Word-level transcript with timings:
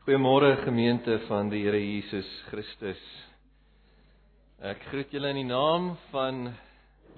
Goeiemôre 0.00 0.56
gemeente 0.64 1.18
van 1.28 1.50
die 1.52 1.58
Here 1.60 1.76
Jesus 1.76 2.28
Christus. 2.48 3.00
Ek 4.64 4.80
groet 4.88 5.10
julle 5.12 5.28
in 5.34 5.42
die 5.42 5.50
naam 5.50 5.90
van 6.08 6.38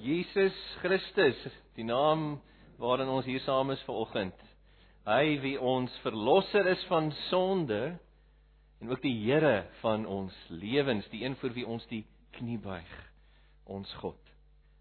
Jesus 0.03 0.57
Christus, 0.81 1.39
die 1.79 1.87
naam 1.87 2.41
waarin 2.83 3.13
ons 3.15 3.29
hier 3.31 3.39
saam 3.47 3.71
is 3.71 3.85
vanoggend. 3.87 4.35
Hy 5.07 5.39
wie 5.45 5.55
ons 5.63 5.95
verlosser 6.03 6.73
is 6.73 6.83
van 6.91 7.13
sonde 7.29 7.79
en 8.83 8.91
ook 8.91 9.07
die 9.07 9.15
Here 9.29 9.69
van 9.79 10.03
ons 10.03 10.35
lewens, 10.51 11.07
die 11.15 11.23
een 11.23 11.39
vir 11.39 11.55
wie 11.55 11.69
ons 11.71 11.87
die 11.87 12.03
knie 12.35 12.59
buig, 12.59 12.97
ons 13.71 13.95
God. 14.03 14.19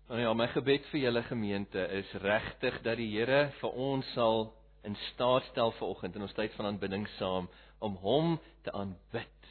Nou 0.09 0.25
ja, 0.25 0.33
my 0.33 0.49
gebed 0.57 0.89
vir 0.89 1.05
julle 1.05 1.21
gemeente 1.29 1.85
is 2.01 2.17
regtig 2.25 2.81
dat 2.81 2.97
die 2.97 3.11
Here 3.13 3.51
vir 3.61 3.81
ons 3.91 4.09
sal 4.17 4.49
in 4.89 4.97
staat 5.13 5.45
stel 5.53 5.77
vanoggend 5.77 6.17
in 6.17 6.25
ons 6.25 6.33
tyd 6.33 6.57
van 6.57 6.73
aanbidding 6.73 7.05
saam 7.19 7.45
om 7.81 7.97
hom 8.01 8.35
te 8.65 8.73
aanbid. 8.77 9.49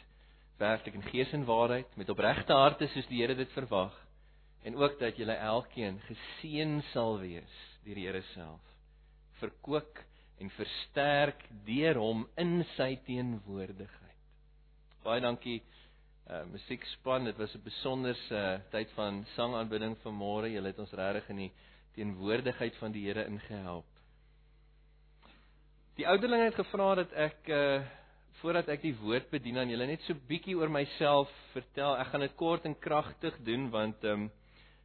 Werklik 0.61 0.95
in 0.95 1.09
gees 1.11 1.33
en 1.33 1.47
waarheid 1.49 1.97
met 1.97 2.11
opregte 2.13 2.55
harte 2.55 2.89
soos 2.93 3.09
die 3.11 3.23
Here 3.23 3.35
dit 3.35 3.51
verwag. 3.57 3.95
En 4.63 4.77
ook 4.77 4.99
dat 5.01 5.17
julle 5.17 5.35
elkeen 5.35 5.99
geseën 6.07 6.81
sal 6.93 7.19
wees 7.23 7.57
deur 7.85 7.97
die 7.97 8.07
Here 8.07 8.23
self. 8.35 8.63
Verkoop 9.41 9.99
en 10.41 10.53
versterk 10.57 11.43
deur 11.67 11.99
hom 12.01 12.27
in 12.41 12.61
sy 12.77 12.95
teenwoordigheid. 13.07 14.25
Baie 15.05 15.23
dankie 15.25 15.61
uh 16.31 16.45
musiekspan. 16.53 17.25
Dit 17.25 17.39
was 17.41 17.55
'n 17.55 17.65
besonderse 17.65 18.35
uh, 18.35 18.61
tyd 18.71 18.91
van 18.95 19.25
sangaanbidding 19.35 19.97
vanmôre. 20.05 20.53
Julle 20.53 20.71
het 20.71 20.79
ons 20.79 20.93
regtig 20.93 21.29
in 21.29 21.37
die 21.37 21.53
teenwoordigheid 21.97 22.77
van 22.77 22.93
die 22.93 23.07
Here 23.07 23.25
ingehelp. 23.25 23.89
Die 25.97 26.09
ouderling 26.09 26.45
het 26.45 26.55
gevra 26.55 26.95
dat 26.95 27.13
ek 27.13 27.49
uh 27.49 27.81
voordat 28.41 28.69
ek 28.73 28.83
die 28.83 28.95
woord 29.03 29.31
bedien 29.31 29.59
aan 29.61 29.71
julle 29.73 29.87
net 29.91 30.05
so 30.07 30.17
bietjie 30.29 30.57
oor 30.59 30.71
myself 30.73 31.31
vertel. 31.55 31.97
Ek 32.01 32.13
gaan 32.13 32.25
dit 32.25 32.37
kort 32.41 32.69
en 32.69 32.77
kragtig 32.79 33.37
doen 33.47 33.69
want 33.75 34.05
ehm 34.05 34.27
um, 34.27 34.31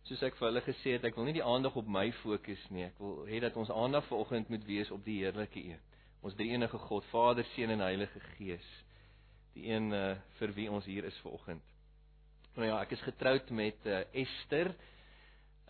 soos 0.05 0.21
ek 0.21 0.35
vir 0.38 0.51
hulle 0.51 0.61
gesê 0.61 0.91
het, 0.93 1.05
ek 1.07 1.15
wil 1.17 1.25
nie 1.25 1.39
die 1.39 1.45
aandag 1.45 1.73
op 1.81 1.88
my 1.89 2.11
fokus 2.19 2.61
nie. 2.69 2.83
Ek 2.85 2.99
wil 3.01 3.23
hê 3.25 3.39
dat 3.41 3.55
ons 3.57 3.71
aandag 3.73 4.05
vanoggend 4.05 4.51
moet 4.53 4.66
wees 4.67 4.91
op 4.93 5.01
die 5.05 5.23
heerlike 5.23 5.57
Een. 5.57 5.79
Ons 6.21 6.35
drie 6.38 6.51
enige 6.53 6.77
God, 6.77 7.05
Vader, 7.09 7.45
Seun 7.55 7.73
en 7.73 7.81
Heilige 7.85 8.21
Gees. 8.35 8.67
Die 9.55 9.66
een 9.71 9.91
uh, 9.93 10.16
vir 10.38 10.53
wie 10.53 10.67
ons 10.69 10.85
hier 10.85 11.05
is 11.09 11.17
vanoggend. 11.23 11.61
Nou 12.55 12.67
ja, 12.67 12.79
ek 12.81 12.93
is 12.95 13.03
getroud 13.05 13.49
met 13.49 13.89
uh, 13.89 14.03
Esther 14.13 14.73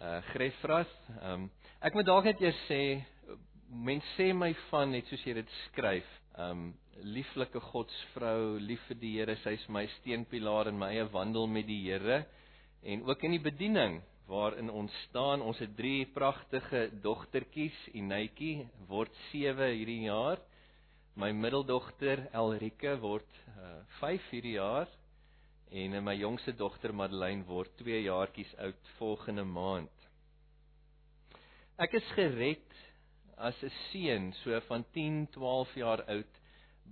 uh 0.02 0.20
Grefras. 0.34 0.92
Ehm 1.22 1.46
um, 1.46 1.50
ek 1.86 1.96
moet 1.96 2.08
dalk 2.08 2.28
net 2.28 2.42
eers 2.44 2.60
sê 2.68 2.82
mense 3.70 4.08
sê 4.18 4.34
my 4.34 4.52
van 4.70 4.92
net 4.92 5.08
soos 5.10 5.24
jy 5.28 5.36
dit 5.40 5.54
skryf. 5.66 6.08
Ehm 6.36 6.52
um, 6.52 6.66
lieflike 7.04 7.60
Godsvrou, 7.60 8.58
lief 8.60 8.82
vir 8.90 8.98
die 9.02 9.12
Here, 9.18 9.36
sy 9.44 9.56
is 9.58 9.68
my 9.70 9.86
steunpilaar 10.00 10.70
in 10.72 10.80
my 10.80 10.94
eie 10.94 11.08
wandel 11.12 11.48
met 11.48 11.68
die 11.68 11.82
Here 11.90 12.24
en 12.86 13.04
ook 13.10 13.24
in 13.26 13.34
die 13.36 13.44
bediening 13.44 14.00
waarin 14.30 14.70
ons 14.70 14.94
staan. 15.10 15.42
Ons 15.42 15.60
het 15.62 15.76
drie 15.78 16.06
pragtige 16.14 16.88
dogtertjies, 17.04 17.78
Inetjie 17.98 18.68
word 18.90 19.14
7 19.32 19.72
hierdie 19.74 20.06
jaar. 20.08 20.42
My 21.16 21.32
middeldogter 21.32 22.26
Elrike 22.36 22.98
word 23.02 23.42
uh, 23.56 23.82
5 24.02 24.32
hierdie 24.32 24.58
jaar 24.58 24.90
en 25.76 25.98
my 26.06 26.14
jongste 26.16 26.54
dogter 26.56 26.94
Madeleine 26.94 27.46
word 27.48 27.72
2 27.82 28.04
jaartjies 28.06 28.52
oud 28.64 28.92
volgende 29.00 29.44
maand. 29.48 29.92
Ek 31.82 31.98
is 31.98 32.08
gered 32.16 32.76
as 33.36 33.56
'n 33.64 33.72
seun 33.92 34.34
so 34.44 34.60
van 34.70 34.86
10, 34.94 35.28
12 35.34 35.76
jaar 35.76 36.06
oud 36.08 36.42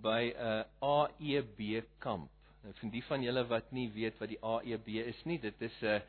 by 0.02 0.34
'n 0.34 0.66
AEB 0.82 1.84
kamp. 2.00 2.30
Nou 2.64 2.74
vir 2.80 2.92
die 2.92 3.04
van 3.04 3.24
julle 3.24 3.44
wat 3.48 3.72
nie 3.72 3.90
weet 3.92 4.20
wat 4.20 4.30
die 4.30 4.42
AEB 4.42 4.88
is 5.08 5.26
nie, 5.26 5.38
dit 5.38 5.62
is 5.62 5.82
'n 5.82 6.02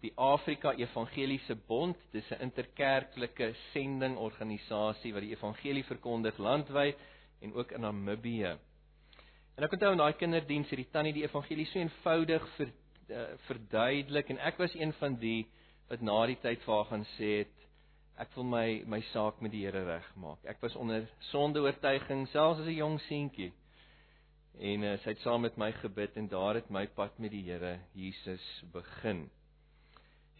die 0.00 0.12
Afrika 0.16 0.72
Evangeliese 0.72 1.56
Bond, 1.66 1.96
dit 2.12 2.22
is 2.22 2.30
'n 2.30 2.42
interkerklike 2.42 3.54
sendingorganisasie 3.72 5.12
wat 5.12 5.22
die 5.22 5.34
evangelie 5.34 5.84
verkondig 5.84 6.38
landwyd 6.38 6.96
en 7.40 7.54
ook 7.54 7.72
in 7.72 7.80
Namibië. 7.80 8.56
En 9.56 9.64
ek 9.64 9.72
onthou 9.72 9.92
in 9.92 9.98
daai 9.98 10.12
kinderdiens 10.12 10.68
het 10.68 10.76
die 10.76 10.90
tannie 10.92 11.12
die 11.12 11.24
evangelie 11.24 11.66
so 11.66 11.78
eenvoudig 11.78 12.48
ver, 12.56 12.72
uh, 13.08 13.24
verduidelik 13.46 14.28
en 14.28 14.38
ek 14.38 14.58
was 14.58 14.74
een 14.74 14.92
van 14.92 15.16
die 15.16 15.46
wat 15.88 16.02
na 16.02 16.26
die 16.26 16.38
tyd 16.42 16.62
vir 16.62 16.74
haar 16.74 16.90
gaan 16.90 17.06
sê 17.16 17.30
het 17.38 17.65
ek 18.16 18.32
wil 18.36 18.44
my 18.48 18.82
my 18.88 19.00
saak 19.12 19.40
met 19.44 19.52
die 19.52 19.64
Here 19.66 19.84
regmaak. 19.84 20.44
Ek 20.48 20.62
was 20.62 20.76
onder 20.76 21.04
sondeoortuiging 21.30 22.26
selfs 22.32 22.60
as 22.60 22.66
'n 22.66 22.78
jong 22.78 23.00
seentjie. 23.08 23.52
En 24.56 24.84
uh, 24.88 24.96
sy 25.02 25.12
het 25.12 25.20
saam 25.20 25.42
met 25.44 25.56
my 25.60 25.70
gebid 25.82 26.16
en 26.16 26.28
daar 26.28 26.54
het 26.56 26.70
my 26.70 26.86
pad 26.86 27.18
met 27.18 27.30
die 27.30 27.44
Here 27.44 27.78
Jesus 27.92 28.46
begin. 28.72 29.28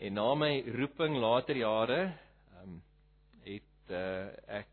En 0.00 0.14
na 0.14 0.34
my 0.34 0.64
roeping 0.76 1.16
later 1.20 1.56
jare, 1.56 2.00
ehm 2.56 2.62
um, 2.62 2.82
het 3.44 3.92
uh, 3.92 4.28
ek 4.48 4.72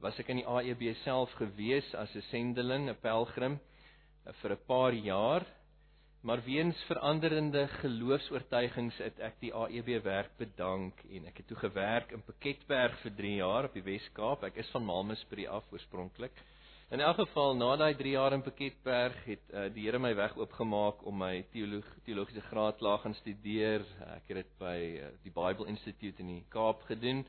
was 0.00 0.18
ek 0.18 0.28
in 0.32 0.40
die 0.40 0.48
AEB 0.48 0.96
self 1.04 1.32
gewees 1.36 1.94
as 1.94 2.14
'n 2.16 2.24
sendeling, 2.30 2.88
'n 2.88 3.00
pelgrim 3.00 3.60
uh, 4.26 4.32
vir 4.40 4.52
'n 4.52 4.64
paar 4.66 4.92
jaar 4.92 5.46
Maar 6.22 6.42
weens 6.42 6.78
veranderende 6.86 7.64
geloofs-oortuigings 7.80 8.94
het 9.02 9.16
ek 9.26 9.40
die 9.42 9.48
AEB 9.58 9.88
werk 10.04 10.36
bedank 10.38 11.00
en 11.10 11.24
ek 11.26 11.40
het 11.40 11.48
toe 11.50 11.56
gewerk 11.58 12.12
in 12.14 12.22
Piketberg 12.22 12.94
vir 13.02 13.14
3 13.18 13.32
jaar 13.40 13.66
op 13.66 13.74
die 13.74 13.82
Wes-Kaap. 13.82 14.44
Ek 14.46 14.60
is 14.62 14.70
van 14.70 14.86
Malmesbury 14.86 15.48
af 15.50 15.66
oorspronklik. 15.74 16.38
In 16.94 17.02
elk 17.02 17.18
geval 17.24 17.58
na 17.58 17.72
daai 17.80 17.96
3 17.98 18.12
jaar 18.14 18.36
in 18.36 18.44
Piketberg 18.46 19.18
het 19.26 19.50
uh, 19.50 19.64
die 19.74 19.88
Here 19.88 19.98
my 19.98 20.12
weg 20.14 20.38
oopgemaak 20.38 21.02
om 21.10 21.18
my 21.24 21.32
teoloog, 21.50 21.90
teologiese 22.06 22.46
graad 22.52 22.86
laag 22.86 23.02
gaan 23.02 23.18
studeer. 23.18 23.82
Ek 24.14 24.30
het 24.30 24.44
dit 24.44 24.54
by 24.62 24.78
uh, 25.00 25.10
die 25.26 25.34
Bible 25.34 25.66
Institute 25.74 26.22
in 26.22 26.36
die 26.36 26.44
Kaap 26.54 26.86
gedoen. 26.86 27.24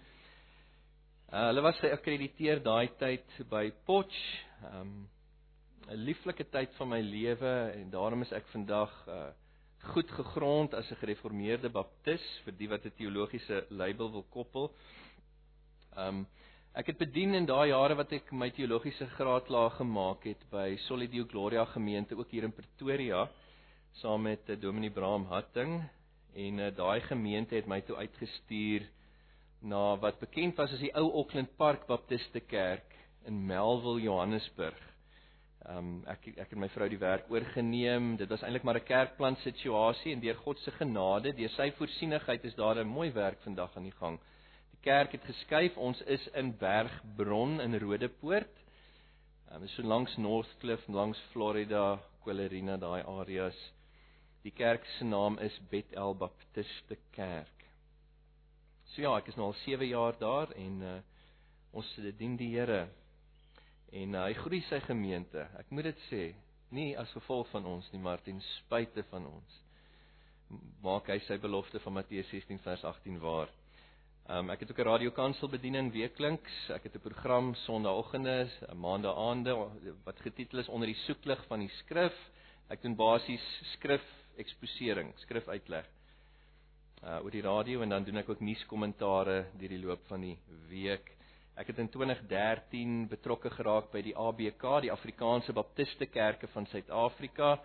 Uh, 1.33 1.47
hulle 1.47 1.65
was 1.65 1.81
geakkrediteer 1.81 2.61
daai 2.61 2.93
tyd 3.01 3.41
by 3.49 3.71
Potch. 3.89 4.21
Um, 4.69 5.09
'n 5.91 6.03
lieflike 6.07 6.45
tyd 6.49 6.75
van 6.79 6.89
my 6.89 7.01
lewe 7.01 7.53
en 7.75 7.89
daarom 7.89 8.21
is 8.21 8.31
ek 8.31 8.47
vandag 8.55 8.91
uh 9.07 9.31
goed 9.83 10.11
gegrond 10.15 10.73
as 10.73 10.89
'n 10.91 10.95
gereformeerde 10.95 11.69
baptis 11.69 12.23
vir 12.45 12.53
die 12.57 12.69
wat 12.69 12.85
'n 12.85 12.95
teologiese 12.97 13.65
label 13.69 14.11
wil 14.11 14.25
koppel. 14.29 14.71
Um 15.97 16.25
ek 16.73 16.87
het 16.87 16.97
bedien 16.97 17.33
in 17.35 17.45
daai 17.45 17.69
jare 17.69 17.95
wat 17.95 18.13
ek 18.13 18.31
my 18.31 18.49
teologiese 18.49 19.05
graad 19.17 19.49
laag 19.49 19.75
gemaak 19.77 20.23
het 20.23 20.49
by 20.49 20.77
Solidio 20.87 21.25
Gloria 21.25 21.65
gemeente 21.65 22.15
ook 22.15 22.31
hier 22.31 22.43
in 22.43 22.53
Pretoria 22.53 23.29
saam 23.91 24.21
met 24.21 24.49
uh, 24.49 24.55
Dominee 24.59 24.89
Braam 24.89 25.25
Hatting 25.25 25.83
en 26.33 26.59
uh, 26.59 26.71
daai 26.75 27.01
gemeente 27.01 27.55
het 27.55 27.67
my 27.67 27.81
toe 27.81 27.95
uitgestuur 27.95 28.87
na 29.61 29.97
wat 29.97 30.19
bekend 30.19 30.57
was 30.57 30.73
as 30.73 30.79
die 30.79 30.95
ou 30.95 31.11
Auckland 31.11 31.55
Park 31.57 31.85
Baptiste 31.87 32.39
Kerk 32.39 32.95
in 33.25 33.45
Melville, 33.45 34.01
Johannesburg. 34.01 34.92
Ehm 35.63 35.77
um, 35.77 35.91
ek 36.11 36.25
ek 36.43 36.49
het 36.51 36.59
my 36.59 36.67
vrou 36.73 36.89
die 36.91 36.99
werk 36.99 37.29
oorgeneem. 37.31 38.17
Dit 38.19 38.27
was 38.33 38.41
eintlik 38.43 38.65
maar 38.67 38.75
'n 38.81 38.83
kerkplan 38.83 39.37
situasie 39.43 40.11
en 40.11 40.19
deur 40.19 40.35
God 40.35 40.59
se 40.59 40.71
genade, 40.71 41.31
deur 41.37 41.49
sy 41.49 41.71
voorsienigheid 41.77 42.43
is 42.43 42.55
daar 42.55 42.75
'n 42.83 42.87
mooi 42.87 43.11
werk 43.11 43.39
vandag 43.41 43.77
aan 43.77 43.87
die 43.87 43.97
gang. 43.99 44.19
Die 44.71 44.81
kerk 44.81 45.11
het 45.11 45.23
geskuif. 45.23 45.77
Ons 45.77 46.01
is 46.01 46.27
in 46.27 46.57
Bergbron 46.57 47.61
in 47.61 47.79
Rodepoort. 47.79 48.55
Ehm 49.51 49.55
um, 49.55 49.63
is 49.63 49.75
so 49.75 49.83
langs 49.83 50.17
Northcliff, 50.17 50.87
langs 50.87 51.19
Florida, 51.31 51.99
Quellerina, 52.23 52.77
daai 52.77 53.03
areas. 53.03 53.73
Die 54.43 54.51
kerk 54.51 54.85
se 54.85 55.05
naam 55.05 55.39
is 55.39 55.59
Bethel 55.69 56.15
Baptiste 56.15 56.97
Kerk. 57.11 57.65
So 58.85 59.01
ja, 59.01 59.17
ek 59.17 59.27
is 59.27 59.35
nou 59.35 59.45
al 59.45 59.53
7 59.63 59.87
jaar 59.87 60.19
daar 60.19 60.51
en 60.51 60.81
uh, 60.81 60.99
ons 61.71 61.99
dien 62.17 62.35
die 62.35 62.51
Here 62.57 62.89
en 63.93 64.15
uh, 64.15 64.23
hy 64.25 64.33
groei 64.41 64.61
sy 64.69 64.79
gemeente. 64.87 65.45
Ek 65.59 65.69
moet 65.69 65.91
dit 65.91 66.05
sê, 66.09 66.23
nie 66.73 66.93
as 66.97 67.11
gevolg 67.13 67.49
van 67.53 67.67
ons 67.69 67.89
nie, 67.93 68.01
maar 68.01 68.21
ten 68.25 68.41
spyte 68.57 69.05
van 69.11 69.27
ons. 69.29 69.59
Maak 70.83 71.09
hy 71.13 71.19
sy 71.27 71.37
belofte 71.41 71.81
van 71.83 71.99
Matteus 71.99 72.29
16 72.33 72.61
vers 72.65 72.83
18 72.89 73.19
waar. 73.21 73.51
Um, 74.23 74.49
ek 74.53 74.61
het 74.63 74.71
ook 74.71 74.79
'n 74.79 74.87
radiokansel 74.87 75.49
bediening 75.49 75.91
weekliks. 75.91 76.69
Ek 76.69 76.83
het 76.83 76.95
'n 76.95 76.99
program 76.99 77.55
Sondagoggende, 77.65 78.49
Maandaande 78.73 79.53
wat 80.05 80.21
getitel 80.21 80.59
is 80.59 80.69
onder 80.69 80.87
die 80.87 81.01
soeklig 81.05 81.45
van 81.47 81.59
die 81.59 81.71
skrif. 81.83 82.15
Ek 82.69 82.81
doen 82.81 82.95
basies 82.95 83.43
skrif 83.73 84.03
eksposering, 84.37 85.13
skrif 85.17 85.47
uitleg. 85.47 85.85
Uh 87.03 87.19
oor 87.23 87.31
die 87.31 87.41
radio 87.41 87.81
en 87.81 87.89
dan 87.89 88.03
doen 88.03 88.17
ek 88.17 88.29
ook 88.29 88.39
nuuskommentare 88.39 89.45
deur 89.59 89.69
die 89.69 89.85
loop 89.85 90.07
van 90.07 90.21
die 90.21 90.37
week. 90.69 91.12
Ek 91.53 91.67
het 91.69 91.77
in 91.77 91.89
2013 91.93 92.93
betrokke 93.11 93.51
geraak 93.53 93.91
by 93.93 94.01
die 94.01 94.15
ABK, 94.17 94.63
die 94.81 94.91
Afrikaanse 94.91 95.53
Baptiste 95.53 96.07
Kerke 96.09 96.47
van 96.49 96.65
Suid-Afrika. 96.71 97.59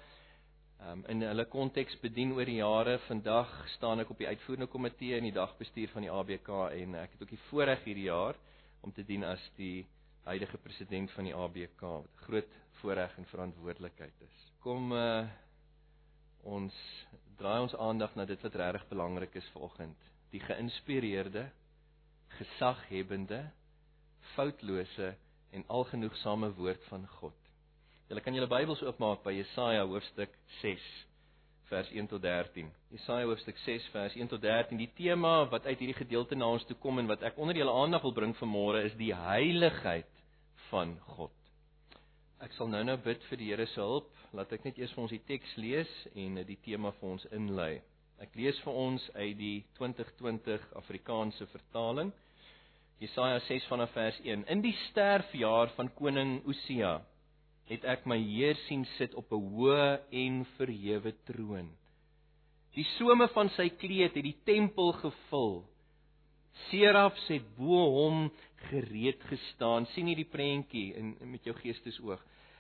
Um, 0.79 1.07
in 1.09 1.25
hulle 1.25 1.47
konteks 1.49 1.97
bedien 2.03 2.35
oor 2.37 2.45
die 2.45 2.59
jare. 2.61 2.99
Vandag 3.07 3.49
staan 3.79 4.03
ek 4.05 4.13
op 4.13 4.21
die 4.21 4.29
uitvoerende 4.29 4.69
komitee 4.69 5.17
in 5.17 5.25
die 5.31 5.33
dagbestuur 5.33 5.89
van 5.95 6.05
die 6.05 6.13
ABK 6.13 6.51
en 6.77 6.99
ek 7.01 7.17
het 7.17 7.25
ook 7.25 7.33
die 7.33 7.41
voorreg 7.49 7.87
hierdie 7.89 8.11
jaar 8.11 8.37
om 8.85 8.93
te 8.93 9.07
dien 9.09 9.25
as 9.25 9.43
die 9.57 9.87
huidige 10.29 10.61
president 10.61 11.11
van 11.17 11.31
die 11.31 11.35
ABK. 11.35 11.81
Wat 11.81 12.13
'n 12.13 12.25
groot 12.29 12.57
voorreg 12.83 13.17
en 13.17 13.33
verantwoordelikheid 13.33 14.21
is. 14.29 14.37
Kom 14.61 14.93
uh 14.93 15.25
ons 16.45 16.75
draai 17.41 17.61
ons 17.61 17.75
aandag 17.75 18.15
na 18.15 18.25
dit 18.25 18.43
wat 18.43 18.55
regtig 18.55 18.89
belangrik 18.89 19.35
is 19.35 19.49
vanoggend. 19.55 19.97
Die 20.31 20.41
geïnspireerde, 20.41 21.51
gesaghebende, 22.29 23.51
foutlose 24.35 25.13
en 25.57 25.65
algenoegsame 25.67 26.53
woord 26.59 26.85
van 26.91 27.07
God. 27.19 27.37
Julle 28.09 28.25
kan 28.25 28.37
julle 28.37 28.49
Bybels 28.49 28.83
oopmaak 28.85 29.25
by 29.25 29.35
Jesaja 29.37 29.85
hoofstuk 29.85 30.33
6 30.63 30.85
vers 31.69 31.91
1 31.93 32.07
tot 32.09 32.23
13. 32.25 32.71
Jesaja 32.95 33.27
hoofstuk 33.29 33.59
6 33.65 33.89
vers 33.93 34.15
1 34.17 34.31
tot 34.33 34.41
13. 34.43 34.79
Die 34.81 34.91
tema 34.97 35.43
wat 35.53 35.67
uit 35.67 35.79
hierdie 35.79 35.99
gedeelte 35.99 36.37
na 36.37 36.49
ons 36.55 36.65
toe 36.69 36.77
kom 36.81 37.01
en 37.03 37.11
wat 37.11 37.25
ek 37.29 37.37
onder 37.37 37.57
julle 37.57 37.75
aandag 37.83 38.07
wil 38.07 38.17
bring 38.17 38.33
vanmôre 38.41 38.87
is 38.89 38.97
die 39.01 39.13
heiligheid 39.15 40.09
van 40.71 40.97
God. 41.17 41.35
Ek 42.45 42.53
sal 42.57 42.71
nou-nou 42.71 42.97
bid 43.03 43.23
vir 43.29 43.41
die 43.41 43.51
Here 43.51 43.67
se 43.67 43.81
hulp. 43.83 44.09
Laat 44.37 44.53
ek 44.55 44.65
net 44.65 44.79
eers 44.79 44.93
vir 44.95 45.05
ons 45.05 45.13
die 45.13 45.25
teks 45.29 45.57
lees 45.61 45.93
en 46.15 46.41
die 46.49 46.59
tema 46.65 46.93
vir 47.01 47.09
ons 47.17 47.25
inlei. 47.35 47.73
Ek 48.23 48.35
lees 48.39 48.57
vir 48.65 48.75
ons 48.75 49.05
uit 49.15 49.37
die 49.39 49.57
2020 49.79 50.65
Afrikaanse 50.81 51.47
vertaling. 51.53 52.13
Jesaja 52.99 53.39
6 53.47 53.67
vanaf 53.71 53.93
vers 53.95 54.17
1. 54.25 54.41
In 54.51 54.63
die 54.65 54.75
sterfjaar 54.89 55.71
van 55.77 55.87
koning 55.95 56.41
Osia 56.51 56.97
het 57.71 57.85
ek 57.87 58.09
my 58.11 58.17
Heer 58.19 58.59
sien 58.65 58.83
sit 58.97 59.13
op 59.15 59.31
'n 59.31 59.45
hoë 59.53 60.01
en 60.11 60.41
verhewe 60.57 61.13
troon. 61.29 61.69
Die 62.75 62.87
some 62.97 63.29
van 63.29 63.51
sy 63.55 63.69
kleed 63.69 64.17
het 64.17 64.25
die 64.25 64.41
tempel 64.45 64.93
gevul. 64.93 65.63
Serafs 66.71 67.29
het 67.29 67.47
bo 67.57 67.85
hom 68.01 68.33
gereed 68.71 69.23
gestaan. 69.31 69.87
sien 69.87 70.09
jy 70.09 70.15
die 70.15 70.33
prentjie 70.33 70.95
in 70.95 71.17
met 71.21 71.45
jou 71.45 71.55
geestesoog? 71.55 72.19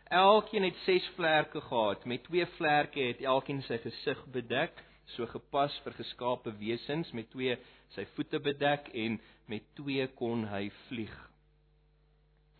Elkeen 0.08 0.62
het 0.62 0.76
6 0.87 1.08
vlerke 1.17 1.61
gehad. 1.61 2.06
Met 2.06 2.23
twee 2.25 2.46
vlerke 2.46 3.00
het 3.00 3.20
elkeen 3.20 3.62
sy 3.62 3.79
gesig 3.79 4.25
bedek, 4.26 4.85
so 5.06 5.26
gepas 5.26 5.81
vir 5.85 5.93
geskape 5.93 6.52
wesens. 6.58 7.12
Met 7.12 7.31
twee 7.31 7.58
sy 7.88 8.05
voete 8.14 8.38
bedek 8.38 8.88
en 8.94 9.20
met 9.49 9.65
twee 9.79 10.06
kon 10.19 10.45
hy 10.49 10.69
vlieg. 10.89 11.15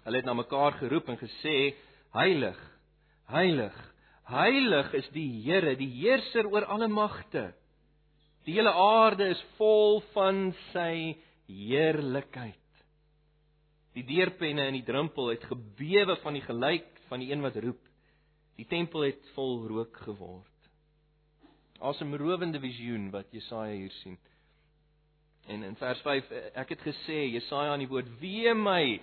Hulle 0.05 0.21
het 0.21 0.29
na 0.29 0.35
mekaar 0.37 0.79
geroep 0.81 1.09
en 1.13 1.21
gesê: 1.21 1.75
Heilig, 2.17 2.59
heilig, 3.29 3.77
heilig 4.29 4.93
is 4.97 5.09
die 5.13 5.29
Here, 5.45 5.75
die 5.77 5.91
heerser 6.01 6.49
oor 6.49 6.65
alle 6.65 6.89
magte. 6.89 7.51
Die 8.49 8.57
hele 8.57 8.73
aarde 8.73 9.29
is 9.35 9.41
vol 9.59 10.01
van 10.15 10.55
sy 10.73 11.19
heerlikheid. 11.49 12.57
Die 13.97 14.07
deurpenne 14.07 14.69
in 14.71 14.79
die 14.79 14.87
drempel 14.87 15.33
het 15.33 15.45
gebewe 15.51 16.17
van 16.23 16.37
die 16.39 16.45
gelyk 16.45 16.89
van 17.11 17.21
die 17.21 17.33
een 17.33 17.43
wat 17.45 17.59
roep. 17.61 17.83
Die 18.57 18.67
tempel 18.69 19.05
het 19.09 19.29
vol 19.35 19.67
rook 19.71 19.97
geword. 20.07 20.55
Asemrowende 21.79 22.61
visioen 22.63 23.11
wat 23.15 23.31
Jesaja 23.35 23.77
hier 23.77 23.93
sien. 24.01 24.17
En 25.49 25.63
in 25.63 25.77
vers 25.81 26.01
5 26.05 26.31
ek 26.61 26.75
het 26.75 26.83
gesê 26.85 27.23
Jesaja 27.33 27.73
aan 27.73 27.81
die 27.81 27.89
woord 27.89 28.09
wee 28.21 28.53
my 28.55 29.01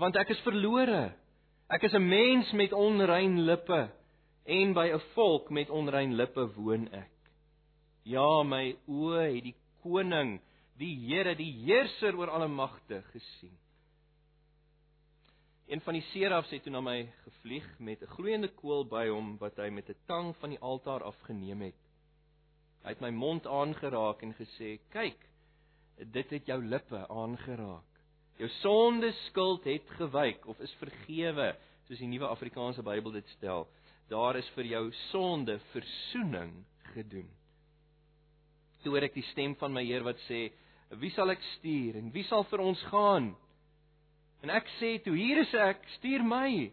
want 0.00 0.16
ek 0.16 0.32
is 0.34 0.40
verlore. 0.42 1.12
Ek 1.70 1.84
is 1.86 1.94
'n 1.94 2.08
mens 2.08 2.50
met 2.52 2.72
onrein 2.72 3.44
lippe 3.46 3.90
en 4.44 4.72
by 4.74 4.90
'n 4.90 5.02
volk 5.14 5.50
met 5.50 5.70
onrein 5.70 6.14
lippe 6.14 6.46
woon 6.56 6.88
ek. 6.92 7.12
Ja, 8.02 8.42
my 8.42 8.76
oë 8.88 9.34
het 9.34 9.44
die 9.44 9.56
koning, 9.82 10.40
die 10.76 10.96
Here, 11.06 11.34
die 11.34 11.52
heerser 11.64 12.16
oor 12.16 12.30
alle 12.30 12.48
magte 12.48 13.02
gesien. 13.12 13.56
Een 15.66 15.80
van 15.80 15.94
die 15.94 16.04
serafs 16.12 16.50
het 16.50 16.62
toe 16.62 16.72
na 16.72 16.80
my 16.80 17.12
gevlieg 17.24 17.78
met 17.78 18.02
'n 18.02 18.12
gloeiende 18.16 18.48
kool 18.48 18.84
by 18.84 19.08
hom 19.08 19.38
wat 19.38 19.56
hy 19.56 19.70
met 19.70 19.88
'n 19.88 19.96
tang 20.06 20.36
van 20.36 20.50
die 20.50 20.60
altaar 20.60 21.02
afgeneem 21.02 21.60
het. 21.60 21.80
Hy 22.82 22.88
het 22.88 23.00
my 23.00 23.10
mond 23.10 23.46
aangeraak 23.46 24.22
en 24.22 24.34
gesê: 24.34 24.80
"Kyk, 24.90 25.16
dit 25.98 26.30
het 26.30 26.46
jou 26.46 26.58
lippe 26.64 27.06
aangeraak. 27.08 28.00
Jou 28.38 28.48
sonde 28.60 29.12
skuld 29.28 29.64
het 29.64 29.90
gewyk 29.98 30.46
of 30.50 30.58
is 30.60 30.74
vergewe, 30.80 31.52
soos 31.86 32.00
die 32.02 32.10
nuwe 32.10 32.26
Afrikaanse 32.26 32.82
Bybel 32.82 33.14
dit 33.14 33.28
stel. 33.36 33.68
Daar 34.10 34.36
is 34.36 34.48
vir 34.56 34.64
jou 34.64 34.84
sonde 35.10 35.58
verzoening 35.72 36.64
gedoen." 36.94 37.30
Toe 38.82 38.92
hoor 38.92 39.06
ek 39.06 39.14
die 39.14 39.28
stem 39.30 39.54
van 39.56 39.72
my 39.72 39.84
Heer 39.84 40.04
wat 40.04 40.18
sê: 40.28 40.52
"Wie 41.00 41.10
sal 41.10 41.30
ek 41.30 41.42
stuur 41.56 41.96
en 41.96 42.12
wie 42.12 42.24
sal 42.24 42.44
vir 42.44 42.60
ons 42.60 42.82
gaan?" 42.90 43.34
En 44.44 44.50
ek 44.50 44.66
sê 44.76 44.98
toe 45.00 45.14
hier 45.16 45.38
is 45.40 45.54
ek, 45.56 45.80
stuur 45.96 46.20
my. 46.20 46.70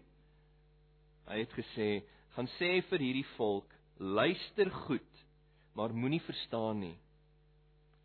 Hy 1.31 1.37
het 1.39 1.53
gesê, 1.55 2.03
gaan 2.35 2.49
sê 2.57 2.81
vir 2.89 2.99
hierdie 2.99 3.27
volk, 3.37 3.69
luister 3.95 4.67
goed, 4.87 5.21
maar 5.79 5.93
moenie 5.95 6.19
verstaan 6.25 6.81
nie. 6.83 6.97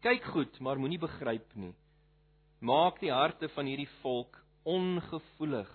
Kyk 0.04 0.24
goed, 0.32 0.60
maar 0.60 0.78
moenie 0.78 1.00
begryp 1.00 1.54
nie. 1.56 1.72
Maak 2.60 3.00
die 3.00 3.12
harte 3.12 3.48
van 3.54 3.68
hierdie 3.68 3.88
volk 4.02 4.38
ongevoelig. 4.66 5.70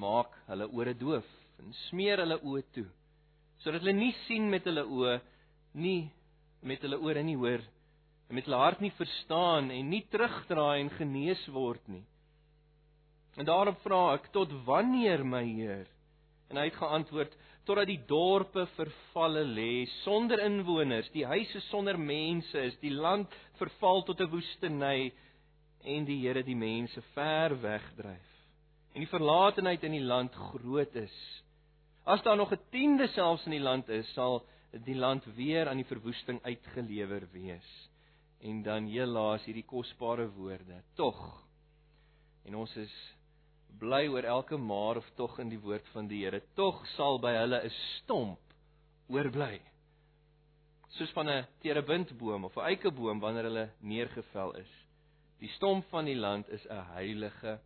Maak 0.00 0.34
hulle 0.48 0.68
ore 0.72 0.94
doof 0.98 1.28
en 1.62 1.74
smeer 1.88 2.22
hulle 2.24 2.40
oë 2.42 2.64
toe, 2.74 2.86
sodat 3.62 3.84
hulle 3.84 3.94
nie 3.96 4.12
sien 4.24 4.48
met 4.50 4.66
hulle 4.66 4.82
oë, 4.82 5.18
nie 5.78 6.10
met 6.64 6.82
hulle 6.82 6.98
ore 7.02 7.22
nie 7.22 7.36
hoor 7.38 7.62
en 8.28 8.38
met 8.38 8.46
hulle 8.48 8.58
hart 8.58 8.80
nie 8.80 8.92
verstaan 8.96 9.70
en 9.70 9.90
nie 9.92 10.02
terugdraai 10.10 10.80
en 10.80 10.92
genees 10.96 11.42
word 11.52 11.82
nie. 11.92 12.04
En 13.36 13.46
daarop 13.46 13.80
vra 13.84 14.14
ek 14.14 14.30
tot 14.32 14.52
wanneer 14.66 15.24
my 15.26 15.42
Heer? 15.44 15.88
En 16.50 16.60
hy 16.60 16.68
het 16.68 16.78
geantwoord 16.78 17.34
totdat 17.64 17.88
die 17.88 18.00
dorpe 18.08 18.66
vervalle 18.76 19.44
lê 19.44 19.86
sonder 20.02 20.40
inwoners, 20.44 21.08
die 21.14 21.24
huise 21.24 21.60
sonder 21.70 21.98
mense 21.98 22.58
is, 22.68 22.76
die 22.82 22.92
land 22.92 23.32
verval 23.58 24.04
tot 24.04 24.20
'n 24.20 24.30
woestynny 24.30 25.12
en 25.84 26.04
die 26.04 26.20
Here 26.20 26.42
die 26.42 26.56
mense 26.56 27.00
ver 27.14 27.56
wegdryf. 27.62 28.30
En 28.94 29.00
die 29.00 29.10
verlatenheid 29.10 29.82
in 29.84 29.92
die 29.92 30.04
land 30.04 30.32
groot 30.34 30.94
is. 30.96 31.16
As 32.06 32.22
daar 32.22 32.36
nog 32.36 32.52
'n 32.52 32.60
tiende 32.70 33.08
selfs 33.08 33.44
in 33.46 33.52
die 33.52 33.64
land 33.64 33.88
is, 33.88 34.12
sal 34.14 34.44
die 34.84 34.94
land 34.94 35.24
weer 35.36 35.68
aan 35.68 35.76
die 35.76 35.92
verwoesting 35.92 36.40
uitgelewer 36.42 37.28
wees 37.32 37.88
en 38.44 38.62
dan 38.62 38.86
helaas 38.86 39.44
hierdie 39.44 39.64
kosbare 39.64 40.26
woorde. 40.36 40.82
Tog. 40.94 41.20
En 42.44 42.54
ons 42.54 42.76
is 42.76 42.92
bly 43.78 44.06
oor 44.08 44.24
elke 44.24 44.56
maar 44.56 44.96
of 44.96 45.10
tog 45.16 45.38
in 45.42 45.50
die 45.52 45.60
woord 45.60 45.86
van 45.92 46.08
die 46.08 46.22
Here. 46.24 46.42
Tog 46.54 46.82
sal 46.94 47.18
by 47.22 47.32
hulle 47.36 47.60
'n 47.64 47.70
stomp 47.70 48.40
oorbly. 49.08 49.60
Soos 50.96 51.12
van 51.12 51.28
'n 51.28 51.46
terebintboom 51.62 52.44
of 52.44 52.56
'n 52.56 52.68
eikeboom 52.70 53.20
wanneer 53.20 53.44
hulle 53.50 53.70
neergevel 53.80 54.56
is. 54.56 54.72
Die 55.38 55.48
stomp 55.48 55.84
van 55.90 56.04
die 56.04 56.16
land 56.16 56.48
is 56.48 56.66
'n 56.66 56.84
heilige 56.94 57.60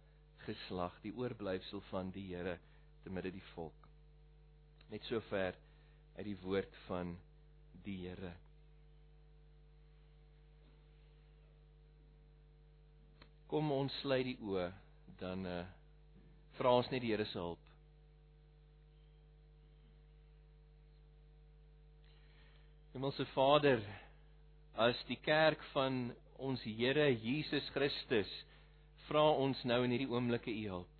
geslag, 0.46 1.00
die 1.02 1.12
oorblyfsel 1.12 1.80
van 1.90 2.10
die 2.10 2.34
Here 2.34 2.58
te 3.02 3.10
midde 3.10 3.30
die 3.30 3.48
volk. 3.54 3.88
Net 4.90 5.04
sover 5.04 5.54
uit 6.16 6.24
die 6.24 6.38
woord 6.42 6.76
van 6.86 7.16
die 7.82 8.08
Here. 8.08 8.32
Kom 13.46 13.70
ons 13.72 13.92
sluit 14.00 14.24
die 14.24 14.38
oë, 14.44 14.72
dan 15.18 15.46
uh 15.46 15.64
vra 16.58 16.74
ons 16.74 16.90
net 16.90 17.02
die 17.02 17.12
Here 17.12 17.24
se 17.30 17.38
hulp. 17.38 17.62
Hemelse 22.92 23.24
Vader, 23.34 23.82
as 24.74 24.98
die 25.06 25.18
kerk 25.22 25.62
van 25.72 26.08
ons 26.42 26.62
Here 26.66 27.08
Jesus 27.22 27.66
Christus, 27.74 28.30
vra 29.08 29.22
ons 29.38 29.60
nou 29.70 29.82
in 29.86 29.94
hierdie 29.94 30.10
oomblikke 30.10 30.50
u 30.50 30.64
hulp. 30.68 30.94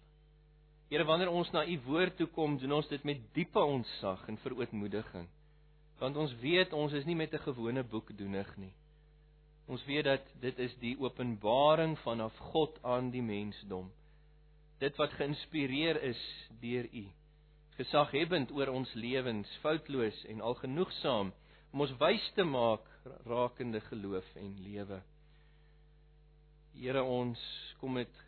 Here, 0.89 1.05
wanneer 1.05 1.29
ons 1.29 1.51
na 1.53 1.67
u 1.69 1.75
woord 1.85 2.15
toe 2.17 2.29
kom, 2.33 2.55
doen 2.57 2.79
ons 2.79 2.89
dit 2.89 3.03
met 3.05 3.21
diepe 3.37 3.61
ontzag 3.61 4.23
en 4.31 4.39
verootmoediging. 4.41 5.27
Want 6.01 6.17
ons 6.17 6.33
weet 6.41 6.73
ons 6.73 6.95
is 6.97 7.05
nie 7.05 7.19
met 7.19 7.35
'n 7.35 7.45
gewone 7.45 7.83
boek 7.83 8.15
doenig 8.17 8.57
nie. 8.57 8.73
Ons 9.69 9.85
weet 9.85 10.05
dat 10.05 10.25
dit 10.41 10.59
is 10.59 10.75
die 10.81 10.97
openbaring 10.99 11.99
vanaf 11.99 12.37
God 12.53 12.79
aan 12.83 13.11
die 13.11 13.23
mensdom. 13.23 13.91
Dit 14.79 14.97
wat 14.97 15.15
geïnspireer 15.19 15.99
is 16.07 16.21
deur 16.63 16.87
U. 16.95 17.05
Gesaghebend 17.79 18.53
oor 18.55 18.71
ons 18.71 18.93
lewens, 18.95 19.51
foutloos 19.63 20.19
en 20.31 20.41
algenoegsaam 20.41 21.33
om 21.73 21.83
ons 21.85 21.95
wys 22.01 22.25
te 22.37 22.47
maak 22.47 22.87
rakende 23.27 23.81
geloof 23.89 24.29
en 24.39 24.53
lewe. 24.63 25.01
Here 26.79 27.03
ons 27.03 27.43
kom 27.81 27.99
met 27.99 28.23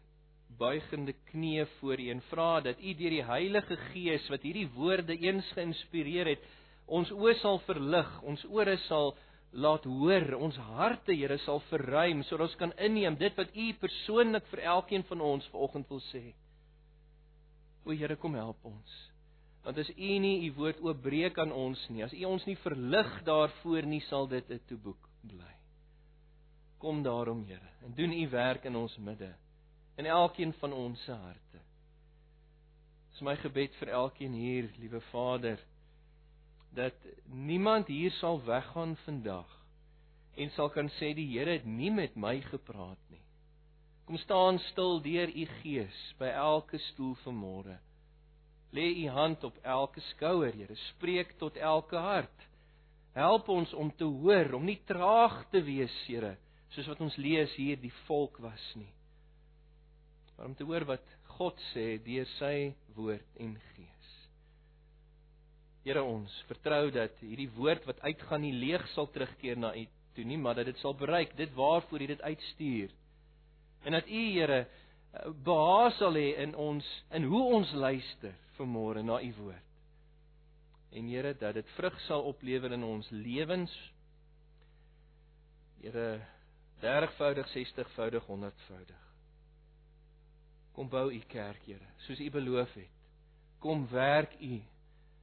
buigende 0.59 1.15
knieë 1.31 1.69
voor 1.79 2.03
U 2.03 2.09
en 2.17 2.23
vra 2.33 2.51
dat 2.67 2.83
U 2.83 2.95
deur 2.99 3.15
die 3.15 3.27
Heilige 3.31 3.79
Gees 3.93 4.27
wat 4.33 4.43
hierdie 4.43 4.67
woorde 4.75 5.15
eens 5.15 5.47
geïnspireer 5.55 6.33
het, 6.35 6.43
ons 6.91 7.11
oë 7.15 7.37
sal 7.39 7.63
verlig, 7.69 8.11
ons 8.27 8.43
ore 8.51 8.75
sal 8.89 9.15
laat 9.53 9.85
hoor 9.85 10.35
ons 10.39 10.57
harte 10.57 11.13
Here 11.13 11.39
sal 11.43 11.61
verruim 11.71 12.23
sodat 12.23 12.49
ons 12.49 12.59
kan 12.61 12.73
inneem 12.79 13.17
dit 13.19 13.37
wat 13.37 13.57
u 13.57 13.73
persoonlik 13.81 14.47
vir 14.53 14.67
elkeen 14.77 15.03
van 15.09 15.21
ons 15.21 15.49
vanoggend 15.51 15.89
wil 15.91 16.03
sê. 16.11 16.31
O 17.85 17.93
Here, 17.97 18.17
kom 18.17 18.35
help 18.35 18.65
ons. 18.65 18.97
Want 19.65 19.79
as 19.81 19.91
U 19.93 20.11
nie 20.25 20.47
U 20.49 20.53
woord 20.57 20.81
oopbreek 20.85 21.39
aan 21.41 21.53
ons 21.53 21.81
nie, 21.93 22.05
as 22.05 22.15
U 22.17 22.25
ons 22.29 22.45
nie 22.49 22.57
verlig 22.63 23.11
daarvoor 23.27 23.89
nie, 23.89 24.01
sal 24.09 24.29
dit 24.29 24.51
'n 24.51 24.61
toeboek 24.69 25.09
bly. 25.23 25.55
Kom 26.79 27.03
daarom, 27.03 27.45
Here, 27.45 27.71
en 27.85 27.95
doen 27.95 28.13
U 28.13 28.29
werk 28.29 28.65
in 28.65 28.77
ons 28.77 28.97
midde, 28.97 29.35
in 29.97 30.07
elkeen 30.07 30.53
van 30.53 30.73
ons 30.73 31.05
se 31.05 31.13
harte. 31.13 31.61
Dis 33.11 33.21
my 33.21 33.37
gebed 33.37 33.75
vir 33.75 33.89
elkeen 33.89 34.33
hier, 34.33 34.71
liewe 34.79 35.01
Vader, 35.11 35.59
dat 36.75 36.95
niemand 37.25 37.87
hier 37.87 38.11
sal 38.11 38.43
weggaan 38.45 38.97
vandag 39.05 39.61
en 40.41 40.51
sal 40.55 40.71
kan 40.71 40.89
sê 40.99 41.13
die 41.15 41.27
Here 41.33 41.59
het 41.59 41.67
nie 41.67 41.91
met 41.91 42.17
my 42.17 42.39
gepraat 42.47 43.01
nie. 43.11 43.23
Kom 44.07 44.19
staan 44.19 44.59
stil 44.71 45.01
deur 45.05 45.31
u 45.31 45.47
gees 45.61 45.99
by 46.19 46.31
elke 46.35 46.79
stoel 46.91 47.17
vanmôre. 47.25 47.77
Lê 48.75 48.87
u 49.03 49.09
hand 49.11 49.45
op 49.45 49.59
elke 49.63 50.01
skouer, 50.13 50.55
Here, 50.55 50.77
spreek 50.95 51.37
tot 51.39 51.57
elke 51.57 51.99
hart. 51.99 52.47
Help 53.15 53.49
ons 53.51 53.75
om 53.75 53.91
te 53.91 54.07
hoor, 54.07 54.55
om 54.55 54.65
nie 54.65 54.79
traag 54.87 55.43
te 55.51 55.63
wees, 55.67 55.95
Here, 56.07 56.37
soos 56.75 56.91
wat 56.91 57.03
ons 57.03 57.19
lees 57.19 57.55
hier 57.59 57.79
die 57.83 57.95
volk 58.07 58.39
was 58.43 58.67
nie. 58.79 58.93
Maar 60.37 60.53
om 60.53 60.55
te 60.55 60.65
hoor 60.65 60.87
wat 60.89 61.17
God 61.37 61.59
sê 61.73 61.97
deur 62.05 62.29
sy 62.39 62.71
woord 62.95 63.43
en 63.43 63.57
gees. 63.75 63.90
Here 65.85 66.03
ons 66.05 66.33
vertrou 66.49 66.91
dat 66.93 67.17
hierdie 67.25 67.51
woord 67.57 67.87
wat 67.89 68.03
uitgaan 68.05 68.45
nie 68.45 68.53
leeg 68.53 68.85
sal 68.93 69.09
terugkeer 69.11 69.57
na 69.59 69.73
u 69.77 69.87
toe 70.15 70.25
nie, 70.25 70.39
maar 70.39 70.55
dat 70.55 70.69
dit 70.69 70.79
sal 70.79 70.95
bereik 70.95 71.37
dit 71.37 71.53
waarvoor 71.55 72.03
U 72.03 72.07
dit 72.07 72.23
uitstuur. 72.23 72.91
En 73.83 73.93
dat 73.93 74.09
U 74.09 74.23
Here 74.33 74.67
behaag 75.45 75.97
sal 75.99 76.15
hê 76.15 76.37
in 76.43 76.55
ons 76.55 76.87
in 77.11 77.25
hoe 77.25 77.43
ons 77.57 77.73
luister 77.73 78.35
vanmôre 78.59 79.03
na 79.03 79.21
U 79.23 79.33
woord. 79.39 79.69
En 80.93 81.09
Here 81.09 81.35
dat 81.39 81.55
dit 81.55 81.77
vrug 81.77 82.01
sal 82.07 82.23
oplewer 82.23 82.73
in 82.73 82.85
ons 82.85 83.09
lewens. 83.11 83.73
Here 85.81 86.21
30voudig, 86.81 87.49
60voudig, 87.55 88.27
100voudig. 88.27 89.07
Kom 90.73 90.89
bou 90.89 91.09
U 91.13 91.21
kerk, 91.29 91.63
Here, 91.67 91.95
soos 92.07 92.21
U 92.21 92.31
beloof 92.31 92.75
het. 92.75 92.99
Kom 93.61 93.87
werk 93.89 94.37
U 94.41 94.61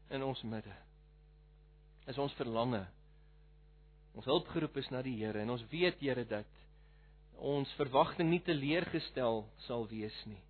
in 0.09 0.23
ons 0.23 0.43
midde. 0.43 0.75
Is 2.07 2.17
ons 2.17 2.33
verlange 2.39 2.85
Ons 4.17 4.25
hulpgeroep 4.25 4.79
is 4.81 4.87
na 4.89 5.03
die 5.05 5.13
Here 5.19 5.43
en 5.43 5.53
ons 5.53 5.63
weet 5.69 5.99
Here 6.01 6.23
dat 6.25 6.63
ons 7.37 7.69
verwagting 7.77 8.31
nie 8.31 8.41
teleurgestel 8.41 9.43
sal 9.67 9.85
wees 9.91 10.15
nie. 10.25 10.41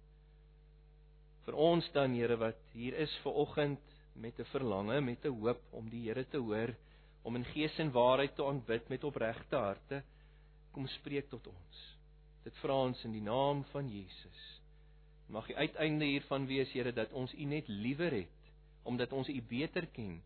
Vir 1.43 1.57
ons 1.59 1.87
dan 1.95 2.15
Here 2.15 2.37
wat 2.39 2.61
hier 2.77 2.95
is 3.03 3.11
ver 3.25 3.35
oggend 3.43 3.95
met 4.15 4.39
'n 4.39 4.47
verlange, 4.53 5.01
met 5.01 5.25
'n 5.25 5.35
hoop 5.35 5.61
om 5.73 5.89
die 5.89 6.07
Here 6.07 6.23
te 6.23 6.37
hoor, 6.37 6.73
om 7.23 7.35
in 7.35 7.43
gees 7.43 7.77
en 7.79 7.91
waarheid 7.91 8.35
te 8.35 8.45
aanbid 8.45 8.89
met 8.89 9.03
opregte 9.03 9.55
harte, 9.55 10.03
kom 10.71 10.87
spreek 10.87 11.29
tot 11.29 11.47
ons. 11.47 11.77
Dit 12.43 12.55
vra 12.63 12.73
ons 12.87 13.03
in 13.03 13.11
die 13.11 13.21
naam 13.21 13.65
van 13.73 13.89
Jesus. 13.89 14.61
Mag 15.27 15.47
die 15.47 15.57
uiteinde 15.57 16.05
hiervan 16.05 16.47
wees 16.47 16.71
Here 16.71 16.93
dat 16.93 17.11
ons 17.11 17.33
U 17.33 17.43
net 17.43 17.67
liewer 17.67 18.11
het 18.11 18.36
omdat 18.87 19.13
ons 19.13 19.29
U 19.29 19.41
beter 19.49 19.87
ken 19.93 20.17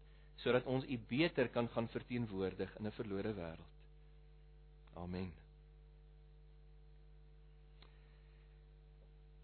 sodat 0.41 0.65
ons 0.65 0.85
U 0.85 0.97
beter 1.09 1.49
kan 1.53 1.67
gaan 1.69 1.87
verteenwoordig 1.93 2.71
in 2.79 2.87
'n 2.87 2.97
verlore 2.97 3.33
wêreld. 3.33 3.71
Amen. 4.95 5.31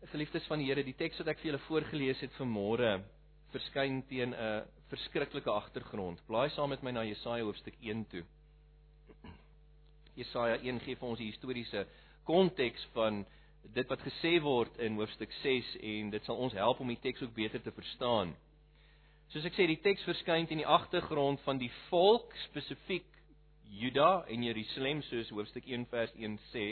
Geliefdes 0.07 0.45
van 0.47 0.59
die 0.59 0.67
Here, 0.69 0.83
die 0.83 0.95
teks 0.95 1.17
wat 1.17 1.27
ek 1.27 1.39
vir 1.39 1.51
julle 1.51 1.65
voorgeles 1.67 2.19
het 2.24 2.33
vanmôre 2.39 3.03
verskyn 3.51 4.01
teen 4.07 4.33
'n 4.33 4.65
verskriklike 4.89 5.51
agtergrond. 5.51 6.21
Blaai 6.27 6.50
saam 6.50 6.69
met 6.69 6.83
my 6.83 6.91
na 6.91 7.03
Jesaja 7.03 7.43
hoofstuk 7.43 7.75
1 7.81 8.05
toe. 8.07 8.24
Jesaja 10.15 10.57
1 10.63 10.79
gee 10.79 10.95
vir 10.95 11.09
ons 11.09 11.19
die 11.19 11.31
historiese 11.31 11.86
konteks 12.24 12.86
van 12.93 13.25
dit 13.74 13.88
wat 13.89 14.00
gesê 14.00 14.41
word 14.41 14.77
in 14.77 14.95
hoofstuk 14.95 15.31
6 15.41 15.75
en 15.81 16.09
dit 16.09 16.24
sal 16.25 16.38
ons 16.38 16.53
help 16.53 16.79
om 16.79 16.88
die 16.88 17.01
teks 17.01 17.21
ook 17.21 17.33
beter 17.33 17.62
te 17.62 17.71
verstaan. 17.71 18.36
Soos 19.27 19.43
ek 19.43 19.57
sê, 19.57 19.65
die 19.67 19.81
teks 19.84 20.05
verskyn 20.07 20.46
in 20.55 20.62
die 20.62 20.69
agtergrond 20.69 21.41
van 21.43 21.60
die 21.60 21.72
volk 21.89 22.31
spesifiek 22.46 23.07
Juda 23.67 24.24
en 24.31 24.46
Jerusalem 24.48 25.01
soos 25.10 25.34
hoofstuk 25.36 25.67
1 25.67 25.84
vers 25.91 26.13
1 26.15 26.38
sê, 26.53 26.67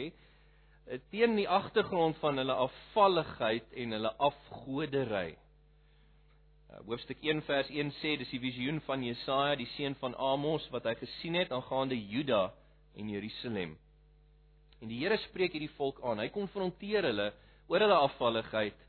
eh, 0.87 1.01
teen 1.11 1.35
die 1.35 1.49
agtergrond 1.51 2.15
van 2.21 2.39
hulle 2.39 2.55
afvalligheid 2.67 3.75
en 3.83 3.97
hulle 3.97 4.13
afgodery. 4.29 5.35
Eh, 5.35 6.79
hoofstuk 6.87 7.19
1 7.27 7.43
vers 7.43 7.69
1 7.69 7.91
sê 7.99 8.15
dis 8.23 8.31
die 8.31 8.39
visioen 8.39 8.79
van 8.87 9.03
Jesaja, 9.03 9.59
die 9.59 9.67
seun 9.75 9.99
van 9.99 10.15
Amos 10.15 10.71
wat 10.71 10.87
hy 10.87 10.95
gesien 11.03 11.35
het 11.35 11.51
aangaande 11.51 11.99
Juda 11.99 12.53
en 12.95 13.11
Jerusalem. 13.11 13.75
En 14.79 14.87
die 14.87 15.03
Here 15.03 15.19
spreek 15.27 15.51
hierdie 15.51 15.75
volk 15.75 15.99
aan. 16.07 16.23
Hy 16.23 16.31
konfronteer 16.31 17.03
hulle 17.03 17.33
oor 17.67 17.83
hulle 17.83 18.01
afvalligheid 18.07 18.83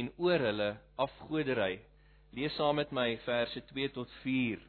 en 0.00 0.12
oor 0.16 0.38
hulle 0.48 0.76
afgodery 0.96 1.82
Lees 2.32 2.54
saam 2.56 2.78
met 2.80 2.92
my 2.96 3.10
verse 3.26 3.60
2 3.68 3.90
tot 3.92 4.12
4. 4.22 4.60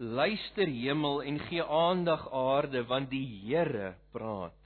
Luister 0.00 0.70
hemel 0.72 1.18
en 1.28 1.38
gee 1.50 1.64
aandag 1.64 2.22
aarde 2.32 2.80
want 2.88 3.10
die 3.12 3.26
Here 3.44 3.90
praat. 4.14 4.56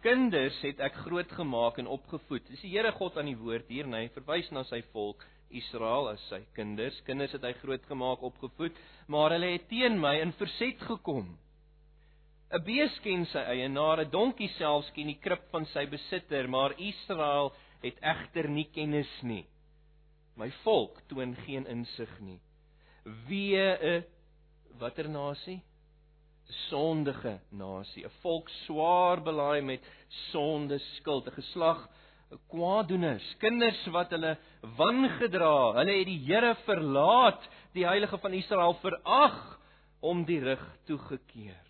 Kinders 0.00 0.56
het 0.64 0.78
ek 0.80 0.94
grootgemaak 1.04 1.76
en 1.82 1.90
opgevoed. 1.92 2.46
Dis 2.48 2.62
die 2.64 2.70
Here 2.72 2.94
God 2.96 3.18
aan 3.20 3.28
die 3.28 3.36
woord 3.36 3.68
hier, 3.68 3.90
hy 3.92 4.06
verwys 4.14 4.48
na 4.56 4.62
sy 4.64 4.78
volk 4.94 5.26
Israel 5.52 6.08
as 6.14 6.22
sy 6.30 6.38
kinders. 6.56 6.96
Kinders 7.04 7.34
het 7.36 7.44
hy 7.44 7.52
grootgemaak, 7.60 8.24
opgevoed, 8.24 8.78
maar 9.12 9.34
hulle 9.36 9.50
het 9.52 9.66
teen 9.68 9.98
my 10.00 10.14
in 10.22 10.32
verset 10.40 10.80
gekom. 10.88 11.34
'n 12.56 12.62
Bees 12.64 12.96
ken 13.04 13.26
sy 13.34 13.42
eienaar, 13.52 14.00
'n 14.00 14.10
donkie 14.10 14.48
selfs 14.56 14.88
ken 14.96 15.12
die 15.12 15.20
krib 15.20 15.44
van 15.52 15.68
sy 15.74 15.84
besitter, 15.84 16.48
maar 16.48 16.72
Israel 16.78 17.52
het 17.82 18.00
egter 18.00 18.48
nie 18.48 18.68
kennis 18.72 19.12
nie. 19.22 19.44
My 20.36 20.50
volk 20.64 21.00
toon 21.08 21.32
geen 21.46 21.64
insig 21.66 22.12
nie. 22.20 22.40
Wie 23.28 23.56
'n 23.56 24.04
watter 24.78 25.08
nasie? 25.08 25.62
Sondige 26.68 27.40
nasie, 27.50 28.04
'n 28.04 28.10
volk 28.20 28.48
swaar 28.66 29.22
belaaid 29.22 29.64
met 29.64 29.82
sonde 30.30 30.78
skuld, 30.78 31.26
'n 31.26 31.32
geslag 31.40 31.88
kwaadoeners, 32.50 33.36
kinders 33.38 33.86
wat 33.86 34.10
hulle 34.10 34.36
wangedra. 34.76 35.72
Hulle 35.78 35.98
het 35.98 36.06
die 36.06 36.24
Here 36.26 36.54
verlaat, 36.66 37.48
die 37.72 37.86
heilige 37.86 38.18
van 38.18 38.32
Israel 38.32 38.74
verag 38.74 39.58
om 40.00 40.24
die 40.24 40.40
rug 40.40 40.64
toegekeer. 40.84 41.62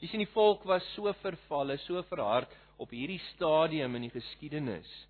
Jy 0.00 0.08
sien 0.08 0.24
die 0.24 0.34
volk 0.34 0.64
was 0.64 0.84
so 0.94 1.12
vervalle, 1.22 1.78
so 1.78 2.02
verhard 2.02 2.50
op 2.76 2.90
hierdie 2.90 3.20
stadium 3.34 3.94
in 3.94 4.02
die 4.02 4.10
geskiedenis 4.10 5.06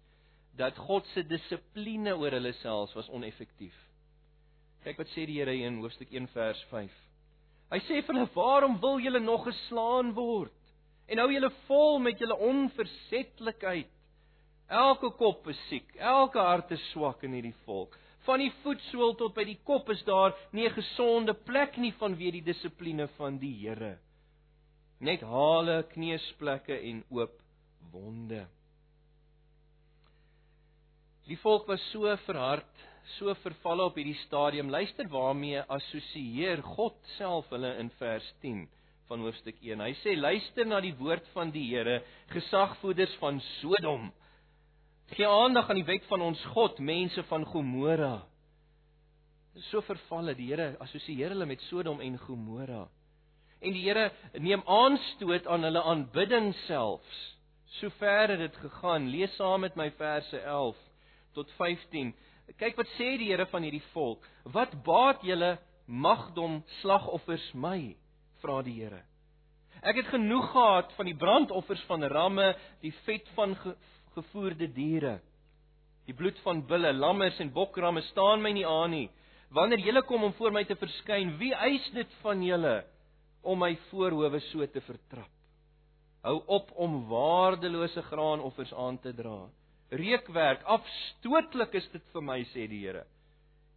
dat 0.56 0.76
God 0.76 1.06
se 1.12 1.22
dissipline 1.28 2.14
oor 2.16 2.32
hulle 2.32 2.52
selfs 2.62 2.94
was 2.96 3.08
oneffektief. 3.12 3.76
Kyk 4.86 5.00
wat 5.02 5.10
sê 5.12 5.26
die 5.28 5.40
Here 5.40 5.54
in 5.66 5.80
hoofstuk 5.82 6.12
1 6.14 6.28
vers 6.32 6.62
5. 6.70 6.94
Hy 7.74 7.80
sê 7.88 8.00
vir 8.06 8.14
hulle: 8.14 8.30
"Waarom 8.34 8.78
wil 8.80 9.00
julle 9.02 9.20
nog 9.20 9.44
geslaan 9.44 10.14
word? 10.14 10.54
En 11.08 11.18
hou 11.18 11.28
julle 11.32 11.50
vol 11.66 11.98
met 11.98 12.18
julle 12.18 12.38
onversetlikheid? 12.38 13.90
Elke 14.68 15.10
kop 15.18 15.46
is 15.48 15.58
siek, 15.68 15.94
elke 15.96 16.38
hart 16.38 16.70
is 16.70 16.82
swak 16.90 17.22
in 17.22 17.36
hierdie 17.36 17.54
volk. 17.64 17.98
Van 18.26 18.42
die 18.42 18.50
voetsool 18.62 19.14
tot 19.14 19.34
by 19.34 19.44
die 19.44 19.60
kop 19.64 19.90
is 19.90 20.02
daar 20.02 20.34
nie 20.52 20.66
'n 20.66 20.74
gesonde 20.74 21.34
plek 21.34 21.76
nie 21.76 21.92
vanweë 21.92 22.32
die 22.32 22.46
dissipline 22.52 23.06
van 23.18 23.38
die 23.38 23.54
Here. 23.60 23.98
Net 25.00 25.20
hale, 25.20 25.82
kneusplekke 25.82 26.80
en 26.90 27.04
oop 27.10 27.42
wonde." 27.92 28.46
Die 31.26 31.38
volk 31.42 31.66
was 31.66 31.82
so 31.90 32.06
verhard, 32.22 32.82
so 33.16 33.32
vervalle 33.42 33.88
op 33.88 33.96
hierdie 33.98 34.18
stadium. 34.20 34.68
Luister 34.70 35.08
waarmee 35.10 35.58
assosieer 35.74 36.62
God 36.76 36.94
self 37.16 37.48
hulle 37.50 37.72
in 37.80 37.90
vers 37.98 38.28
10 38.44 38.60
van 39.08 39.24
hoofstuk 39.26 39.58
1. 39.58 39.82
Hy 39.82 39.90
sê: 40.04 40.14
"Luister 40.14 40.70
na 40.70 40.78
die 40.80 40.94
woord 41.00 41.26
van 41.34 41.50
die 41.50 41.64
Here, 41.72 41.98
gesagvoerders 42.30 43.18
van 43.18 43.42
Sodom. 43.58 44.12
Gee 45.18 45.26
aandag 45.26 45.70
aan 45.70 45.82
die 45.82 45.90
wet 45.90 46.06
van 46.06 46.22
ons 46.22 46.44
God, 46.54 46.78
mense 46.78 47.22
van 47.26 47.44
Gomora." 47.44 48.22
So 49.72 49.82
vervalle 49.82 50.34
die 50.38 50.52
Here 50.52 50.76
assosieer 50.78 51.34
hulle 51.34 51.46
met 51.46 51.60
Sodom 51.66 52.00
en 52.00 52.18
Gomora. 52.22 52.86
En 53.58 53.72
die 53.74 53.82
Here 53.82 54.12
neem 54.38 54.62
aanstoot 54.62 55.46
aan 55.46 55.66
hulle 55.66 55.82
aanbidding 55.82 56.52
selfs. 56.68 57.22
Sover 57.80 58.30
het 58.30 58.38
dit 58.38 58.56
gegaan. 58.62 59.10
Lees 59.10 59.34
saam 59.34 59.66
met 59.66 59.74
my 59.74 59.90
verse 59.98 60.38
11 60.38 60.85
tot 61.36 61.50
15. 61.58 62.14
Kyk 62.56 62.78
wat 62.78 62.90
sê 62.96 63.16
die 63.20 63.30
Here 63.30 63.46
van 63.52 63.66
hierdie 63.66 63.84
volk. 63.92 64.24
Wat 64.54 64.72
baat 64.86 65.22
julle 65.26 65.56
magdom 65.86 66.62
slagoffers 66.80 67.46
my? 67.54 67.94
vra 68.42 68.62
die 68.64 68.76
Here. 68.80 69.02
Ek 69.86 70.00
het 70.00 70.08
genoeg 70.10 70.48
gehad 70.52 70.92
van 70.96 71.08
die 71.08 71.16
brandoffers 71.18 71.82
van 71.90 72.04
ramme, 72.10 72.54
die 72.82 72.94
vet 73.04 73.28
van 73.36 73.54
ge 73.60 73.74
gevoerde 74.16 74.70
diere. 74.72 75.18
Die 76.08 76.14
bloed 76.16 76.38
van 76.44 76.62
bulle, 76.64 76.94
lammers 76.96 77.36
en 77.42 77.52
bokramme 77.52 78.00
staan 78.08 78.40
my 78.40 78.54
nie 78.56 78.64
aan 78.66 78.94
nie. 78.94 79.08
Wanneer 79.52 79.82
julle 79.84 80.02
kom 80.08 80.24
om 80.24 80.32
voor 80.38 80.54
my 80.54 80.62
te 80.64 80.76
verskyn, 80.78 81.34
wie 81.40 81.52
eis 81.52 81.84
dit 81.94 82.14
van 82.22 82.40
julle 82.42 82.78
om 83.46 83.60
my 83.60 83.74
voorhoewe 83.90 84.40
so 84.48 84.64
te 84.72 84.80
vertrap? 84.86 85.30
Hou 86.26 86.38
op 86.56 86.72
om 86.82 87.02
waardelose 87.10 88.02
graanoffers 88.08 88.72
aan 88.74 88.98
te 89.04 89.12
dra. 89.14 89.44
Reukwerk, 89.90 90.64
afstootlik 90.66 91.74
is 91.78 91.86
dit 91.92 92.02
vir 92.12 92.24
my 92.24 92.40
sê 92.50 92.66
die 92.70 92.82
Here. 92.82 93.04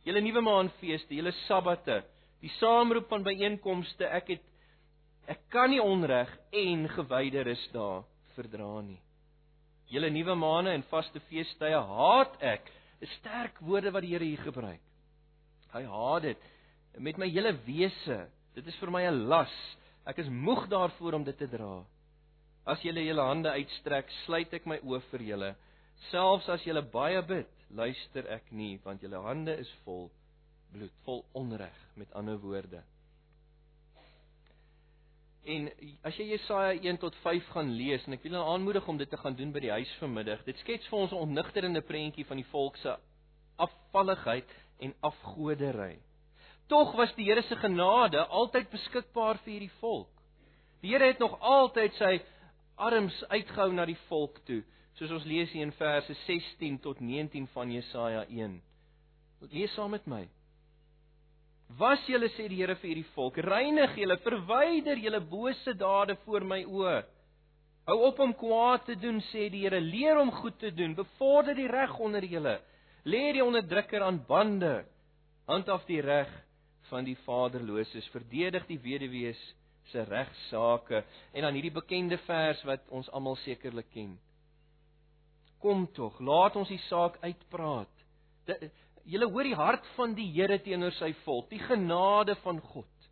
Julle 0.08 0.22
nuwe 0.24 0.42
maanfeeste, 0.42 1.14
julle 1.14 1.34
sabbate, 1.46 2.02
die 2.42 2.52
saamroep 2.58 3.10
van 3.12 3.26
byeenkomste, 3.28 4.08
ek 4.08 4.34
het 4.34 4.46
ek 5.30 5.44
kan 5.54 5.70
nie 5.70 5.82
onreg 5.84 6.32
en 6.58 6.88
gewyde 6.90 7.44
rus 7.46 7.62
daar 7.74 8.08
verdra 8.34 8.80
nie. 8.82 8.98
Julle 9.90 10.10
nuwe 10.14 10.36
maane 10.38 10.74
en 10.74 10.86
vaste 10.90 11.22
feestydde 11.30 11.82
haat 11.92 12.38
ek. 12.42 12.66
'n 13.02 13.08
Sterk 13.20 13.60
woorde 13.62 13.92
wat 13.92 14.04
die 14.04 14.14
Here 14.14 14.26
hier 14.26 14.44
gebruik. 14.44 14.82
Hy 15.74 15.84
haat 15.86 16.24
dit 16.24 16.42
met 16.98 17.18
my 17.18 17.30
hele 17.30 17.54
wese. 17.66 18.28
Dit 18.56 18.68
is 18.68 18.76
vir 18.82 18.92
my 18.92 19.04
'n 19.06 19.28
las. 19.30 19.54
Ek 20.06 20.18
is 20.18 20.30
moeg 20.30 20.68
daarvoor 20.70 21.14
om 21.14 21.24
dit 21.24 21.38
te 21.38 21.48
dra. 21.48 21.86
As 22.66 22.82
julle 22.82 23.06
julle 23.06 23.22
hande 23.22 23.50
uitstrek, 23.50 24.10
sluit 24.26 24.54
ek 24.54 24.66
my 24.66 24.80
oë 24.80 25.02
vir 25.12 25.22
julle. 25.22 25.56
Selfs 26.08 26.48
as 26.50 26.64
julle 26.64 26.82
baie 26.94 27.22
bid, 27.28 27.50
luister 27.76 28.28
ek 28.32 28.48
nie, 28.56 28.78
want 28.86 29.04
julle 29.04 29.20
hande 29.26 29.56
is 29.60 29.72
vol 29.84 30.08
bloed, 30.72 30.94
vol 31.06 31.26
onreg, 31.38 31.76
met 32.00 32.14
ander 32.18 32.40
woorde. 32.42 32.82
En 35.50 35.70
as 36.06 36.18
jy 36.20 36.28
Jesaja 36.34 36.76
1 36.78 37.00
tot 37.02 37.16
5 37.24 37.48
gaan 37.56 37.72
lees 37.78 38.04
en 38.06 38.18
ek 38.18 38.26
wil 38.26 38.38
jou 38.38 38.46
aanmoedig 38.54 38.88
om 38.92 38.98
dit 39.00 39.10
te 39.10 39.18
gaan 39.18 39.38
doen 39.38 39.54
by 39.56 39.64
die 39.64 39.72
huis 39.72 39.92
vanmiddag. 40.02 40.44
Dit 40.46 40.60
skets 40.62 40.88
vir 40.92 41.00
ons 41.00 41.12
'n 41.12 41.24
onnigterende 41.26 41.82
prentjie 41.82 42.26
van 42.26 42.38
die 42.38 42.50
volk 42.52 42.78
se 42.78 42.98
afvalligheid 43.58 44.50
en 44.80 44.94
afgodery. 45.00 45.98
Tog 46.68 46.96
was 46.96 47.14
die 47.16 47.26
Here 47.26 47.42
se 47.42 47.56
genade 47.56 48.26
altyd 48.28 48.70
beskikbaar 48.70 49.40
vir 49.44 49.52
hierdie 49.54 49.78
volk. 49.80 50.12
Die 50.82 50.92
Here 50.94 51.06
het 51.06 51.20
nog 51.20 51.40
altyd 51.40 51.94
sy 51.94 52.20
arms 52.76 53.24
uitgehou 53.30 53.72
na 53.74 53.86
die 53.86 53.98
volk 54.08 54.38
toe, 54.46 54.64
soos 54.98 55.12
ons 55.16 55.28
lees 55.30 55.52
hier 55.54 55.68
in 55.68 55.76
verse 55.78 56.16
16 56.26 56.80
tot 56.84 57.00
19 57.00 57.48
van 57.54 57.72
Jesaja 57.72 58.26
1. 58.28 58.58
Lees 59.52 59.74
saam 59.78 59.94
met 59.96 60.08
my. 60.10 60.26
Was 61.78 62.02
julle 62.10 62.32
sê 62.34 62.48
die 62.50 62.58
Here 62.58 62.76
vir 62.82 62.90
hierdie 62.90 63.12
volk, 63.14 63.38
reinig 63.46 63.94
julle, 63.98 64.18
verwyder 64.26 64.98
julle 64.98 65.22
bose 65.22 65.76
dade 65.78 66.16
voor 66.26 66.48
my 66.48 66.64
oë. 66.66 66.98
Hou 67.90 67.98
op 68.08 68.20
om 68.26 68.34
kwaad 68.38 68.88
te 68.88 68.96
doen, 68.98 69.22
sê 69.30 69.48
die 69.54 69.64
Here, 69.68 69.80
leer 69.82 70.18
om 70.18 70.32
goed 70.42 70.58
te 70.62 70.72
doen, 70.74 70.96
bevorder 70.98 71.56
die 71.58 71.70
reg 71.70 71.94
onder 72.02 72.26
julle. 72.26 72.58
Lê 73.06 73.30
die 73.38 73.46
onderdrukker 73.46 74.04
aan 74.04 74.20
bande, 74.28 74.84
handhaaf 75.50 75.86
die 75.88 76.02
reg 76.02 76.30
van 76.90 77.06
die 77.06 77.18
vaderloses, 77.26 78.10
verdedig 78.14 78.66
die 78.68 78.80
weduwees 78.82 79.40
se 79.90 80.04
regsaake 80.06 81.04
en 81.34 81.46
dan 81.46 81.56
hierdie 81.58 81.74
bekende 81.74 82.18
vers 82.26 82.62
wat 82.68 82.86
ons 82.94 83.10
almal 83.14 83.38
sekerlik 83.46 83.90
ken. 83.94 84.18
Kom 85.60 85.88
tog, 85.96 86.20
laat 86.24 86.56
ons 86.56 86.70
die 86.72 86.80
saak 86.88 87.18
uitpraat. 87.24 88.06
Julle 89.10 89.28
hoor 89.32 89.48
die 89.48 89.58
hart 89.58 89.88
van 89.98 90.14
die 90.16 90.30
Here 90.32 90.60
teenoor 90.64 90.96
sy 90.96 91.12
volk, 91.26 91.50
die 91.52 91.60
genade 91.60 92.38
van 92.46 92.62
God. 92.72 93.10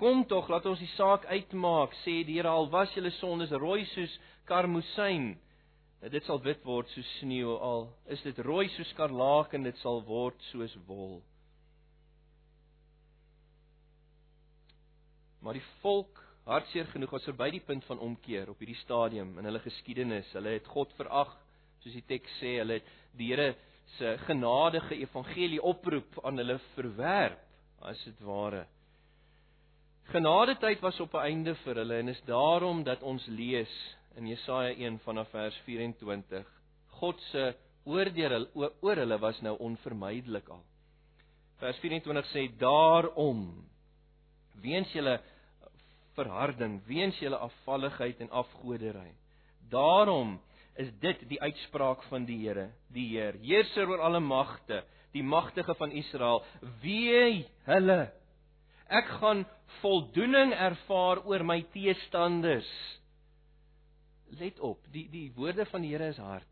Kom 0.00 0.24
tog, 0.26 0.48
laat 0.50 0.66
ons 0.66 0.82
die 0.82 0.90
saak 0.96 1.28
uitmaak, 1.30 1.94
sê 2.02 2.22
die 2.26 2.40
Here, 2.40 2.50
al 2.50 2.70
was 2.72 2.90
julle 2.96 3.12
sondes 3.20 3.54
rooi 3.54 3.84
soos 3.92 4.16
karmosyn, 4.50 5.34
dit 6.10 6.26
sal 6.26 6.42
wit 6.44 6.64
word 6.66 6.90
soos 6.92 7.12
sneeu, 7.20 7.54
al 7.54 7.86
is 8.12 8.20
dit 8.26 8.38
rooi 8.44 8.66
soos 8.74 8.90
skarlaken, 8.92 9.64
dit 9.64 9.78
sal 9.80 10.02
word 10.08 10.40
soos 10.50 10.74
wol. 10.88 11.20
Maar 15.44 15.60
die 15.60 15.66
volk 15.84 16.23
hartseer 16.44 16.88
genoeg 16.92 17.14
was 17.16 17.24
verby 17.28 17.50
die 17.54 17.62
punt 17.64 17.84
van 17.88 18.02
omkeer 18.04 18.50
op 18.52 18.60
hierdie 18.60 18.80
stadium 18.82 19.38
in 19.38 19.48
hulle 19.48 19.62
geskiedenis. 19.64 20.28
Hulle 20.36 20.58
het 20.58 20.66
God 20.72 20.92
verag, 20.98 21.30
soos 21.80 21.96
die 21.96 22.04
teks 22.08 22.36
sê, 22.40 22.58
hulle 22.60 22.80
het 22.80 22.92
die 23.16 23.30
Here 23.32 23.54
se 23.98 24.16
genadige 24.26 24.96
evangelie 24.96 25.62
oproep 25.62 26.18
aan 26.24 26.40
hulle 26.40 26.58
verwerp 26.74 27.40
as 27.84 28.00
dit 28.04 28.20
ware. 28.24 28.64
Genadetyd 30.12 30.80
was 30.80 31.00
op 31.00 31.14
'n 31.14 31.26
einde 31.30 31.54
vir 31.54 31.74
hulle 31.74 31.98
en 31.98 32.08
is 32.08 32.22
daarom 32.26 32.82
dat 32.84 33.02
ons 33.02 33.26
lees 33.26 33.72
in 34.16 34.26
Jesaja 34.26 34.74
1 34.76 34.98
vanaf 34.98 35.28
vers 35.30 35.56
24 35.64 36.46
God 36.88 37.20
se 37.20 37.54
oordeel 37.84 38.46
oor 38.54 38.96
hulle 38.96 39.18
was 39.18 39.40
nou 39.40 39.56
onvermydelik 39.58 40.48
al. 40.48 40.62
Vers 41.58 41.78
24 41.78 42.26
sê 42.32 42.48
daarom 42.58 43.64
weens 44.60 44.92
julle 44.92 45.20
verharding, 46.14 46.80
weens 46.88 47.18
julle 47.22 47.38
afvalligheid 47.42 48.20
en 48.24 48.30
afgodery. 48.30 49.12
Daarom 49.70 50.38
is 50.80 50.90
dit 51.00 51.22
die 51.28 51.40
uitspraak 51.40 52.02
van 52.10 52.26
die 52.26 52.40
Here, 52.42 52.70
die 52.94 53.06
Heer, 53.12 53.38
heerser 53.42 53.88
oor 53.90 54.02
alle 54.06 54.20
magte, 54.20 54.82
die 55.14 55.22
magtige 55.22 55.74
van 55.78 55.94
Israel, 55.94 56.42
wie 56.82 57.44
hulle 57.68 58.00
ek 58.90 59.08
gaan 59.20 59.44
voldoening 59.80 60.52
ervaar 60.52 61.22
oor 61.26 61.44
my 61.46 61.60
teestanders. 61.72 62.68
Let 64.38 64.58
op, 64.60 64.82
die 64.92 65.06
die 65.12 65.28
woorde 65.36 65.66
van 65.70 65.86
die 65.86 65.94
Here 65.94 66.10
is 66.10 66.18
hard. 66.18 66.50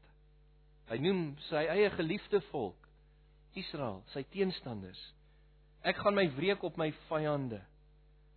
Hy 0.91 0.99
noem 1.03 1.33
sy 1.49 1.65
eie 1.73 1.91
geliefde 1.95 2.43
volk 2.51 2.79
Israel, 3.59 4.01
sy 4.15 4.25
teenstanders. 4.33 5.01
Ek 5.85 5.99
gaan 5.99 6.17
my 6.17 6.29
wreek 6.37 6.63
op 6.65 6.79
my 6.81 6.91
vyande. 7.09 7.61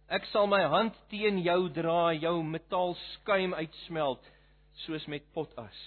Ek 0.05 0.27
sal 0.29 0.45
my 0.45 0.61
hand 0.69 0.93
teen 1.09 1.39
jou 1.41 1.65
draai, 1.73 2.21
jou 2.21 2.37
metaal 2.45 2.93
skuim 3.15 3.55
uitsmelt 3.57 4.27
soos 4.83 5.07
met 5.09 5.25
potas. 5.33 5.79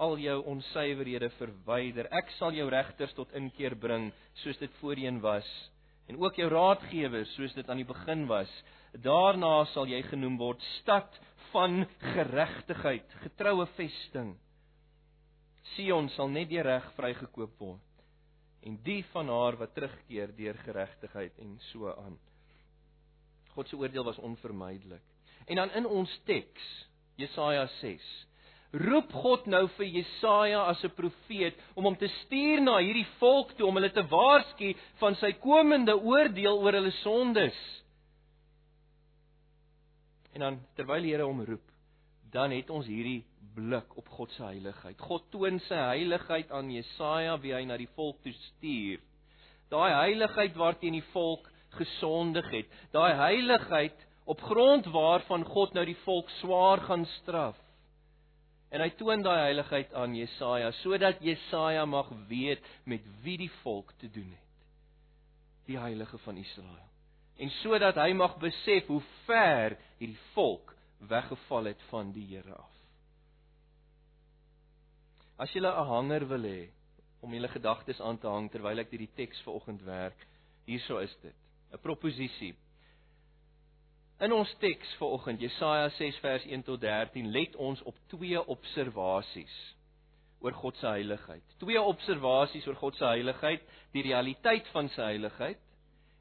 Al 0.00 0.16
jou 0.16 0.38
onsuiverhede 0.48 1.28
verwyder. 1.36 2.08
Ek 2.16 2.32
sal 2.38 2.56
jou 2.56 2.64
regters 2.72 3.12
tot 3.12 3.34
inkeer 3.36 3.76
bring 3.76 4.08
soos 4.40 4.56
dit 4.62 4.80
voorheen 4.80 5.20
was. 5.20 5.48
En 6.08 6.16
ook 6.22 6.40
jou 6.40 6.48
raadgewers 6.48 7.36
soos 7.36 7.52
dit 7.54 7.68
aan 7.68 7.82
die 7.82 7.88
begin 7.88 8.24
was. 8.30 8.50
Daarna 9.04 9.66
sal 9.74 9.86
jy 9.88 10.00
genoem 10.08 10.40
word 10.40 10.64
stad 10.80 11.20
van 11.52 11.84
geregtigheid 12.14 13.20
getroue 13.26 13.68
vesting. 13.76 14.32
Sion 15.76 16.08
sal 16.16 16.32
net 16.32 16.48
deur 16.48 16.64
reg 16.64 16.88
vrygekoop 16.96 17.60
word. 17.60 17.88
En 18.64 18.80
die 18.86 19.02
van 19.12 19.28
haar 19.28 19.60
wat 19.60 19.76
terugkeer 19.76 20.32
deur 20.40 20.56
geregtigheid 20.64 21.36
en 21.44 21.58
so 21.68 21.92
aan 21.92 22.16
God 23.54 23.68
se 23.68 23.76
oordeel 23.76 24.04
was 24.04 24.18
onvermydelik 24.18 25.02
en 25.46 25.56
dan 25.56 25.72
in 25.78 25.86
ons 25.86 26.12
teks 26.24 26.68
Jesaja 27.20 27.66
6. 27.80 28.04
Roep 28.72 29.10
God 29.12 29.46
nou 29.52 29.66
vir 29.76 29.88
Jesaja 29.98 30.62
as 30.70 30.80
'n 30.84 30.94
profeet 30.96 31.58
om 31.76 31.84
hom 31.84 31.96
te 31.96 32.08
stuur 32.08 32.60
na 32.60 32.78
hierdie 32.78 33.06
volk 33.18 33.52
toe 33.56 33.66
om 33.66 33.76
hulle 33.76 33.92
te 33.92 34.02
waarsku 34.08 34.72
van 35.00 35.14
sy 35.14 35.32
komende 35.32 35.92
oordeel 35.92 36.62
oor 36.62 36.72
hulle 36.72 36.94
sondes. 37.02 37.58
En 40.32 40.40
dan 40.40 40.60
terwyl 40.74 41.02
die 41.02 41.12
Here 41.12 41.24
hom 41.28 41.44
roep, 41.44 41.68
dan 42.32 42.50
het 42.50 42.70
ons 42.70 42.86
hierdie 42.86 43.24
blik 43.54 43.96
op 43.96 44.08
God 44.08 44.30
se 44.32 44.42
heiligheid. 44.42 44.98
God 44.98 45.30
toon 45.30 45.60
sy 45.60 45.74
heiligheid 45.74 46.50
aan 46.50 46.70
Jesaja 46.70 47.36
wie 47.42 47.52
hy 47.52 47.64
na 47.64 47.76
die 47.76 47.90
volk 47.94 48.22
toe 48.22 48.32
stuur. 48.32 49.00
Daai 49.68 49.92
heiligheid 49.92 50.56
waarteen 50.56 50.96
die 50.96 51.08
volk 51.12 51.51
gesondig 51.78 52.48
het. 52.50 52.70
Daai 52.92 53.12
heiligheid 53.14 54.06
op 54.24 54.40
grond 54.40 54.86
waarvan 54.86 55.44
God 55.44 55.74
nou 55.74 55.84
die 55.86 55.98
volk 56.04 56.30
swaar 56.40 56.80
gaan 56.86 57.04
straf. 57.20 57.58
En 58.72 58.80
hy 58.80 58.88
toon 58.96 59.24
daai 59.24 59.40
heiligheid 59.50 59.92
aan 59.94 60.14
Jesaja 60.16 60.70
sodat 60.80 61.20
Jesaja 61.20 61.84
mag 61.84 62.08
weet 62.28 62.64
met 62.88 63.04
wie 63.24 63.36
die 63.44 63.52
volk 63.62 63.92
te 64.00 64.08
doen 64.10 64.30
het. 64.30 64.48
Die 65.68 65.78
heilige 65.78 66.18
van 66.24 66.36
Israel. 66.40 66.88
En 67.36 67.50
sodat 67.60 67.98
hy 68.00 68.12
mag 68.16 68.38
besef 68.40 68.86
hoe 68.86 69.02
ver 69.26 69.76
hierdie 69.98 70.20
volk 70.32 70.72
weggeval 71.08 71.72
het 71.72 71.82
van 71.90 72.12
die 72.14 72.26
Here 72.30 72.54
af. 72.54 72.70
As 75.36 75.52
jy 75.52 75.60
'n 75.60 75.86
hanger 75.88 76.28
wil 76.28 76.44
hê 76.46 76.70
om 77.20 77.32
julle 77.34 77.48
gedagtes 77.48 78.00
aan 78.00 78.18
te 78.18 78.26
hang 78.26 78.50
terwyl 78.50 78.78
ek 78.78 78.90
hierdie 78.90 79.14
teks 79.16 79.42
vanoggend 79.42 79.82
werk, 79.82 80.26
hierso 80.66 80.98
is 80.98 81.14
dit. 81.22 81.41
'n 81.72 81.80
Proposisie. 81.80 82.54
In 84.22 84.32
ons 84.32 84.54
teks 84.58 84.94
vanoggend 85.00 85.40
Jesaja 85.40 85.88
6 85.88 86.18
vers 86.22 86.44
1 86.44 86.62
tot 86.62 86.80
13 86.80 87.30
let 87.30 87.56
ons 87.56 87.82
op 87.82 87.96
twee 88.06 88.46
observasies 88.46 89.54
oor 90.42 90.52
God 90.52 90.76
se 90.76 90.86
heiligheid. 90.86 91.56
Twee 91.58 91.80
observasies 91.80 92.66
oor 92.66 92.78
God 92.78 92.96
se 92.96 93.04
heiligheid, 93.04 93.62
die 93.94 94.02
realiteit 94.02 94.68
van 94.74 94.90
sy 94.94 95.08
heiligheid 95.14 95.58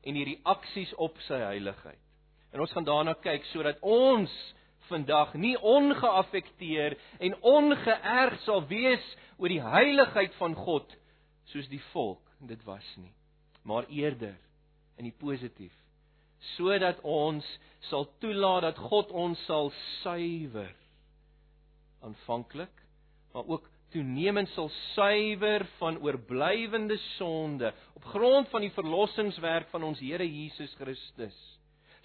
en 0.01 0.17
die 0.17 0.25
reaksies 0.31 0.93
op 0.97 1.19
sy 1.27 1.39
heiligheid. 1.43 2.01
En 2.51 2.63
ons 2.63 2.73
gaan 2.73 2.87
daarna 2.87 3.13
kyk 3.21 3.45
sodat 3.51 3.81
ons 3.85 4.33
vandag 4.89 5.33
nie 5.39 5.55
ongeaffekteer 5.57 6.97
en 7.19 7.37
ongeërg 7.41 8.39
sal 8.45 8.63
wees 8.69 9.03
oor 9.37 9.51
die 9.51 9.61
heiligheid 9.63 10.33
van 10.39 10.55
God 10.57 10.89
soos 11.53 11.69
die 11.69 11.83
volk 11.91 12.23
dit 12.49 12.63
was 12.65 12.87
nie, 12.97 13.13
maar 13.67 13.85
eerder 13.93 14.33
in 15.01 15.09
die 15.09 15.17
positief 15.17 15.73
sodat 16.55 17.01
ons 17.05 17.45
sal 17.89 18.07
toelaat 18.21 18.65
dat 18.69 18.79
God 18.89 19.11
ons 19.13 19.41
sal 19.49 19.69
suiwer 20.01 20.71
aanvanklik 22.05 22.83
maar 23.33 23.47
ook 23.47 23.67
toenemend 23.93 24.49
sal 24.55 24.69
suiwer 24.93 25.65
van 25.79 25.99
oorblywende 26.01 26.97
sonde 27.17 27.73
op 27.97 28.05
grond 28.13 28.49
van 28.53 28.63
die 28.65 28.73
verlossingswerk 28.75 29.69
van 29.73 29.83
ons 29.89 29.99
Here 30.01 30.27
Jesus 30.27 30.73
Christus 30.79 31.37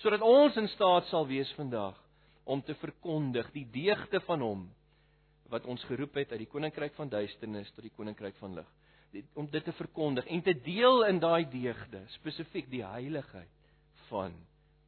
sodat 0.03 0.25
ons 0.25 0.57
in 0.61 0.69
staat 0.75 1.09
sal 1.13 1.29
wees 1.29 1.53
vandag 1.59 1.97
om 2.45 2.63
te 2.63 2.77
verkondig 2.81 3.49
die 3.55 3.67
deugde 3.73 4.21
van 4.27 4.45
hom 4.45 4.67
wat 5.51 5.67
ons 5.71 5.85
geroep 5.87 6.19
het 6.19 6.33
uit 6.35 6.43
die 6.43 6.51
koninkryk 6.51 6.97
van 6.99 7.11
duisternis 7.13 7.71
tot 7.75 7.87
die 7.87 7.95
koninkryk 7.95 8.37
van 8.43 8.59
lig 8.59 8.75
om 9.35 9.49
dit 9.51 9.65
te 9.65 9.73
verkondig 9.73 10.27
en 10.27 10.43
te 10.43 10.55
deel 10.61 11.05
in 11.07 11.19
daai 11.19 11.47
deugde, 11.51 12.03
spesifiek 12.19 12.69
die 12.71 12.85
heiligheid 12.85 13.73
van 14.09 14.35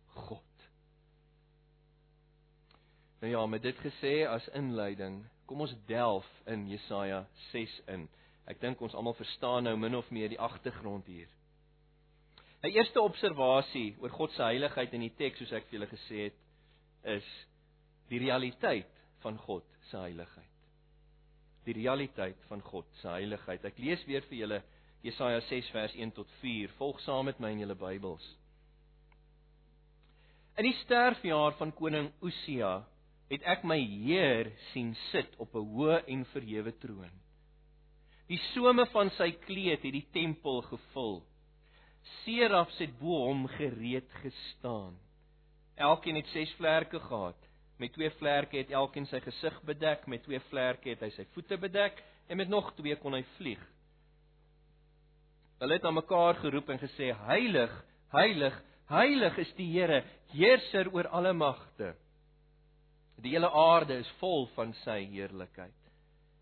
God. 0.06 0.44
Nou 3.20 3.32
ja, 3.32 3.46
met 3.46 3.62
dit 3.62 3.78
gesê 3.82 4.22
as 4.28 4.46
inleiding, 4.54 5.22
kom 5.46 5.64
ons 5.64 5.74
delf 5.86 6.26
in 6.46 6.68
Jesaja 6.70 7.24
6 7.50 7.78
in. 7.94 8.06
Ek 8.48 8.60
dink 8.62 8.80
ons 8.84 8.94
almal 8.94 9.16
verstaan 9.18 9.66
nou 9.66 9.74
min 9.80 9.96
of 9.98 10.10
meer 10.14 10.30
die 10.32 10.40
agtergrond 10.40 11.06
hier. 11.06 11.28
'n 12.62 12.74
Eerste 12.74 13.00
observasie 13.00 13.96
oor 14.00 14.10
God 14.10 14.32
se 14.32 14.42
heiligheid 14.42 14.94
in 14.94 15.06
die 15.06 15.14
teks, 15.16 15.38
soos 15.38 15.52
ek 15.52 15.66
vir 15.68 15.78
julle 15.78 15.90
gesê 15.90 16.24
het, 16.28 16.38
is 17.04 17.28
die 18.08 18.18
realiteit 18.18 18.90
van 19.22 19.38
God 19.38 19.64
se 19.90 19.96
heiligheid 19.96 20.47
die 21.68 21.78
realiteit 21.82 22.40
van 22.48 22.62
God 22.64 22.88
se 23.02 23.10
heiligheid. 23.12 23.64
Ek 23.64 23.78
lees 23.82 24.02
weer 24.08 24.24
vir 24.28 24.38
julle 24.42 24.60
Jesaja 25.04 25.40
6 25.48 25.70
vers 25.74 25.94
1 25.94 26.14
tot 26.16 26.30
4. 26.40 26.72
Volg 26.78 27.00
saam 27.04 27.28
met 27.28 27.40
my 27.42 27.52
in 27.54 27.62
julle 27.62 27.78
Bybels. 27.78 28.24
In 30.58 30.66
die 30.66 30.76
sterfjaar 30.80 31.54
van 31.60 31.70
koning 31.78 32.10
Osia 32.24 32.80
het 33.30 33.44
ek 33.46 33.64
my 33.68 33.78
Heer 33.78 34.50
sien 34.72 34.94
sit 35.12 35.36
op 35.38 35.54
'n 35.54 35.68
hoë 35.74 35.98
en 36.14 36.24
verhewe 36.32 36.72
troon. 36.82 37.14
Die 38.28 38.40
some 38.52 38.84
van 38.92 39.10
sy 39.16 39.30
kleed 39.46 39.82
het 39.82 39.92
die 39.92 40.06
tempel 40.12 40.62
gevul. 40.62 41.22
Serafs 42.24 42.78
het 42.78 42.98
bo 42.98 43.24
hom 43.28 43.46
gereed 43.46 44.10
gestaan. 44.22 44.98
Elkeen 45.76 46.16
het 46.16 46.26
6 46.26 46.52
vlerke 46.58 47.00
gehad. 47.00 47.47
Met 47.78 47.92
twee 47.94 48.10
vlerke 48.18 48.58
het 48.58 48.72
elkeen 48.74 49.06
sy 49.06 49.20
gesig 49.22 49.58
bedek, 49.66 50.06
met 50.10 50.24
twee 50.26 50.40
vlerke 50.50 50.90
het 50.90 51.02
hy 51.04 51.12
sy 51.14 51.24
voete 51.34 51.58
bedek 51.62 52.00
en 52.26 52.40
met 52.40 52.50
nog 52.50 52.72
twee 52.74 52.96
kon 52.98 53.14
hy 53.14 53.22
vlieg. 53.36 53.60
Hulle 55.62 55.78
het 55.78 55.86
na 55.86 55.92
mekaar 55.94 56.38
geroep 56.42 56.70
en 56.74 56.80
gesê: 56.82 57.12
Heilig, 57.28 57.72
heilig, 58.14 58.56
heilig 58.90 59.38
is 59.44 59.52
die 59.58 59.68
Here, 59.70 60.02
heerser 60.34 60.90
oor 60.94 61.06
alle 61.14 61.32
magte. 61.34 61.92
Die 63.22 63.34
hele 63.34 63.50
aarde 63.50 63.98
is 64.02 64.10
vol 64.18 64.46
van 64.56 64.74
sy 64.84 65.00
heerlikheid. 65.10 65.74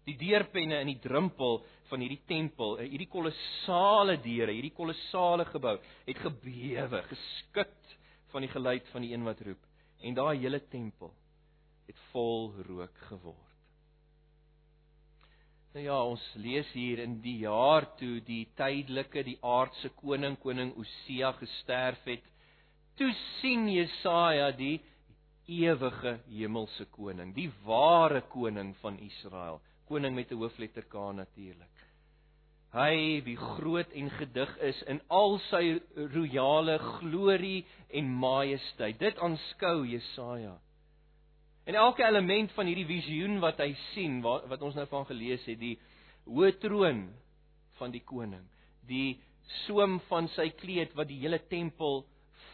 Die 0.07 0.17
deurpenne 0.21 0.81
in 0.85 0.93
die 0.93 1.01
drempel 1.03 1.63
van 1.91 2.01
hierdie 2.05 2.23
tempel, 2.29 2.77
eh, 2.79 2.89
hierdie 2.93 3.11
kolossale 3.11 4.17
deure, 4.23 4.53
hierdie 4.55 4.75
kolossale 4.77 5.45
gebou, 5.49 5.77
het 6.07 6.21
gebewe, 6.23 7.03
geskud 7.11 7.97
van 8.33 8.45
die 8.45 8.53
geluid 8.53 8.89
van 8.93 9.03
die 9.03 9.13
een 9.13 9.25
wat 9.25 9.41
roep. 9.41 9.65
En 10.05 10.15
daai 10.15 10.37
hele 10.39 10.61
tempel 10.71 11.13
het 11.87 11.99
vol 12.13 12.51
rook 12.69 12.97
geword. 13.11 13.47
Nou 15.77 15.85
ja, 15.85 15.97
ons 16.09 16.23
lees 16.41 16.69
hier 16.73 17.03
in 17.03 17.19
die 17.21 17.43
jaar 17.43 17.85
toe 18.01 18.23
die 18.25 18.47
tydelike, 18.57 19.21
die 19.27 19.37
aardse 19.45 19.91
koning 20.01 20.39
koning 20.41 20.73
Osia 20.81 21.35
gesterf 21.37 22.01
het, 22.09 22.25
toe 22.97 23.11
sien 23.41 23.67
Jesaja 23.69 24.55
die 24.57 24.79
ewige 25.53 26.17
hemelse 26.31 26.89
koning, 26.97 27.35
die 27.37 27.51
ware 27.67 28.23
koning 28.33 28.73
van 28.81 28.97
Israel, 29.05 29.61
koning 29.87 30.17
met 30.17 30.33
'n 30.33 30.41
hoofletter 30.41 30.89
K 30.89 31.13
natuurlik. 31.13 31.77
Hy 32.73 33.23
wie 33.25 33.37
groot 33.37 33.93
en 33.93 34.11
gedig 34.11 34.57
is 34.59 34.83
in 34.83 35.01
al 35.09 35.39
sy 35.51 35.81
royale 35.95 36.79
glorie 36.79 37.65
en 37.89 38.09
majesteit. 38.21 38.99
Dit 38.99 39.19
aanskou 39.19 39.87
Jesaja. 39.87 40.59
En 41.67 41.75
elke 41.75 42.05
element 42.07 42.53
van 42.55 42.69
hierdie 42.71 42.87
visioen 42.87 43.41
wat 43.43 43.59
hy 43.59 43.73
sien, 43.91 44.21
wat, 44.23 44.45
wat 44.51 44.63
ons 44.63 44.77
nou 44.79 44.87
van 44.87 45.07
gelees 45.09 45.43
het, 45.51 45.59
die 45.59 45.75
hoë 46.31 46.53
troon 46.63 47.09
van 47.81 47.95
die 47.95 48.03
koning, 48.07 48.45
die 48.87 49.17
soem 49.65 49.99
van 50.07 50.31
sy 50.37 50.47
kleed 50.61 50.95
wat 50.99 51.11
die 51.11 51.19
hele 51.25 51.41
tempel 51.51 52.05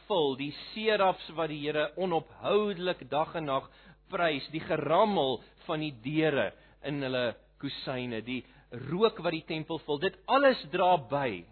vul, 0.07 0.33
die 0.41 0.53
serafs 0.73 1.29
wat 1.37 1.53
die 1.53 1.61
Here 1.67 1.91
onophoudelik 2.01 3.05
dag 3.13 3.37
en 3.37 3.51
nag 3.51 3.69
prys, 4.13 4.49
die 4.53 4.65
gerammel 4.65 5.41
van 5.67 5.85
die 5.85 5.93
deure 6.05 6.51
in 6.89 7.05
hulle 7.05 7.27
kusyne, 7.61 8.23
die 8.25 8.41
rook 8.89 9.21
wat 9.25 9.37
die 9.37 9.45
tempel 9.49 9.81
vul, 9.85 10.01
dit 10.01 10.17
alles 10.25 10.61
dra 10.73 10.95
by 10.97 11.43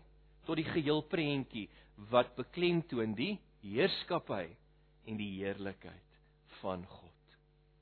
tot 0.49 0.57
die 0.57 0.69
geheel 0.73 1.05
prentjie 1.13 1.69
wat 2.11 2.33
beklemtoon 2.41 3.13
die 3.17 3.35
heerskappy 3.61 4.47
en 5.09 5.21
die 5.21 5.35
heerlikheid 5.43 6.21
van 6.63 6.89
God 6.89 7.10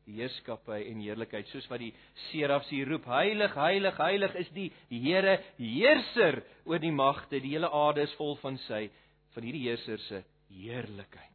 heerskappy 0.08 0.80
en 0.88 1.02
heerlikheid 1.02 1.48
soos 1.52 1.66
wat 1.70 1.82
die 1.82 1.92
serafs 2.28 2.70
hier 2.72 2.88
roep 2.88 3.06
heilig 3.10 3.54
heilig 3.58 3.96
heilig 4.00 4.34
is 4.42 4.50
die 4.56 4.68
Here 4.88 5.38
heerser 5.58 6.42
oor 6.64 6.80
die 6.82 6.92
magte. 6.92 7.40
Die 7.40 7.54
hele 7.54 7.70
aarde 7.70 8.06
is 8.06 8.14
vol 8.18 8.36
van 8.42 8.58
sy 8.66 8.88
van 9.34 9.46
hierdie 9.46 9.66
heerser 9.68 10.00
se 10.06 10.22
heerlikheid. 10.48 11.34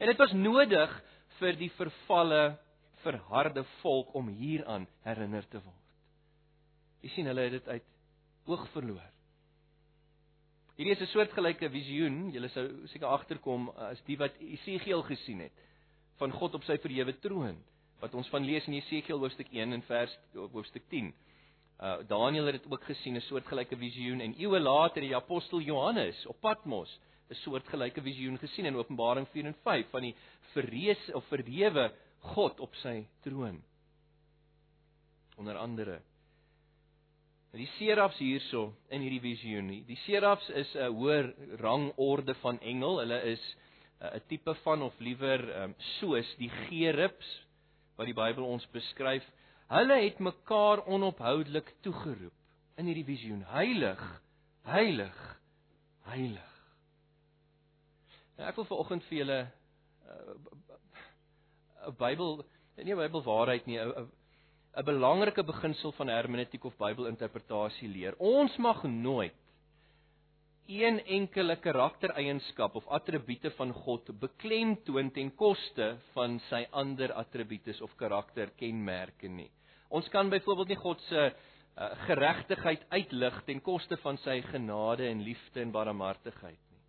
En 0.00 0.10
dit 0.10 0.18
was 0.20 0.34
nodig 0.36 0.94
vir 1.38 1.58
die 1.60 1.70
vervalle 1.76 2.56
verharde 3.04 3.64
volk 3.80 4.14
om 4.18 4.28
hieraan 4.28 4.86
herinner 5.06 5.46
te 5.48 5.60
word. 5.62 5.84
Jy 7.04 7.12
sien 7.14 7.30
hulle 7.30 7.46
het 7.46 7.54
dit 7.60 7.68
uit 7.68 7.92
oog 8.50 8.66
verloor. 8.74 9.12
Hierdie 10.76 10.92
is 10.92 11.00
'n 11.00 11.12
soortgelyke 11.12 11.70
visioen, 11.70 12.30
julle 12.32 12.48
sou 12.48 12.66
seker 12.92 13.08
agterkom 13.08 13.70
as 13.70 14.02
die 14.04 14.18
wat 14.18 14.34
Esegiel 14.40 15.02
gesien 15.02 15.40
het 15.40 15.52
van 16.20 16.32
God 16.32 16.54
op 16.54 16.64
sy 16.64 16.78
verhewe 16.82 17.14
troon 17.20 17.56
wat 18.00 18.14
ons 18.14 18.28
van 18.28 18.44
lees 18.44 18.66
in 18.68 18.76
Jesegiel 18.76 19.18
hoofstuk 19.22 19.48
1 19.52 19.72
en 19.72 19.82
vers 19.88 20.12
hoofstuk 20.34 20.84
10. 20.92 21.12
Uh 21.80 21.96
Daniël 22.08 22.50
het 22.50 22.58
dit 22.58 22.72
ook 22.72 22.84
gesien 22.84 23.16
'n 23.16 23.20
soortgelyke 23.20 23.76
visioen 23.76 24.20
en 24.20 24.34
eeue 24.38 24.60
later 24.60 25.00
die 25.00 25.16
apostel 25.16 25.60
Johannes 25.60 26.26
op 26.26 26.40
Patmos 26.40 26.98
'n 27.30 27.34
soortgelyke 27.34 28.02
visioen 28.02 28.38
gesien 28.38 28.66
in 28.66 28.76
Openbaring 28.76 29.28
4 29.28 29.46
en 29.46 29.56
5 29.62 29.90
van 29.90 30.02
die 30.02 30.14
verrees 30.52 31.12
of 31.12 31.24
verhewe 31.26 31.92
God 32.20 32.60
op 32.60 32.74
sy 32.74 33.06
troon. 33.22 33.62
Onder 35.36 35.56
andere 35.56 36.00
die 37.56 37.68
serafs 37.78 38.18
hierso 38.20 38.74
in 38.92 39.00
hierdie 39.00 39.20
visioen. 39.20 39.70
Die 39.88 39.98
serafs 40.04 40.48
is 40.50 40.74
'n 40.74 40.92
hoër 40.92 41.34
rangorde 41.60 42.34
van 42.34 42.60
engel. 42.60 42.98
Hulle 42.98 43.22
is 43.22 43.56
'n 44.00 44.22
tipe 44.28 44.54
van 44.54 44.82
of 44.82 44.98
liewer 45.00 45.42
um, 45.62 45.74
soos 45.98 46.28
die 46.36 46.50
gerubs 46.68 47.28
wat 47.96 48.06
die 48.06 48.16
Bybel 48.16 48.44
ons 48.44 48.66
beskryf. 48.74 49.24
Hulle 49.72 49.96
het 50.02 50.18
mekaar 50.18 50.84
onophoudelik 50.84 51.72
toegeroep 51.80 52.34
in 52.76 52.86
hierdie 52.90 53.06
visioen: 53.08 53.42
Heilig, 53.50 54.02
heilig, 54.68 55.16
heilig. 56.10 56.52
Nou 58.36 58.48
ek 58.50 58.60
wil 58.60 58.68
vanoggend 58.68 59.08
vir 59.08 59.18
julle 59.22 59.40
uh, 59.46 60.36
'n 61.88 61.96
Bybel, 61.96 62.44
nie 62.76 62.92
'n 62.92 63.00
Bybelwaarheid 63.00 63.66
nie, 63.66 63.80
'n 63.80 64.10
'n 64.76 64.84
belangrike 64.84 65.42
beginsel 65.42 65.92
van 65.96 66.12
hermeneutiek 66.12 66.64
of 66.64 66.76
Bybelinterpretasie 66.76 67.88
leer. 67.88 68.14
Ons 68.18 68.56
mag 68.60 68.82
nooit 68.82 69.34
een 70.66 70.98
enkele 71.06 71.56
karaktereienskap 71.62 72.74
of 72.74 72.86
attribute 72.88 73.50
van 73.58 73.72
God 73.72 74.08
beklemtoon 74.20 75.10
ten 75.14 75.30
koste 75.38 75.96
van 76.14 76.40
sy 76.48 76.64
ander 76.70 77.12
attributes 77.12 77.80
of 77.84 77.94
karakterkenmerke 78.00 79.28
nie. 79.28 79.50
Ons 79.88 80.08
kan 80.10 80.30
byvoorbeeld 80.30 80.74
nie 80.74 80.80
God 80.80 81.02
se 81.06 81.22
uh, 81.30 81.90
geregtigheid 82.08 82.82
uitlig 82.90 83.38
ten 83.46 83.62
koste 83.62 83.98
van 84.02 84.18
sy 84.24 84.40
genade 84.50 85.06
en 85.06 85.22
liefde 85.22 85.62
en 85.62 85.72
barmhartigheid 85.74 86.58
nie. 86.58 86.82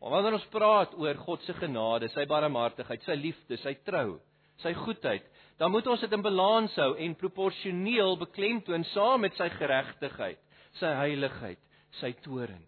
Maar 0.00 0.16
wanneer 0.16 0.38
ons 0.40 0.50
praat 0.52 0.98
oor 0.98 1.22
God 1.22 1.46
se 1.46 1.54
genade, 1.60 2.10
sy 2.12 2.26
barmhartigheid, 2.26 3.06
sy 3.06 3.18
liefde, 3.20 3.60
sy 3.62 3.76
trou, 3.86 4.18
sy 4.62 4.74
goedheid, 4.74 5.24
dan 5.58 5.70
moet 5.70 5.86
ons 5.86 6.02
dit 6.02 6.12
in 6.12 6.22
balans 6.22 6.74
hou 6.82 6.92
en 6.98 7.18
proporsioneel 7.18 8.18
beklemtoon 8.18 8.84
saam 8.90 9.22
met 9.22 9.38
sy 9.38 9.48
geregtigheid, 9.54 10.40
sy 10.80 10.94
heiligheid, 10.98 11.62
sy 12.00 12.10
toorn. 12.26 12.62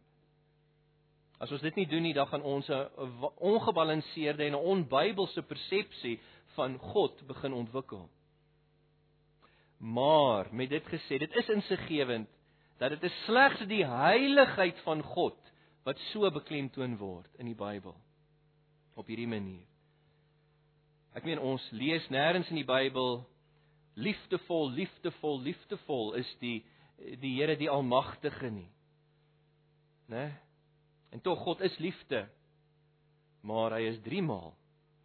As 1.38 1.53
ons 1.53 1.61
dit 1.61 1.77
nie 1.77 1.87
doen 1.87 2.03
nie, 2.03 2.14
dan 2.16 2.27
gaan 2.27 2.42
ons 2.42 2.68
'n 2.68 2.88
ongebalanseerde 3.37 4.44
en 4.44 4.53
'n 4.53 4.66
onbybelse 4.72 5.42
persepsie 5.42 6.20
van 6.55 6.79
God 6.79 7.27
begin 7.27 7.53
ontwikkel. 7.53 8.09
Maar 9.79 10.49
met 10.55 10.70
dit 10.70 10.85
gesê, 10.85 11.18
dit 11.18 11.35
is 11.37 11.49
insiggewend 11.49 12.29
dat 12.79 12.90
dit 12.90 13.03
is 13.03 13.25
slegs 13.25 13.61
die 13.68 13.85
heiligheid 13.85 14.79
van 14.79 15.03
God 15.03 15.37
wat 15.85 15.99
so 16.12 16.31
beklemtoon 16.31 16.96
word 16.96 17.29
in 17.38 17.46
die 17.46 17.55
Bybel 17.55 17.94
op 18.94 19.07
hierdie 19.07 19.29
manier. 19.29 19.66
Ek 21.16 21.25
meen 21.25 21.40
ons 21.40 21.64
lees 21.72 22.09
nêrens 22.12 22.49
in 22.53 22.57
die 22.57 22.68
Bybel 22.68 23.22
liefdevol, 23.94 24.70
liefdevol, 24.70 25.40
liefdevol 25.40 26.14
is 26.20 26.37
die 26.40 26.64
die 26.96 27.35
Here 27.37 27.57
die 27.61 27.68
almagtige 27.68 28.49
nie. 28.51 28.70
Né? 30.09 30.31
En 31.11 31.21
tog 31.21 31.38
God 31.38 31.61
is 31.61 31.79
liefde. 31.79 32.27
Maar 33.47 33.79
hy 33.79 33.87
is 33.92 34.01
3 34.03 34.23
maal 34.23 34.55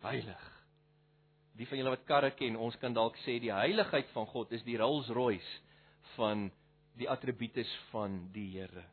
heilig. 0.02 0.48
Die 1.60 1.68
van 1.68 1.78
julle 1.78 1.94
wat 1.94 2.08
karre 2.10 2.32
ken, 2.34 2.56
ons 2.58 2.78
kan 2.82 2.94
dalk 2.96 3.18
sê 3.26 3.38
die 3.42 3.54
heiligheid 3.54 4.10
van 4.16 4.26
God 4.32 4.54
is 4.56 4.64
die 4.66 4.80
Rolls-Royce 4.80 5.60
van 6.16 6.48
die 6.98 7.10
attribute 7.10 7.66
van 7.92 8.18
die 8.34 8.48
Here. 8.56 8.84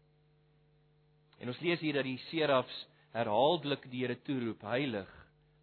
En 1.39 1.53
ons 1.53 1.61
lees 1.63 1.81
hier 1.81 1.97
dat 1.97 2.07
die 2.07 2.19
serafs 2.29 2.85
herhaaldelik 3.15 3.87
die 3.91 4.03
Here 4.05 4.19
toeroep, 4.27 4.63
heilig, 4.69 5.11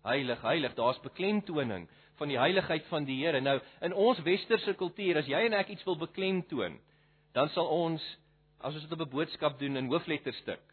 heilig, 0.07 0.41
heilig. 0.41 0.75
Daar's 0.77 1.01
beklemtoning 1.03 1.87
van 2.19 2.31
die 2.31 2.39
heiligheid 2.39 2.85
van 2.89 3.05
die 3.07 3.19
Here. 3.21 3.41
Nou, 3.43 3.59
in 3.85 3.93
ons 3.93 4.21
westerse 4.25 4.75
kultuur, 4.79 5.19
as 5.21 5.29
jy 5.29 5.45
en 5.49 5.57
ek 5.59 5.73
iets 5.75 5.85
wil 5.87 5.99
beklemtoon, 5.99 6.79
dan 7.35 7.51
sal 7.53 7.69
ons 7.69 8.03
as 8.65 8.73
ons 8.73 8.85
dit 8.87 8.95
op 8.95 9.03
'n 9.05 9.11
boodskap 9.11 9.59
doen 9.59 9.77
in 9.77 9.91
hoofletterstuk. 9.91 10.63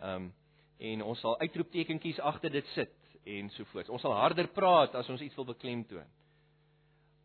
Ehm 0.00 0.14
um, 0.14 0.34
en 0.76 1.02
ons 1.02 1.20
sal 1.20 1.38
uitroeptekentjies 1.40 2.18
agter 2.20 2.52
dit 2.52 2.66
sit 2.74 2.92
en 3.24 3.46
so 3.54 3.64
voort. 3.70 3.88
Ons 3.88 4.02
sal 4.04 4.12
harder 4.12 4.48
praat 4.52 4.94
as 4.94 5.08
ons 5.08 5.22
iets 5.24 5.36
wil 5.38 5.46
beklemtoon. 5.48 6.04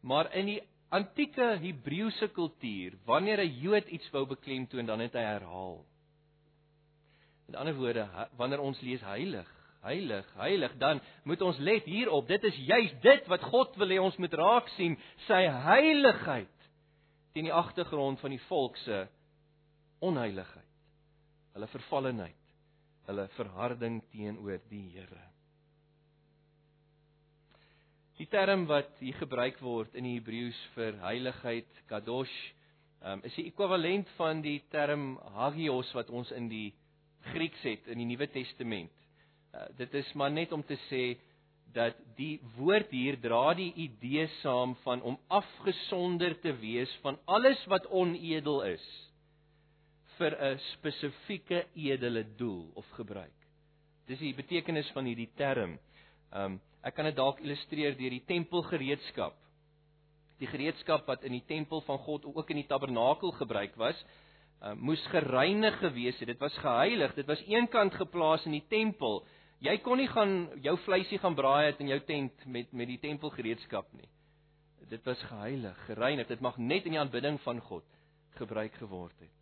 Maar 0.07 0.31
in 0.39 0.53
die 0.53 0.61
antieke 0.91 1.57
Hebreëse 1.61 2.31
kultuur, 2.35 2.97
wanneer 3.05 3.43
'n 3.43 3.59
Jood 3.59 3.87
iets 3.87 4.09
wou 4.11 4.25
beklemtoon, 4.25 4.85
dan 4.85 4.99
het 4.99 5.13
hy 5.13 5.25
herhaal. 5.25 5.85
Met 7.47 7.55
ander 7.55 7.75
woorde, 7.75 8.07
wanneer 8.37 8.59
ons 8.59 8.81
lees 8.81 9.01
heilig, 9.01 9.47
heilig, 9.81 10.33
heilig, 10.33 10.77
dan 10.77 11.01
moet 11.23 11.41
ons 11.41 11.57
let 11.57 11.83
hierop. 11.83 12.27
Dit 12.27 12.43
is 12.43 12.55
juis 12.55 12.93
dit 13.01 13.27
wat 13.27 13.43
God 13.43 13.75
wil 13.75 13.89
hê 13.89 13.99
ons 13.99 14.17
moet 14.17 14.33
raak 14.33 14.67
sien, 14.67 14.97
sy 15.27 15.47
heiligheid 15.47 16.69
teen 17.33 17.47
die 17.47 17.53
agtergrond 17.53 18.19
van 18.19 18.29
die 18.29 18.43
volk 18.47 18.77
se 18.77 19.07
onheiligheid. 19.99 20.67
Hulle 21.53 21.67
vervallenheid, 21.67 22.40
hulle 23.11 23.27
verharding 23.35 23.99
teenoor 24.13 24.61
die 24.71 24.87
Here. 24.95 25.27
Die 28.21 28.27
term 28.29 28.67
wat 28.69 28.91
hier 29.01 29.17
gebruik 29.17 29.57
word 29.65 29.95
in 29.97 30.05
die 30.05 30.17
Hebreëus 30.19 30.57
vir 30.75 30.99
heiligheid, 31.01 31.69
kadosh, 31.89 32.33
um, 33.01 33.23
is 33.25 33.33
die 33.33 33.47
ekwivalent 33.49 34.09
van 34.19 34.43
die 34.45 34.59
term 34.73 35.15
hagios 35.37 35.89
wat 35.97 36.11
ons 36.13 36.31
in 36.37 36.49
die 36.51 36.69
Grieks 37.31 37.61
het 37.65 37.89
in 37.89 38.01
die 38.01 38.07
Nuwe 38.09 38.27
Testament. 38.33 38.93
Uh, 39.51 39.67
dit 39.77 39.93
is 39.99 40.09
maar 40.17 40.31
net 40.33 40.53
om 40.53 40.63
te 40.65 40.77
sê 40.87 41.03
dat 41.73 41.97
die 42.17 42.35
woord 42.57 42.91
hier 42.93 43.17
dra 43.21 43.55
die 43.57 43.71
idee 43.87 44.27
saam 44.41 44.75
van 44.83 45.01
om 45.07 45.17
afgesonder 45.31 46.35
te 46.43 46.53
wees 46.61 46.91
van 47.03 47.19
alles 47.25 47.61
wat 47.71 47.87
onedel 47.89 48.61
is 48.73 48.85
vir 50.21 50.37
'n 50.37 50.59
spesifieke 50.75 51.65
edele 51.73 52.23
doel 52.37 52.71
of 52.75 52.85
gebruik. 52.97 53.37
Dis 54.07 54.19
die 54.19 54.35
betekenis 54.37 54.89
van 54.93 55.05
hierdie 55.09 55.31
term. 55.37 55.79
Um 56.31 56.59
ek 56.83 56.95
kan 56.95 57.05
dit 57.05 57.15
dalk 57.15 57.39
illustreer 57.41 57.95
deur 57.97 58.09
die 58.09 58.25
tempelgereedskap. 58.25 59.35
Die 60.41 60.49
gereedskap 60.49 61.05
wat 61.07 61.23
in 61.23 61.35
die 61.37 61.45
tempel 61.45 61.81
van 61.85 61.99
God 62.01 62.25
ook 62.25 62.49
in 62.49 62.57
die 62.57 62.67
tabernakel 62.67 63.31
gebruik 63.37 63.75
was, 63.77 63.97
uh, 64.63 64.73
moes 64.73 65.01
gereinig 65.13 65.77
gewees 65.79 66.17
het. 66.19 66.27
Dit 66.27 66.39
was 66.39 66.57
geheilig. 66.57 67.13
Dit 67.13 67.27
was 67.29 67.43
eenkant 67.45 67.93
geplaas 67.93 68.45
in 68.45 68.57
die 68.57 68.65
tempel. 68.69 69.21
Jy 69.61 69.77
kon 69.85 70.01
nie 70.01 70.09
gaan 70.09 70.49
jou 70.61 70.73
vleisie 70.87 71.19
gaan 71.21 71.37
braai 71.37 71.67
het 71.67 71.79
in 71.79 71.93
jou 71.93 71.99
tent 71.99 72.45
met 72.45 72.73
met 72.73 72.87
die 72.87 73.01
tempelgereedskap 73.01 73.93
nie. 73.93 74.09
Dit 74.89 75.05
was 75.05 75.21
geheilig, 75.29 75.77
gereinig. 75.85 76.27
Dit 76.27 76.41
mag 76.41 76.57
net 76.57 76.85
in 76.85 76.97
die 76.97 76.99
aanbidding 76.99 77.37
van 77.45 77.61
God 77.61 77.85
gebruik 78.35 78.73
geword 78.81 79.19
het. 79.19 79.40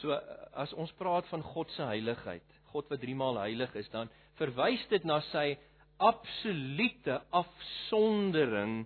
So 0.00 0.14
as 0.58 0.72
ons 0.78 0.92
praat 0.98 1.26
van 1.32 1.42
God 1.42 1.70
se 1.74 1.82
heiligheid, 1.82 2.44
God 2.72 2.90
wat 2.92 3.00
drie 3.02 3.16
maal 3.18 3.40
heilig 3.40 3.72
is, 3.80 3.88
dan 3.90 4.10
verwys 4.38 4.84
dit 4.92 5.04
na 5.08 5.18
sy 5.32 5.56
absolute 5.98 7.16
afsondering 7.34 8.84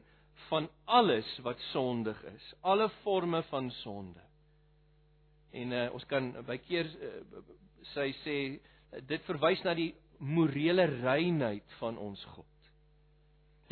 van 0.49 0.69
alles 0.85 1.29
wat 1.45 1.61
sondig 1.71 2.19
is, 2.33 2.47
alle 2.61 2.89
forme 3.03 3.43
van 3.51 3.71
sonde. 3.83 4.21
En 5.53 5.73
uh, 5.73 5.89
ons 5.93 6.05
kan 6.09 6.31
by 6.49 6.57
keer 6.65 6.89
uh, 6.89 7.43
sy 7.93 8.09
sê 8.23 8.37
dit 9.09 9.29
verwys 9.29 9.61
na 9.67 9.75
die 9.77 9.91
morele 10.23 10.87
reinheid 11.03 11.77
van 11.81 11.99
ons 12.01 12.23
God. 12.37 12.52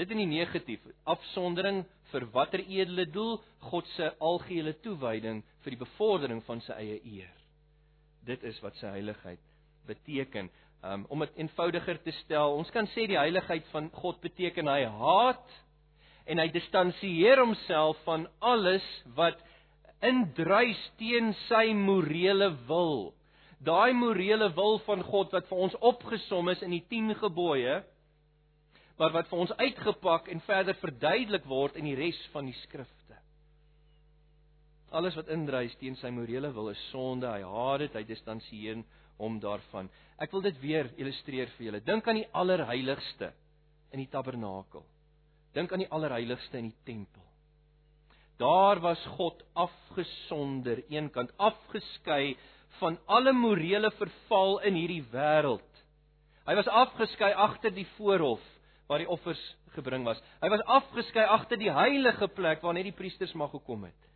Dit 0.00 0.14
in 0.14 0.22
die 0.22 0.30
negatief, 0.30 0.80
afsondering 1.04 1.82
vir 2.08 2.24
watter 2.32 2.62
edele 2.64 3.04
doel, 3.12 3.34
God 3.68 3.88
se 3.98 4.06
algehele 4.24 4.72
toewyding 4.80 5.42
vir 5.60 5.74
die 5.74 5.80
bevordering 5.82 6.40
van 6.46 6.62
sy 6.64 6.78
eie 6.80 6.96
eer. 7.04 7.34
Dit 8.24 8.46
is 8.48 8.56
wat 8.64 8.78
sy 8.80 8.94
heiligheid 8.94 9.42
beteken. 9.90 10.48
Um, 10.80 11.04
om 11.12 11.20
dit 11.26 11.42
eenvoudiger 11.42 12.00
te 12.00 12.14
stel, 12.22 12.56
ons 12.56 12.72
kan 12.72 12.88
sê 12.94 13.04
die 13.10 13.20
heiligheid 13.20 13.68
van 13.74 13.90
God 14.00 14.22
beteken 14.24 14.72
hy 14.72 14.86
haat 14.88 15.56
en 16.32 16.40
hy 16.40 16.48
distansieer 16.54 17.42
homself 17.42 18.00
van 18.06 18.24
alles 18.40 18.86
wat 19.20 19.36
indruis 20.00 20.80
teen 20.96 21.34
sy 21.44 21.74
morele 21.76 22.54
wil. 22.70 23.10
Daai 23.60 23.92
morele 23.92 24.48
wil 24.56 24.80
van 24.88 25.04
God 25.04 25.36
wat 25.36 25.52
vir 25.52 25.64
ons 25.68 25.76
opgesom 25.84 26.48
is 26.48 26.64
in 26.64 26.72
die 26.72 26.84
10 26.88 27.18
gebooie, 27.20 27.82
maar 29.00 29.14
wat 29.16 29.30
vir 29.30 29.40
ons 29.40 29.52
uitgepak 29.56 30.28
en 30.28 30.42
verder 30.44 30.76
verduidelik 30.76 31.46
word 31.48 31.78
in 31.80 31.86
die 31.88 31.96
res 31.96 32.18
van 32.34 32.50
die 32.50 32.56
skrifte. 32.66 33.16
Alles 34.92 35.16
wat 35.16 35.30
indruis 35.32 35.72
teen 35.80 35.96
sy 35.96 36.10
morele 36.12 36.50
wil 36.52 36.68
is 36.72 36.82
sonde. 36.90 37.30
Hy 37.30 37.46
haat 37.46 37.86
dit, 37.86 37.96
hy 37.96 38.02
distansieer 38.04 38.82
hom 39.20 39.38
daarvan. 39.40 39.88
Ek 40.20 40.34
wil 40.34 40.44
dit 40.44 40.60
weer 40.60 40.90
illustreer 41.00 41.48
vir 41.56 41.68
julle. 41.68 41.82
Dink 41.86 42.08
aan 42.08 42.20
die 42.20 42.28
allerheiligste 42.36 43.30
in 43.94 44.02
die 44.02 44.10
tabernakel. 44.12 44.84
Dink 45.56 45.72
aan 45.72 45.86
die 45.86 45.90
allerheiligste 45.94 46.60
in 46.60 46.68
die 46.68 46.84
tempel. 46.84 47.24
Daar 48.40 48.80
was 48.84 49.00
God 49.16 49.40
afgesonder, 49.52 50.80
eenkant 50.92 51.32
afgeskei 51.40 52.34
van 52.80 52.96
alle 53.08 53.32
morele 53.36 53.90
verval 53.96 54.58
in 54.68 54.76
hierdie 54.76 55.04
wêreld. 55.12 55.84
Hy 56.48 56.56
was 56.56 56.68
afgeskei 56.68 57.34
agter 57.36 57.72
die 57.72 57.88
voorhof 57.96 58.44
waar 58.90 58.98
die 58.98 59.10
offers 59.10 59.40
gebring 59.76 60.02
was. 60.04 60.18
Hy 60.42 60.50
was 60.50 60.64
afgeskei 60.66 61.28
agter 61.30 61.60
die 61.60 61.70
heilige 61.70 62.26
plek 62.34 62.64
waar 62.64 62.74
net 62.74 62.88
die 62.90 62.96
priesters 62.96 63.36
mag 63.38 63.54
gekom 63.54 63.86
het. 63.86 64.08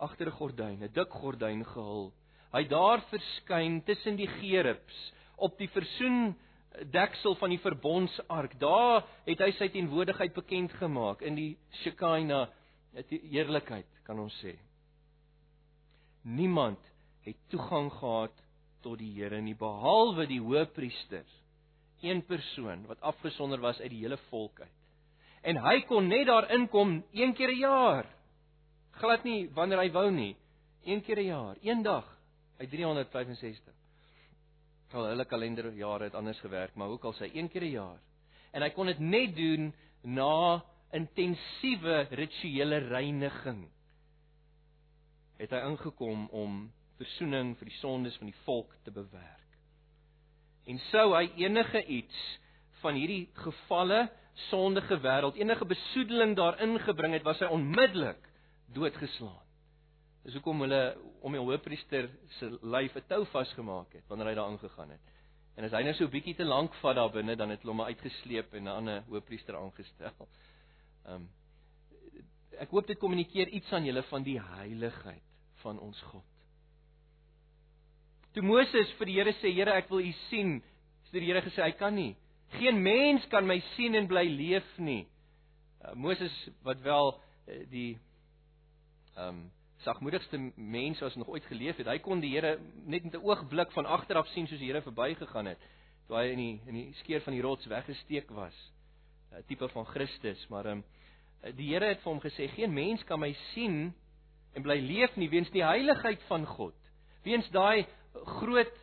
Agter 0.00 0.26
'n 0.26 0.38
gordyn, 0.40 0.82
'n 0.82 0.92
dik 0.92 1.12
gordyn 1.12 1.64
gehul 1.64 2.08
hy 2.54 2.64
daar 2.68 3.02
verskyn 3.10 3.80
tussen 3.86 4.16
die 4.16 4.28
gerubs 4.38 4.98
op 5.36 5.58
die 5.60 5.68
versoen 5.72 6.32
deksel 6.92 7.34
van 7.40 7.52
die 7.52 7.60
verbondsark. 7.62 8.54
Daar 8.60 9.04
het 9.26 9.42
hy 9.42 9.50
sy 9.58 9.68
teenwoordigheid 9.74 10.34
bekend 10.36 10.74
gemaak 10.78 11.22
in 11.26 11.38
die 11.38 11.50
Shekinah 11.82 12.48
heerlikheid, 13.08 13.88
kan 14.06 14.20
ons 14.20 14.34
sê. 14.42 14.54
Niemand 16.28 16.80
het 17.26 17.38
toegang 17.52 17.90
gehad 17.98 18.34
tot 18.82 18.98
die 19.00 19.10
Here 19.16 19.40
nie 19.42 19.56
behalwe 19.58 20.26
die 20.30 20.40
hoëpriester, 20.42 21.26
een 22.00 22.24
persoon 22.24 22.86
wat 22.86 23.00
afgesonder 23.00 23.60
was 23.60 23.80
uit 23.80 23.90
die 23.90 24.02
hele 24.02 24.18
volk 24.28 24.60
uit. 24.60 24.74
En 25.42 25.56
hy 25.62 25.80
kon 25.86 26.08
net 26.08 26.26
daar 26.26 26.50
inkom 26.54 27.04
een 27.12 27.34
keer 27.34 27.50
'n 27.50 27.58
jaar. 27.58 28.06
Glad 28.90 29.24
nie 29.24 29.48
wanneer 29.54 29.78
hy 29.78 29.90
wou 29.90 30.10
nie, 30.10 30.36
een 30.84 31.02
keer 31.02 31.18
'n 31.18 31.24
jaar, 31.26 31.56
een 31.62 31.82
dag 31.82 32.18
uit 32.58 32.70
365. 32.70 33.74
Al 34.92 35.04
hulle 35.04 35.24
kalenderjare 35.24 36.04
het 36.04 36.14
anders 36.14 36.40
gewerk, 36.40 36.74
maar 36.74 36.88
ook 36.88 37.04
al 37.04 37.12
sy 37.12 37.30
een 37.34 37.48
keer 37.48 37.62
'n 37.62 37.70
jaar. 37.70 38.00
En 38.52 38.62
hy 38.62 38.70
kon 38.70 38.86
dit 38.86 38.98
net 38.98 39.36
doen 39.36 39.74
na 40.02 40.64
intensiewe 40.90 42.06
rituele 42.10 42.78
reiniging. 42.78 43.68
Het 45.36 45.50
hy 45.50 45.60
ingekom 45.70 46.28
om 46.28 46.72
verzoening 46.96 47.56
vir 47.58 47.64
die 47.64 47.78
sondes 47.78 48.16
van 48.16 48.26
die 48.26 48.40
volk 48.44 48.74
te 48.84 48.90
bewerk. 48.90 49.37
En 50.68 50.78
sou 50.90 51.06
hy 51.16 51.26
enige 51.40 51.84
iets 51.86 52.16
van 52.82 52.94
hierdie 52.94 53.28
gevalle 53.40 54.06
sondige 54.48 55.00
wêreld, 55.02 55.38
enige 55.40 55.66
besoedeling 55.66 56.36
daarin 56.36 56.78
gebring 56.84 57.16
het, 57.16 57.24
was 57.26 57.40
hy 57.42 57.48
onmiddellik 57.50 58.20
doodgeslaan. 58.76 59.44
Dis 60.26 60.36
hoekom 60.36 60.60
hulle 60.66 60.82
om 61.24 61.32
die 61.32 61.40
hoofpriester 61.40 62.10
se 62.36 62.50
lyf 62.62 62.96
'n 62.96 63.06
tou 63.08 63.24
vasgemaak 63.32 63.92
het 63.96 64.04
wanneer 64.08 64.28
hy 64.28 64.34
daar 64.34 64.50
aangegaan 64.52 64.90
het. 64.90 65.06
En 65.56 65.64
as 65.64 65.72
hy 65.72 65.82
nou 65.82 65.94
so 65.94 66.04
'n 66.04 66.10
bietjie 66.10 66.34
te 66.34 66.44
lank 66.44 66.74
vat 66.74 66.94
daar 66.96 67.10
binne, 67.10 67.36
dan 67.36 67.50
het 67.50 67.62
hulle 67.62 67.72
hom 67.74 67.82
uitgesleep 67.82 68.54
en 68.54 68.64
'n 68.64 68.68
ander 68.68 69.02
hoofpriester 69.08 69.56
aangestel. 69.56 70.28
Ehm 71.06 71.14
um, 71.14 71.28
ek 72.58 72.70
hoop 72.70 72.86
dit 72.86 72.98
kommunikeer 72.98 73.48
iets 73.48 73.72
aan 73.72 73.84
julle 73.84 74.02
van 74.02 74.22
die 74.22 74.40
heiligheid 74.40 75.22
van 75.62 75.78
ons 75.78 76.00
God. 76.02 76.24
Toe 78.38 78.46
Moses 78.46 78.90
vir 79.00 79.08
die 79.10 79.14
Here 79.16 79.32
sê, 79.40 79.50
Here, 79.50 79.72
ek 79.74 79.88
wil 79.90 80.04
U 80.06 80.10
sien, 80.28 80.60
het 81.08 81.14
die 81.16 81.26
Here 81.26 81.40
gesê 81.42 81.58
hy 81.58 81.72
kan 81.74 81.96
nie. 81.96 82.12
Geen 82.54 82.76
mens 82.78 83.24
kan 83.32 83.42
my 83.42 83.56
sien 83.72 83.98
en 83.98 84.06
bly 84.06 84.28
leef 84.30 84.68
nie. 84.78 85.00
Uh, 85.82 85.96
Moses 85.98 86.36
wat 86.62 86.78
wel 86.84 87.10
uh, 87.16 87.56
die 87.72 87.88
ehm 89.16 89.40
um, 89.40 89.40
sagmoedigste 89.82 90.38
mens 90.54 91.02
was 91.02 91.14
nog 91.18 91.32
ooit 91.34 91.44
geleef 91.50 91.78
het, 91.78 91.90
hy 91.90 91.98
kon 92.02 92.22
die 92.22 92.30
Here 92.36 92.60
net 92.86 93.04
met 93.08 93.18
'n 93.18 93.26
oogblik 93.26 93.74
van 93.74 93.86
agteraf 93.86 94.30
sien 94.30 94.46
soos 94.46 94.62
die 94.62 94.70
Here 94.70 94.86
verbygegaan 94.86 95.50
het 95.50 95.68
toe 96.06 96.16
hy 96.18 96.30
in 96.30 96.38
die 96.38 96.54
in 96.66 96.74
die 96.74 96.94
skeer 97.02 97.22
van 97.26 97.34
die 97.34 97.42
rots 97.42 97.66
weggesteek 97.66 98.30
was. 98.30 98.54
'n 99.34 99.42
Tipe 99.50 99.68
van 99.68 99.86
Christus, 99.86 100.46
maar 100.48 100.66
ehm 100.66 100.82
um, 101.42 101.54
die 101.58 101.74
Here 101.74 101.90
het 101.90 102.06
vir 102.06 102.12
hom 102.12 102.22
gesê 102.22 102.46
geen 102.54 102.74
mens 102.74 103.02
kan 103.04 103.18
my 103.18 103.34
sien 103.54 103.94
en 104.54 104.62
bly 104.62 104.78
leef 104.78 105.16
nie 105.16 105.28
weens 105.28 105.50
die 105.50 105.64
heiligheid 105.64 106.22
van 106.30 106.46
God. 106.46 106.74
Weens 107.22 107.50
daai 107.50 107.86
groot 108.24 108.74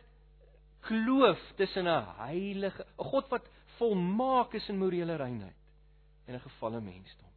kloof 0.86 1.40
tussen 1.56 1.86
'n 1.86 2.04
heilige, 2.18 2.82
'n 2.82 3.04
God 3.10 3.28
wat 3.28 3.46
volmaak 3.78 4.54
is 4.54 4.68
in 4.68 4.78
morele 4.78 5.16
reinheid 5.16 5.56
en 6.26 6.34
'n 6.34 6.40
gefalle 6.40 6.80
mensdom. 6.80 7.30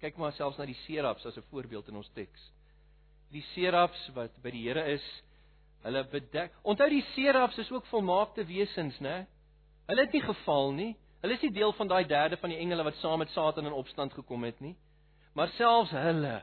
Kyk 0.00 0.16
maar 0.16 0.32
selfs 0.32 0.56
na 0.58 0.64
die 0.64 0.80
serafs 0.86 1.26
as 1.26 1.36
'n 1.36 1.50
voorbeeld 1.50 1.88
in 1.88 1.96
ons 1.96 2.10
teks. 2.14 2.52
Die 3.30 3.44
serafs 3.54 4.10
wat 4.14 4.42
by 4.42 4.50
die 4.50 4.68
Here 4.68 4.84
is, 4.92 5.22
hulle 5.82 6.04
bedek. 6.04 6.52
Onthou 6.62 6.88
die 6.88 7.04
serafs 7.14 7.58
is 7.58 7.70
ook 7.70 7.86
volmaakte 7.86 8.44
wesens, 8.44 8.98
né? 9.00 9.26
Hulle 9.86 10.00
het 10.00 10.12
nie 10.12 10.22
geval 10.22 10.72
nie. 10.72 10.96
Hulle 11.20 11.34
is 11.34 11.42
nie 11.42 11.52
deel 11.52 11.72
van 11.72 11.88
daai 11.88 12.04
derde 12.06 12.36
van 12.36 12.50
die 12.50 12.58
engele 12.58 12.82
wat 12.82 12.94
saam 12.94 13.18
met 13.18 13.28
Satan 13.28 13.66
in 13.66 13.72
opstand 13.72 14.12
gekom 14.12 14.44
het 14.44 14.60
nie. 14.60 14.76
Maar 15.34 15.48
selfs 15.48 15.90
hulle 15.90 16.42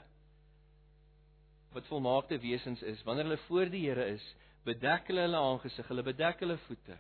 wat 1.76 1.88
volmaakte 1.92 2.40
wesens 2.42 2.82
is, 2.82 3.04
wanneer 3.04 3.28
hulle 3.28 3.44
voor 3.48 3.72
die 3.72 3.84
Here 3.86 4.06
is, 4.14 4.24
bedek 4.68 5.08
hulle 5.12 5.28
hulle 5.28 5.42
aangesig, 5.42 5.88
hulle 5.92 6.04
bedek 6.04 6.42
hulle 6.44 6.58
voete 6.68 6.98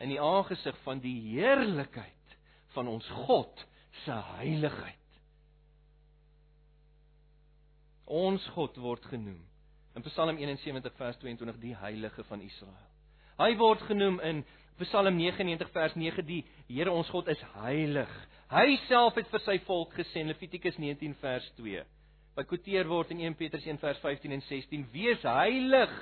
in 0.00 0.08
die 0.14 0.20
aangesig 0.20 0.76
van 0.84 1.00
die 1.04 1.16
heerlikheid 1.34 2.36
van 2.74 2.88
ons 2.88 3.06
God 3.26 3.66
se 4.04 4.16
heiligheid. 4.38 4.96
Ons 8.10 8.46
God 8.56 8.78
word 8.80 9.04
genoem 9.12 9.42
in 9.94 10.06
Psalm 10.06 10.38
71 10.38 10.96
vers 10.96 11.18
22 11.20 11.60
die 11.62 11.74
heilige 11.76 12.24
van 12.30 12.42
Israel. 12.42 12.88
Hy 13.40 13.52
word 13.60 13.84
genoem 13.88 14.18
in 14.24 14.42
Psalm 14.80 15.18
99 15.18 15.70
vers 15.74 15.94
9 15.98 16.24
die 16.26 16.40
Here 16.70 16.92
ons 16.92 17.10
God 17.12 17.28
is 17.28 17.40
heilig. 17.58 18.10
Hy 18.50 18.78
self 18.88 19.18
het 19.20 19.28
vir 19.30 19.44
sy 19.44 19.58
volk 19.66 19.92
gesê 19.98 20.24
in 20.24 20.32
Levitikus 20.32 20.78
19 20.80 21.14
vers 21.20 21.46
2. 21.60 21.84
Wat 22.36 22.48
quoteer 22.48 22.88
word 22.88 23.10
in 23.14 23.22
1 23.26 23.36
Petrus 23.38 23.66
1 23.66 23.80
vers 23.82 24.00
15 24.02 24.32
en 24.32 24.42
16: 24.46 24.86
Wees 24.94 25.22
heilig 25.26 25.94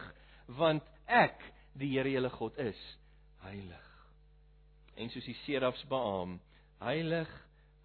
want 0.58 0.84
ek, 1.06 1.38
die 1.78 1.90
Here 1.94 2.10
julle 2.10 2.30
God 2.36 2.58
is 2.62 2.80
heilig. 3.44 3.86
En 4.98 5.10
soos 5.12 5.26
die 5.28 5.36
serafs 5.44 5.84
beamoen, 5.88 6.40
heilig, 6.82 7.30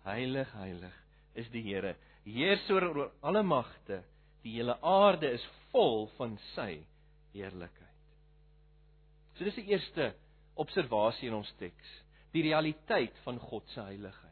heilig, 0.07 0.49
heilig 0.57 0.97
is 1.39 1.49
die 1.53 1.63
Here. 1.65 1.95
Heers 2.25 2.65
oor 2.71 3.11
alle 3.21 3.43
magte. 3.43 4.03
Die 4.43 4.57
hele 4.57 4.75
aarde 4.83 5.29
is 5.31 5.43
vol 5.71 6.09
van 6.17 6.35
sy 6.51 6.81
heerlikheid. 7.33 8.17
So 9.37 9.47
dis 9.47 9.55
die 9.55 9.71
eerste 9.71 10.11
observasie 10.59 11.29
in 11.29 11.37
ons 11.39 11.49
teks, 11.57 11.93
die 12.35 12.43
realiteit 12.45 13.15
van 13.23 13.39
God 13.41 13.65
se 13.73 13.81
heiligheid. 13.87 14.22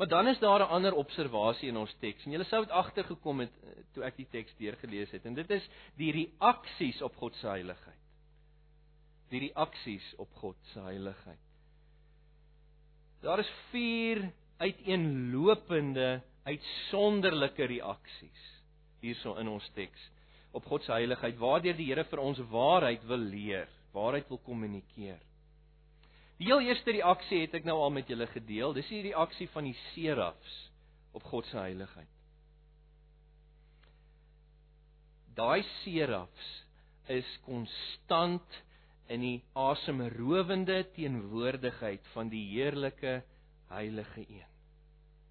Maar 0.00 0.08
dan 0.08 0.28
is 0.28 0.38
daar 0.38 0.60
'n 0.60 0.72
ander 0.76 0.94
observasie 0.94 1.68
in 1.68 1.76
ons 1.76 1.94
teks 1.98 2.24
en 2.24 2.30
julle 2.30 2.44
sou 2.44 2.62
dit 2.64 2.70
agtergekom 2.72 3.40
het 3.40 3.52
eh, 3.62 3.82
toe 3.92 4.04
ek 4.04 4.16
die 4.16 4.28
teks 4.30 4.54
deurgelees 4.56 5.10
het 5.10 5.24
en 5.24 5.34
dit 5.34 5.50
is 5.50 5.68
die 5.96 6.12
reaksies 6.12 7.02
op 7.02 7.16
God 7.16 7.36
se 7.36 7.46
heiligheid. 7.46 8.00
Die 9.28 9.40
reaksies 9.40 10.14
op 10.16 10.32
God 10.34 10.56
se 10.72 10.80
heiligheid. 10.80 11.44
Daar 13.20 13.38
is 13.38 13.52
4 13.70 14.32
uiteenlopende 14.56 16.22
uitsonderlike 16.42 17.64
reaksies 17.64 18.64
hierso 19.00 19.34
in 19.36 19.48
ons 19.48 19.70
teks 19.74 20.10
op 20.50 20.64
God 20.64 20.82
se 20.82 20.92
heiligheid 20.92 21.36
waardeur 21.36 21.76
die 21.76 21.92
Here 21.92 22.04
vir 22.04 22.24
ons 22.24 22.38
waarheid 22.38 23.04
wil 23.04 23.28
leer, 23.36 23.68
waarheid 23.92 24.28
wil 24.28 24.38
kommunikeer. 24.38 25.20
Die 26.40 26.48
heel 26.48 26.62
eerste 26.64 26.94
reaksie 26.96 27.42
het 27.42 27.58
ek 27.58 27.66
nou 27.68 27.76
al 27.84 27.92
met 27.92 28.08
julle 28.08 28.24
gedeel. 28.32 28.72
Dis 28.72 28.88
die 28.88 29.02
reaksie 29.10 29.48
van 29.52 29.66
die 29.68 29.76
serafs 29.90 30.56
op 31.12 31.26
God 31.28 31.44
se 31.50 31.58
heiligheid. 31.60 32.08
Daai 35.36 35.60
serafs 35.82 36.48
is 37.12 37.28
konstant 37.44 38.60
in 39.10 39.24
die 39.24 39.36
asemrowende 39.58 40.84
teenwoordigheid 40.94 42.08
van 42.14 42.30
die 42.32 42.44
heerlike 42.54 43.18
heilige 43.70 44.24
een. 44.24 44.48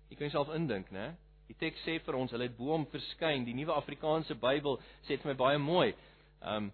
Jy 0.09 0.17
kan 0.17 0.29
jouself 0.29 0.53
indink, 0.55 0.91
né? 0.93 1.13
Die 1.49 1.57
teks 1.57 1.81
sê 1.85 1.97
vir 2.05 2.17
ons, 2.17 2.31
hulle 2.33 2.45
het 2.49 2.57
bo 2.57 2.73
hom 2.75 2.85
verskyn. 2.91 3.47
Die 3.47 3.55
nuwe 3.57 3.73
Afrikaanse 3.73 4.37
Bybel 4.37 4.77
sê 5.07 5.15
dit 5.15 5.23
vir 5.23 5.31
my 5.31 5.37
baie 5.39 5.61
mooi. 5.61 5.89
Um 6.45 6.69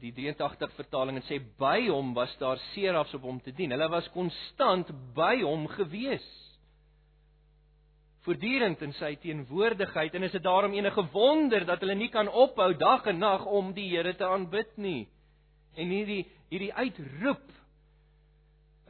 die 0.00 0.12
83 0.14 0.72
vertaling 0.76 1.18
en 1.18 1.26
sê 1.26 1.38
by 1.58 1.88
hom 1.88 2.12
was 2.14 2.32
daar 2.40 2.60
serafs 2.72 3.14
op 3.18 3.26
hom 3.26 3.40
te 3.42 3.54
dien. 3.56 3.72
Hulle 3.74 3.88
was 3.90 4.08
konstant 4.14 4.90
by 5.16 5.40
hom 5.42 5.66
gewees. 5.76 6.26
Voortdurend 8.22 8.82
in 8.86 8.92
sy 9.00 9.16
teenwoordigheid 9.22 10.14
en 10.14 10.28
is 10.28 10.36
dit 10.36 10.44
daarom 10.44 10.74
enige 10.76 11.02
wonder 11.14 11.66
dat 11.66 11.82
hulle 11.82 11.96
nie 11.98 12.10
kan 12.14 12.30
ophou 12.30 12.70
dag 12.78 13.08
en 13.10 13.18
nag 13.18 13.46
om 13.50 13.72
die 13.74 13.88
Here 13.90 14.14
te 14.14 14.28
aanbid 14.28 14.76
nie. 14.78 15.08
En 15.74 15.90
hierdie 15.90 16.22
hierdie 16.52 16.72
uitroep 16.76 17.44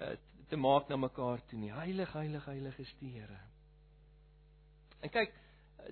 uh, 0.02 0.12
te 0.50 0.58
maak 0.58 0.90
na 0.90 0.98
mekaar 1.00 1.40
toe 1.48 1.58
nie. 1.58 1.70
Heilig, 1.72 2.12
heilig, 2.12 2.44
heilig 2.50 2.78
is 2.82 2.92
die 3.00 3.14
Here. 3.14 3.38
En 5.02 5.12
kyk, 5.14 5.32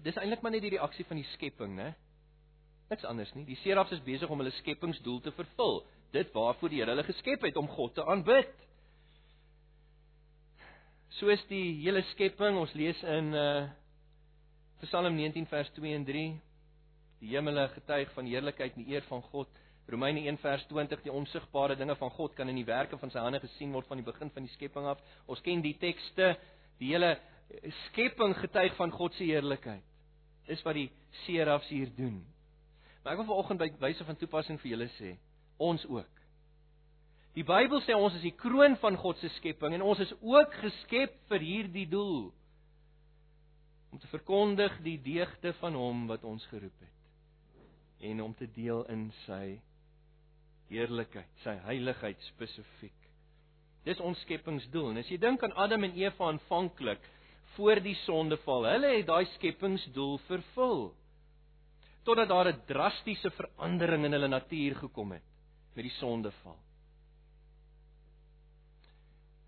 dis 0.05 0.19
eintlik 0.21 0.43
maar 0.43 0.53
net 0.53 0.67
die 0.67 0.75
reaksie 0.77 1.07
van 1.09 1.23
die 1.23 1.29
skepping, 1.33 1.79
né? 1.79 1.93
Niks 2.91 3.07
anders 3.07 3.31
nie. 3.37 3.45
Die 3.47 3.59
serafs 3.63 3.93
is 3.95 4.03
besig 4.03 4.31
om 4.31 4.41
hulle 4.43 4.51
skepingsdoel 4.57 5.21
te 5.23 5.31
vervul. 5.37 5.85
Dit 6.11 6.33
waarvoor 6.35 6.73
die 6.73 6.81
Here 6.81 6.91
hulle 6.91 7.07
geskep 7.07 7.45
het 7.47 7.59
om 7.61 7.69
God 7.71 7.95
te 7.95 8.03
aanbid. 8.03 8.51
Soos 11.21 11.43
die 11.51 11.77
hele 11.85 12.03
skepping, 12.11 12.59
ons 12.59 12.75
lees 12.79 12.99
in 13.07 13.35
uh 13.35 13.69
Psalm 14.81 15.13
19 15.13 15.45
vers 15.47 15.69
2 15.77 15.93
en 15.93 16.07
3. 16.09 16.23
Die 17.21 17.35
hemele 17.35 17.67
getuig 17.75 18.11
van 18.15 18.27
heerlikheid 18.27 18.75
en 18.75 18.87
die 18.87 18.95
eer 18.95 19.05
van 19.11 19.21
God. 19.29 19.61
Romeine 19.91 20.25
1 20.25 20.41
vers 20.41 20.65
20 20.71 21.05
die 21.05 21.13
onsigbare 21.13 21.77
dinge 21.77 21.95
van 22.01 22.11
God 22.17 22.35
kan 22.35 22.49
in 22.49 22.57
die 22.57 22.67
werke 22.67 22.99
van 22.99 23.13
sy 23.13 23.21
hande 23.21 23.43
gesien 23.45 23.75
word 23.77 23.87
van 23.91 24.01
die 24.01 24.07
begin 24.07 24.33
van 24.35 24.49
die 24.49 24.55
skepping 24.55 24.89
af. 24.89 25.03
Ons 25.29 25.45
ken 25.47 25.63
die 25.63 25.77
tekste, 25.79 26.33
die 26.81 26.95
hele 26.95 27.13
skepping 27.87 28.35
getuig 28.41 28.75
van 28.81 28.91
God 28.97 29.15
se 29.15 29.29
heerlikheid. 29.31 29.85
Dis 30.49 30.65
wat 30.67 30.79
die 30.81 30.89
serafs 31.27 31.69
hier 31.71 31.93
doen. 31.95 32.23
Maar 33.03 33.15
ek 33.15 33.23
wil 33.23 33.31
vanoggend 33.31 33.63
by 33.63 33.69
wyse 33.81 34.05
van 34.05 34.19
toepassing 34.21 34.59
vir 34.61 34.75
julle 34.75 34.89
sê, 34.99 35.15
ons 35.61 35.85
ook. 35.89 36.21
Die 37.39 37.47
Bybel 37.47 37.81
sê 37.87 37.95
ons 37.95 38.15
is 38.19 38.27
die 38.27 38.35
kroon 38.37 38.75
van 38.83 38.99
God 38.99 39.19
se 39.23 39.31
skepping 39.39 39.77
en 39.77 39.87
ons 39.87 40.01
is 40.03 40.13
ook 40.19 40.55
geskep 40.65 41.15
vir 41.31 41.45
hierdie 41.47 41.87
doel 41.89 42.33
om 43.91 43.99
te 43.99 44.11
verkondig 44.11 44.75
die 44.87 44.99
deugde 45.03 45.53
van 45.61 45.79
hom 45.79 46.07
wat 46.11 46.27
ons 46.27 46.45
geroep 46.51 46.83
het 46.83 48.09
en 48.11 48.23
om 48.25 48.35
te 48.35 48.49
deel 48.55 48.83
in 48.91 49.09
sy 49.25 49.61
heerlikheid, 50.71 51.31
sy 51.45 51.57
heiligheid 51.67 52.21
spesifiek. 52.31 52.97
Dis 53.85 54.01
ons 54.05 54.19
skepingsdoel. 54.25 54.93
En 54.93 55.01
as 55.03 55.11
jy 55.11 55.19
dink 55.21 55.43
aan 55.45 55.57
Adam 55.59 55.85
en 55.87 55.97
Eva 55.99 56.31
aanvanklik 56.31 57.05
voor 57.57 57.81
die 57.85 57.97
sondeval, 58.05 58.69
hulle 58.71 58.93
het 58.97 59.09
daai 59.09 59.27
skepingsdoel 59.35 60.19
vervul 60.29 60.83
totdat 62.03 62.29
daar 62.29 62.49
'n 62.53 62.63
drastiese 62.67 63.31
verandering 63.31 64.05
in 64.05 64.13
hulle 64.13 64.29
natuur 64.29 64.75
gekom 64.77 65.13
het 65.13 65.23
met 65.75 65.85
die 65.85 65.97
sondeval. 65.99 66.59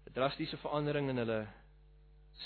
'n 0.07 0.13
Drastiese 0.13 0.57
verandering 0.57 1.09
in 1.09 1.17
hulle 1.17 1.47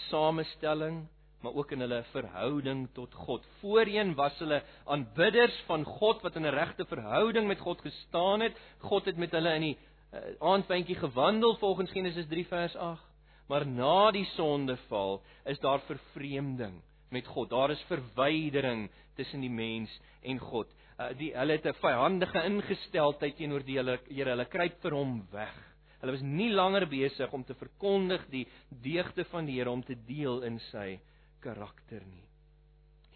samestelling, 0.08 1.08
maar 1.40 1.54
ook 1.54 1.72
in 1.72 1.80
hulle 1.80 2.04
verhouding 2.12 2.88
tot 2.92 3.14
God. 3.14 3.46
Voorheen 3.60 4.14
was 4.14 4.38
hulle 4.38 4.62
aanbidders 4.84 5.62
van 5.66 5.84
God 5.84 6.22
wat 6.22 6.36
in 6.36 6.46
'n 6.46 6.54
regte 6.54 6.84
verhouding 6.84 7.46
met 7.46 7.58
God 7.58 7.80
gestaan 7.80 8.40
het. 8.40 8.56
God 8.78 9.04
het 9.04 9.16
met 9.16 9.30
hulle 9.30 9.54
in 9.54 9.60
die 9.60 9.78
uh, 10.12 10.20
aandpentjie 10.38 10.96
gewandel 10.96 11.56
volgens 11.56 11.90
Genesis 11.90 12.26
3 12.26 12.46
vers 12.46 12.76
8. 12.76 13.02
Maar 13.48 13.66
na 13.66 14.10
die 14.10 14.24
sondeval 14.24 15.22
is 15.44 15.58
daar 15.58 15.80
vervreemding 15.80 16.82
met 17.16 17.28
God. 17.32 17.50
Daar 17.50 17.72
is 17.74 17.84
verwydering 17.90 18.86
tussen 19.16 19.44
die 19.44 19.52
mens 19.52 19.92
en 20.22 20.40
God. 20.42 20.70
Uh, 20.96 21.10
die 21.18 21.32
hulle 21.36 21.56
het 21.56 21.66
'n 21.66 21.80
vyandige 21.80 22.44
ingesteldheid 22.44 23.36
teenoor 23.36 23.64
die 23.64 23.78
Here. 23.78 23.98
Here, 24.08 24.30
hulle 24.30 24.48
kruip 24.48 24.80
vir 24.82 24.94
hom 24.94 25.26
weg. 25.32 25.56
Hulle 26.00 26.12
was 26.12 26.22
nie 26.22 26.50
langer 26.50 26.86
besig 26.86 27.32
om 27.32 27.44
te 27.44 27.54
verkondig 27.54 28.26
die 28.30 28.46
deugde 28.70 29.24
van 29.24 29.46
die 29.46 29.58
Here 29.58 29.70
om 29.70 29.82
te 29.82 29.96
deel 30.06 30.42
in 30.42 30.58
sy 30.70 31.00
karakter 31.40 32.04
nie. 32.06 32.24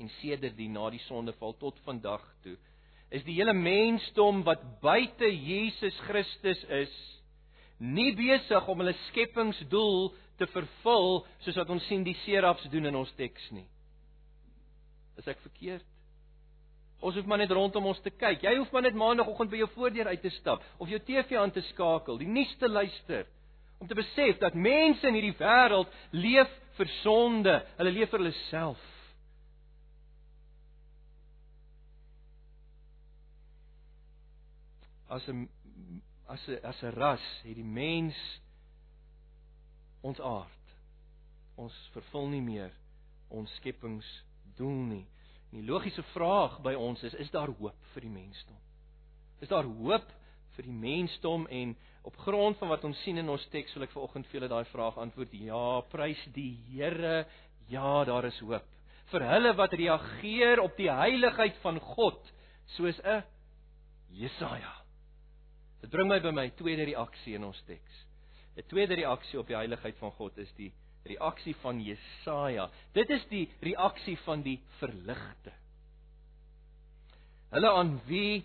En 0.00 0.08
sedertdien 0.20 0.72
na 0.72 0.90
die 0.90 1.04
sondeval 1.06 1.56
tot 1.58 1.78
vandag 1.84 2.24
toe 2.42 2.56
is 3.10 3.24
die 3.26 3.34
hele 3.34 3.54
mensdom 3.56 4.44
wat 4.46 4.62
buite 4.82 5.26
Jesus 5.26 5.96
Christus 6.06 6.60
is 6.70 6.92
nie 7.80 8.12
besig 8.14 8.68
om 8.68 8.82
hulle 8.82 8.94
skepingsdoel 9.08 10.10
te 10.38 10.46
vervul 10.52 11.24
soos 11.44 11.58
wat 11.58 11.72
ons 11.74 11.86
sien 11.90 12.04
die 12.06 12.16
serafs 12.24 12.68
doen 12.72 12.86
in 12.90 12.98
ons 13.00 13.10
teks 13.18 13.50
nie. 13.56 13.66
Is 15.20 15.28
ek 15.28 15.40
verkeerd? 15.44 15.84
Ons 17.00 17.16
hoef 17.16 17.28
maar 17.28 17.40
net 17.40 17.52
rondom 17.52 17.86
ons 17.88 18.00
te 18.04 18.12
kyk. 18.12 18.42
Jy 18.44 18.54
hoef 18.58 18.72
maar 18.72 18.84
net 18.84 18.96
maandagooggend 18.98 19.52
by 19.52 19.60
jou 19.62 19.68
voordeur 19.74 20.10
uit 20.12 20.22
te 20.24 20.32
stap 20.36 20.64
of 20.80 20.88
jou 20.88 21.00
TV 21.04 21.38
aan 21.40 21.52
te 21.52 21.62
skakel, 21.72 22.20
die 22.20 22.28
nuus 22.28 22.52
te 22.60 22.68
luister 22.68 23.28
om 23.80 23.88
te 23.88 23.96
besef 23.96 24.36
dat 24.42 24.56
mense 24.56 25.06
in 25.08 25.16
hierdie 25.16 25.36
wêreld 25.38 25.88
leef 26.12 26.50
vir 26.76 26.90
sonde. 27.00 27.54
Hulle 27.78 27.92
leef 27.96 28.12
vir 28.12 28.20
hulle 28.20 28.34
self. 28.50 28.82
As 35.08 35.26
'n 35.28 35.48
as 36.28 36.48
'n 36.48 36.60
as 36.62 36.82
'n 36.82 36.92
ras 36.94 37.26
het 37.42 37.56
die 37.56 37.64
mens 37.64 38.16
ons 40.02 40.20
aard. 40.20 40.66
Ons 41.56 41.74
vervul 41.92 42.28
nie 42.28 42.44
meer 42.44 42.72
ons 43.28 43.50
skepingsdoel 44.60 44.86
nie. 44.88 45.06
En 45.50 45.58
die 45.58 45.66
logiese 45.66 46.02
vraag 46.14 46.60
by 46.62 46.74
ons 46.74 47.02
is: 47.02 47.14
is 47.14 47.30
daar 47.30 47.48
hoop 47.48 47.76
vir 47.94 48.02
die 48.02 48.10
mensdom? 48.10 48.58
Is 49.40 49.48
daar 49.48 49.64
hoop 49.64 50.08
vir 50.56 50.64
die 50.64 50.72
mensdom 50.72 51.46
en 51.48 51.76
op 52.04 52.16
grond 52.16 52.58
van 52.58 52.68
wat 52.68 52.84
ons 52.84 52.98
sien 53.04 53.18
in 53.18 53.28
ons 53.28 53.46
teks 53.50 53.74
wil 53.74 53.84
ek 53.84 53.92
vanoggend 53.94 54.26
vir 54.26 54.40
julle 54.40 54.50
daai 54.52 54.64
vraag 54.70 54.98
antwoord: 54.98 55.32
Ja, 55.32 55.80
prys 55.90 56.20
die 56.34 56.56
Here. 56.70 57.26
Ja, 57.68 58.04
daar 58.04 58.26
is 58.26 58.38
hoop 58.40 58.66
vir 59.10 59.24
hulle 59.26 59.50
wat 59.58 59.72
reageer 59.74 60.60
op 60.62 60.76
die 60.78 60.90
heiligheid 60.90 61.56
van 61.64 61.80
God 61.80 62.28
soos 62.76 63.00
'n 63.02 63.24
Jesaja. 64.10 64.74
Dit 65.82 65.90
bring 65.90 66.08
my 66.08 66.20
by 66.20 66.30
my 66.30 66.50
tweede 66.50 66.84
reaksie 66.84 67.34
in 67.34 67.44
ons 67.44 67.60
teks. 67.66 68.06
'n 68.56 68.62
Tweede 68.68 68.94
reaksie 68.94 69.38
op 69.38 69.46
die 69.46 69.56
heiligheid 69.56 69.96
van 69.98 70.12
God 70.12 70.38
is 70.38 70.52
die 70.52 70.72
reaksie 71.08 71.54
van 71.62 71.80
Jesaja. 71.82 72.68
Dit 72.96 73.10
is 73.10 73.24
die 73.30 73.46
reaksie 73.64 74.16
van 74.26 74.42
die 74.46 74.58
verligte. 74.78 75.52
Hulle 77.50 77.70
aan 77.74 77.96
wie 78.06 78.42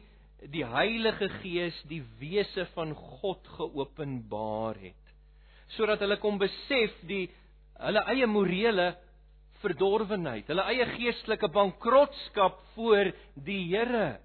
die 0.51 0.65
Heilige 0.65 1.29
Gees 1.41 1.77
die 1.89 2.01
wese 2.19 2.65
van 2.75 2.93
God 2.93 3.47
geopenbaar 3.57 4.77
het 4.81 5.01
sodat 5.73 6.03
hulle 6.03 6.19
kon 6.21 6.37
besef 6.37 6.93
die 7.09 7.23
hulle 7.81 8.03
eie 8.11 8.27
morele 8.29 8.91
verdorwenheid, 9.63 10.45
hulle 10.51 10.65
eie 10.69 10.85
geestelike 10.93 11.49
bankrotskap 11.53 12.59
voor 12.75 13.09
die 13.47 13.63
Here 13.71 14.19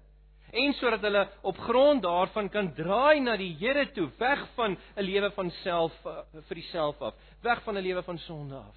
en 0.51 0.73
sodat 0.73 1.01
hulle 1.05 1.23
op 1.47 1.57
grond 1.57 2.03
daarvan 2.03 2.49
kan 2.49 2.73
draai 2.75 3.21
na 3.23 3.37
die 3.39 3.53
Here 3.59 3.85
toe, 3.95 4.09
weg 4.19 4.47
van 4.55 4.77
'n 4.95 5.03
lewe 5.03 5.31
van 5.31 5.51
self 5.63 5.93
eh, 6.05 6.23
vir 6.47 6.57
jouself 6.57 7.01
af, 7.01 7.15
weg 7.41 7.63
van 7.63 7.77
'n 7.77 7.81
lewe 7.83 8.03
van 8.03 8.17
sonde 8.17 8.55
af. 8.55 8.75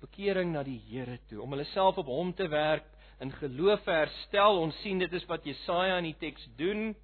Bekering 0.00 0.52
na 0.52 0.62
die 0.62 0.80
Here 0.88 1.18
toe 1.28 1.42
om 1.42 1.50
hulle 1.50 1.64
self 1.64 1.98
op 1.98 2.06
hom 2.06 2.34
te 2.34 2.48
werk 2.48 2.84
in 3.20 3.32
geloof 3.32 3.84
herstel. 3.84 4.58
Ons 4.58 4.80
sien 4.80 4.98
dit 4.98 5.12
is 5.12 5.26
wat 5.26 5.44
Jesaja 5.44 5.98
in 5.98 6.04
die 6.04 6.18
teks 6.18 6.48
doen 6.56 6.96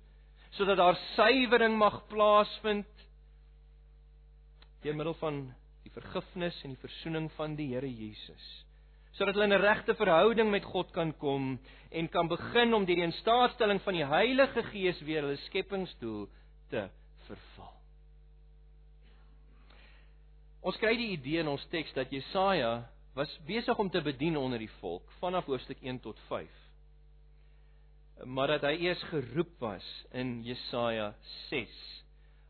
sodat 0.50 0.76
daar 0.76 0.98
suiwering 1.16 1.78
mag 1.78 2.06
plaasvind 2.06 2.86
deur 4.82 4.94
middel 4.94 5.14
van 5.14 5.54
die 5.82 5.90
vergifnis 5.90 6.62
en 6.64 6.70
die 6.70 6.80
verzoening 6.80 7.30
van 7.32 7.56
die 7.56 7.72
Here 7.74 7.90
Jesus 7.90 8.63
sodat 9.14 9.34
hulle 9.34 9.46
in 9.46 9.54
'n 9.54 9.62
regte 9.62 9.94
verhouding 9.94 10.50
met 10.50 10.64
God 10.64 10.90
kan 10.92 11.12
kom 11.18 11.58
en 11.90 12.08
kan 12.08 12.28
begin 12.28 12.74
om 12.74 12.84
deur 12.84 12.96
die 12.96 13.06
instaatstelling 13.06 13.80
van 13.82 13.94
die 13.94 14.06
Heilige 14.06 14.62
Gees 14.62 15.00
weer 15.00 15.22
hulle 15.22 15.36
skepingsdoel 15.36 16.28
te 16.70 16.88
vervul. 17.26 17.74
Ons 20.64 20.76
kry 20.80 20.96
die 20.96 21.12
idee 21.12 21.42
in 21.44 21.48
ons 21.48 21.66
teks 21.70 21.92
dat 21.92 22.10
Jesaja 22.10 22.88
was 23.14 23.30
besig 23.46 23.78
om 23.78 23.90
te 23.90 24.00
bedien 24.02 24.36
onder 24.36 24.58
die 24.58 24.70
volk 24.80 25.10
vanaf 25.20 25.44
hoofstuk 25.44 25.82
1 25.82 26.00
tot 26.00 26.18
5. 26.28 26.48
Maar 28.24 28.46
dat 28.56 28.62
hy 28.62 28.72
eers 28.86 29.02
geroep 29.10 29.52
was 29.60 29.84
in 30.10 30.42
Jesaja 30.46 31.14
6. 31.50 31.74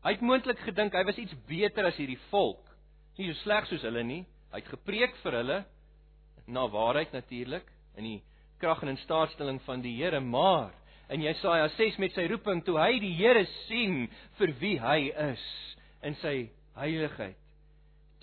Hy 0.05 0.13
het 0.13 0.21
moontlik 0.21 0.59
gedink 0.59 0.93
hy 0.93 1.03
was 1.03 1.19
iets 1.21 1.35
beter 1.49 1.85
as 1.85 1.97
hierdie 1.97 2.19
volk. 2.29 2.63
Nie 3.17 3.31
so 3.31 3.41
sleg 3.43 3.67
soos 3.67 3.85
hulle 3.85 4.03
nie. 4.05 4.23
Hy 4.53 4.61
het 4.61 4.69
gepreek 4.71 5.15
vir 5.23 5.39
hulle, 5.41 5.57
na 6.47 6.67
waarheid 6.69 7.11
natuurlik 7.11 7.67
in 7.95 8.03
die 8.03 8.19
krag 8.61 8.81
en 8.81 8.93
in 8.93 9.01
staatstelling 9.03 9.61
van 9.65 9.81
die 9.81 9.95
Here, 9.97 10.19
maar 10.19 10.73
in 11.09 11.21
Jesaja 11.21 11.67
6 11.77 11.97
met 12.01 12.15
sy 12.15 12.27
roeping 12.29 12.63
toe 12.65 12.77
hy 12.79 12.99
die 13.01 13.13
Here 13.17 13.45
sien 13.65 14.05
vir 14.39 14.53
wie 14.61 14.77
hy 14.81 14.99
is 15.31 15.43
in 16.05 16.17
sy 16.21 16.35
heiligheid. 16.77 17.37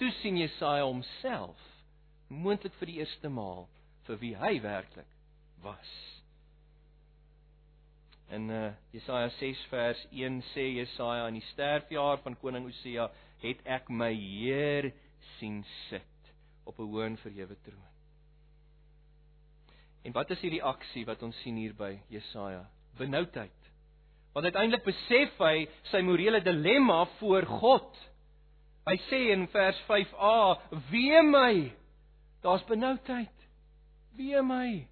Toe 0.01 0.11
sien 0.21 0.41
Jesaja 0.41 0.87
homself 0.89 1.69
moontlik 2.33 2.75
vir 2.81 2.91
die 2.91 2.99
eerste 3.03 3.31
maal 3.31 3.69
vir 4.09 4.19
wie 4.23 4.33
hy 4.39 4.57
werklik 4.65 5.09
was. 5.63 5.93
In 8.33 8.49
uh, 8.51 8.73
Jesaja 8.95 9.29
6 9.37 9.67
vers 9.71 10.01
1 10.11 10.41
sê 10.55 10.65
Jesaja 10.79 11.29
in 11.29 11.37
die 11.37 11.49
sterfjaar 11.53 12.23
van 12.25 12.39
koning 12.41 12.67
Osia 12.71 13.11
het 13.45 13.61
ek 13.69 13.93
my 13.93 14.11
Heer 14.17 14.91
sien 15.37 15.61
sit 15.91 16.35
op 16.65 16.79
'n 16.79 16.89
hoë 16.89 17.07
en 17.11 17.17
verhewe 17.21 17.57
troon. 17.67 17.92
En 20.03 20.13
wat 20.13 20.31
is 20.35 20.41
die 20.43 20.51
reaksie 20.57 21.05
wat 21.07 21.23
ons 21.23 21.39
sien 21.45 21.57
hier 21.61 21.75
by 21.79 21.95
Jesaja? 22.11 22.65
Benoudheid. 22.99 23.59
Want 24.33 24.49
uiteindelik 24.49 24.85
besef 24.87 25.37
hy 25.39 25.67
sy 25.91 26.01
morele 26.05 26.41
dilemma 26.43 27.05
voor 27.21 27.47
God. 27.61 27.99
Hy 28.89 28.97
sê 29.09 29.21
in 29.35 29.47
vers 29.53 29.79
5a: 29.87 30.39
"Wee 30.91 31.23
my. 31.23 31.73
Daar's 32.43 32.65
benoudheid. 32.67 33.49
Wee 34.17 34.43
my." 34.43 34.89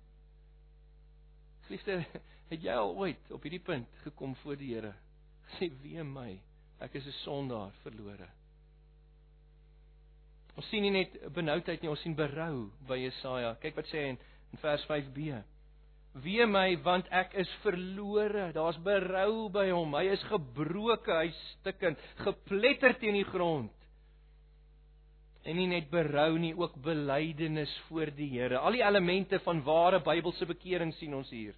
Liefde, 1.71 2.05
het 2.51 2.63
jy 2.63 2.75
al 2.75 2.95
ooit 2.99 3.31
op 3.31 3.43
hierdie 3.47 3.63
punt 3.63 3.89
gekom 4.05 4.37
voor 4.43 4.59
die 4.61 4.75
Here? 4.75 4.95
Gesê: 5.51 5.71
"Wee 5.83 6.05
my. 6.05 6.41
Ek 6.81 6.95
is 6.95 7.07
'n 7.07 7.19
sondaar, 7.25 7.73
verlore." 7.83 8.29
Ons 10.57 10.69
sien 10.69 10.83
nie 10.83 10.91
net 10.91 11.15
benoudheid 11.33 11.81
nie, 11.81 11.91
ons 11.91 12.01
sien 12.01 12.15
berou 12.15 12.71
by 12.89 12.99
Jesaja. 12.99 13.55
Kyk 13.63 13.77
wat 13.77 13.87
sê 13.87 14.03
hy 14.03 14.09
in 14.15 14.19
in 14.53 14.62
vers 14.62 14.84
5b. 14.90 15.40
Wee 16.24 16.46
my 16.46 16.74
want 16.82 17.07
ek 17.14 17.36
is 17.38 17.51
verlore. 17.62 18.51
Daar's 18.55 18.78
berou 18.82 19.48
by 19.55 19.68
hom. 19.70 19.94
Hy 19.94 20.09
is 20.11 20.24
gebroke, 20.30 21.12
hy's 21.14 21.38
stikkend, 21.61 22.01
gepletter 22.24 22.96
teen 22.98 23.20
die 23.20 23.28
grond. 23.28 23.70
En 25.46 25.57
nie 25.57 25.68
net 25.70 25.86
berou 25.92 26.34
nie, 26.38 26.53
ook 26.59 26.74
belydenis 26.84 27.72
voor 27.86 28.11
die 28.16 28.28
Here. 28.34 28.59
Al 28.59 28.76
die 28.76 28.84
elemente 28.84 29.40
van 29.46 29.62
ware 29.64 30.03
Bybelse 30.05 30.48
bekering 30.51 30.92
sien 30.98 31.14
ons 31.16 31.30
hier. 31.32 31.55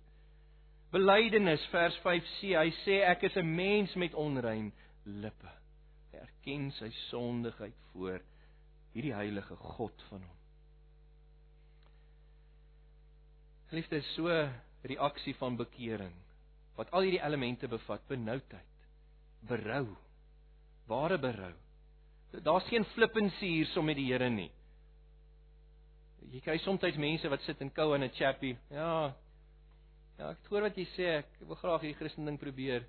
Belydenis 0.92 1.64
vers 1.72 1.96
5c. 2.04 2.52
Hy 2.52 2.68
sê 2.84 3.00
ek 3.08 3.24
is 3.24 3.36
'n 3.36 3.48
mens 3.56 3.94
met 3.96 4.14
onrein 4.14 4.70
lippe. 5.04 5.50
Hy 6.12 6.18
erken 6.18 6.70
sy 6.76 6.90
sondigheid 7.08 7.80
voor 7.92 8.20
hierdie 8.92 9.14
heilige 9.14 9.56
God 9.56 10.02
van 10.10 10.20
hom. 10.20 10.41
Liefde 13.72 13.96
is 13.96 14.14
so 14.14 14.28
reaksie 14.84 15.34
van 15.40 15.56
bekering 15.56 16.12
wat 16.76 16.90
al 16.92 17.06
hierdie 17.06 17.22
elemente 17.24 17.68
bevat: 17.68 18.02
benoudheid, 18.08 18.88
berou, 19.48 19.86
ware 20.88 21.18
berou. 21.18 21.52
Daar's 22.44 22.68
geen 22.68 22.84
flippancy 22.92 23.48
hier 23.48 23.70
som 23.72 23.84
met 23.84 23.96
die 23.96 24.08
Here 24.10 24.28
nie. 24.30 24.50
Jy 26.32 26.40
kry 26.40 26.58
soms 26.62 26.84
mense 26.96 27.28
wat 27.28 27.42
sit 27.44 27.60
en 27.60 27.70
kou 27.70 27.94
in 27.94 28.04
'n 28.04 28.12
chappie. 28.16 28.56
Ja. 28.70 29.14
Ja, 30.18 30.30
ek 30.30 30.46
hoor 30.48 30.62
wat 30.62 30.76
jy 30.76 30.86
sê. 30.96 31.18
Ek 31.18 31.26
wil 31.40 31.56
graag 31.56 31.80
hierdie 31.80 31.98
Christen 31.98 32.24
ding 32.24 32.38
probeer. 32.38 32.84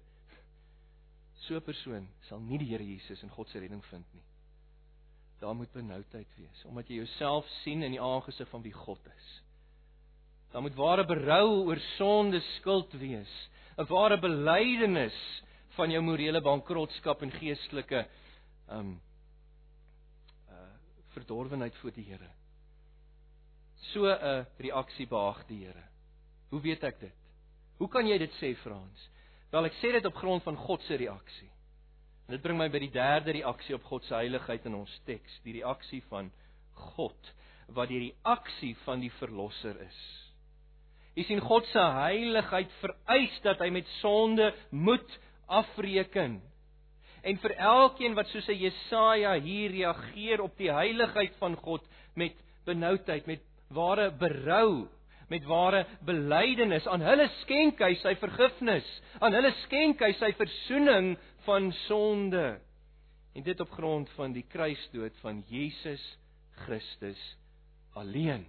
So 1.47 1.55
'n 1.55 1.61
persoon 1.61 2.07
sal 2.27 2.39
nie 2.39 2.57
die 2.57 2.71
Here 2.71 2.83
Jesus 2.83 3.23
en 3.23 3.29
God 3.29 3.49
se 3.49 3.59
redding 3.59 3.83
vind 3.85 4.05
nie. 4.13 4.23
Daar 5.39 5.55
moet 5.55 5.71
benoudheid 5.71 6.27
wees 6.37 6.65
omdat 6.65 6.87
jy 6.87 6.95
jouself 6.95 7.47
sien 7.63 7.83
in 7.83 7.91
die 7.91 8.01
aangesig 8.01 8.49
van 8.49 8.61
wie 8.61 8.73
God 8.73 9.07
is. 9.07 9.41
Daar 10.53 10.61
moet 10.61 10.75
ware 10.77 11.05
berou 11.05 11.65
oor 11.65 11.79
sonde 11.97 12.39
skuld 12.59 12.93
wees, 13.01 13.33
'n 13.77 13.87
ware 13.89 14.19
belydenis 14.19 15.17
van 15.75 15.89
jou 15.89 16.01
morele 16.01 16.41
bankrotskap 16.41 17.21
en 17.21 17.31
geestelike 17.31 18.05
um 18.69 19.01
uh 20.49 20.69
verdorwenheid 21.13 21.75
voor 21.75 21.91
die 21.91 22.05
Here. 22.05 22.29
So 23.93 24.05
'n 24.05 24.45
reaksie 24.57 25.07
behaag 25.07 25.45
die 25.47 25.65
Here. 25.65 25.83
Hoe 26.49 26.61
weet 26.61 26.83
ek 26.83 26.99
dit? 26.99 27.17
Hoe 27.77 27.89
kan 27.89 28.07
jy 28.07 28.17
dit 28.17 28.31
sê 28.37 28.55
Frans? 28.55 29.09
Wel 29.51 29.65
ek 29.65 29.73
sê 29.73 29.91
dit 29.91 30.05
op 30.05 30.15
grond 30.15 30.43
van 30.43 30.55
God 30.55 30.81
se 30.81 30.95
reaksie. 30.95 31.49
En 32.27 32.35
dit 32.37 32.41
bring 32.41 32.57
my 32.57 32.69
by 32.69 32.79
die 32.79 32.91
derde 32.91 33.31
reaksie 33.31 33.75
op 33.75 33.83
God 33.83 34.03
se 34.03 34.13
heiligheid 34.13 34.65
in 34.65 34.75
ons 34.75 34.99
teks, 35.05 35.39
die 35.43 35.53
reaksie 35.53 36.03
van 36.09 36.31
God 36.73 37.33
wat 37.67 37.89
die 37.89 37.99
reaksie 37.99 38.75
van 38.85 38.99
die 38.99 39.11
verlosser 39.11 39.81
is. 39.81 40.22
Jy 41.13 41.27
sien 41.27 41.43
God 41.45 41.67
se 41.69 41.83
heiligheid 41.99 42.71
vereis 42.81 43.35
dat 43.45 43.61
hy 43.61 43.69
met 43.73 43.89
sonde 43.99 44.49
moet 44.71 45.19
afreken. 45.47 46.39
En 47.23 47.37
vir 47.39 47.53
elkeen 47.55 48.17
wat 48.17 48.27
soos 48.33 48.49
'n 48.49 48.59
Jesaja 48.59 49.33
hier 49.39 49.71
reageer 49.71 50.41
op 50.41 50.57
die 50.57 50.71
heiligheid 50.71 51.35
van 51.39 51.55
God 51.55 51.85
met 52.15 52.35
benoudheid, 52.65 53.25
met 53.25 53.41
ware 53.69 54.11
berou, 54.11 54.87
met 55.29 55.45
ware 55.45 55.85
belydenis, 56.05 56.87
aan 56.87 57.01
hulle 57.01 57.29
skenk 57.41 57.79
hy 57.79 57.93
sy 57.95 58.15
vergifnis, 58.15 58.87
aan 59.19 59.33
hulle 59.33 59.53
skenk 59.63 60.01
hy 60.01 60.11
sy 60.13 60.33
verzoening 60.33 61.17
van 61.45 61.71
sonde. 61.87 62.59
En 63.33 63.43
dit 63.43 63.59
op 63.59 63.71
grond 63.71 64.09
van 64.17 64.33
die 64.33 64.45
kruisdood 64.49 65.15
van 65.21 65.43
Jesus 65.49 66.03
Christus 66.65 67.37
alleen. 67.93 68.45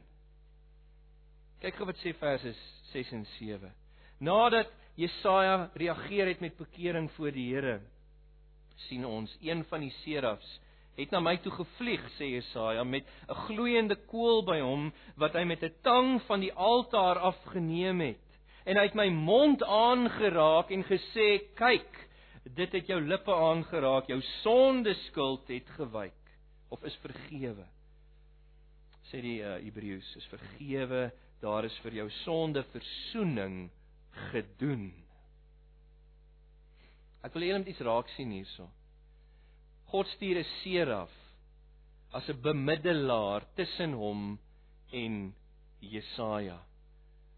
Kyk 1.65 1.79
gou 1.81 1.87
wat 1.89 2.01
sê 2.03 2.11
verse 2.21 2.51
6 2.91 3.11
en 3.17 3.23
7. 3.39 3.71
Nadat 4.21 4.69
Jesaja 5.01 5.71
reageer 5.73 6.29
het 6.29 6.43
met 6.45 6.59
bekering 6.61 7.09
voor 7.17 7.33
die 7.33 7.47
Here, 7.55 7.79
sien 8.85 9.07
ons 9.09 9.33
een 9.41 9.63
van 9.71 9.81
die 9.81 9.95
serafs 10.03 10.51
het 10.99 11.11
na 11.11 11.23
my 11.25 11.39
toe 11.43 11.55
gevlieg, 11.57 12.05
sê 12.19 12.29
Jesaja, 12.35 12.85
met 12.85 13.09
'n 13.29 13.41
gloeiende 13.47 13.97
kool 14.13 14.45
by 14.45 14.61
hom 14.61 14.93
wat 15.17 15.33
hy 15.33 15.45
met 15.45 15.65
'n 15.65 15.73
tang 15.83 16.21
van 16.29 16.41
die 16.41 16.53
altaar 16.53 17.19
afgeneem 17.19 18.01
het. 18.01 18.29
En 18.67 18.77
hy 18.77 18.85
het 18.85 18.95
my 18.95 19.09
mond 19.09 19.63
aangeraak 19.63 20.71
en 20.71 20.85
gesê: 20.85 21.49
"Kyk, 21.57 22.09
dit 22.45 22.73
het 22.73 22.87
jou 22.87 23.01
lippe 23.01 23.35
aangeraak, 23.35 24.07
jou 24.07 24.21
sondeskuld 24.43 25.49
het 25.49 25.69
gewyk 25.69 26.39
of 26.69 26.85
is 26.85 26.97
vergewe." 26.97 27.67
Sê 29.11 29.21
die 29.21 29.41
uh, 29.41 29.57
Hebreëus, 29.65 30.17
is 30.17 30.27
vergewe, 30.27 31.13
daar 31.45 31.67
is 31.69 31.77
vir 31.85 32.01
jou 32.01 32.09
sonde 32.23 32.65
verzoening 32.73 33.69
gedoen. 34.31 34.89
Ek 37.25 37.37
wil 37.37 37.47
eendag 37.49 37.73
iets 37.73 37.85
raak 37.85 38.11
sien 38.17 38.33
hierso. 38.33 38.69
God 39.93 40.09
stuur 40.17 40.41
'n 40.41 40.51
seraf 40.63 41.13
as 42.13 42.29
'n 42.29 42.41
bemiddelaar 42.43 43.43
tussen 43.57 43.93
hom 43.93 44.39
en 44.93 45.35
Jesaja 45.81 46.59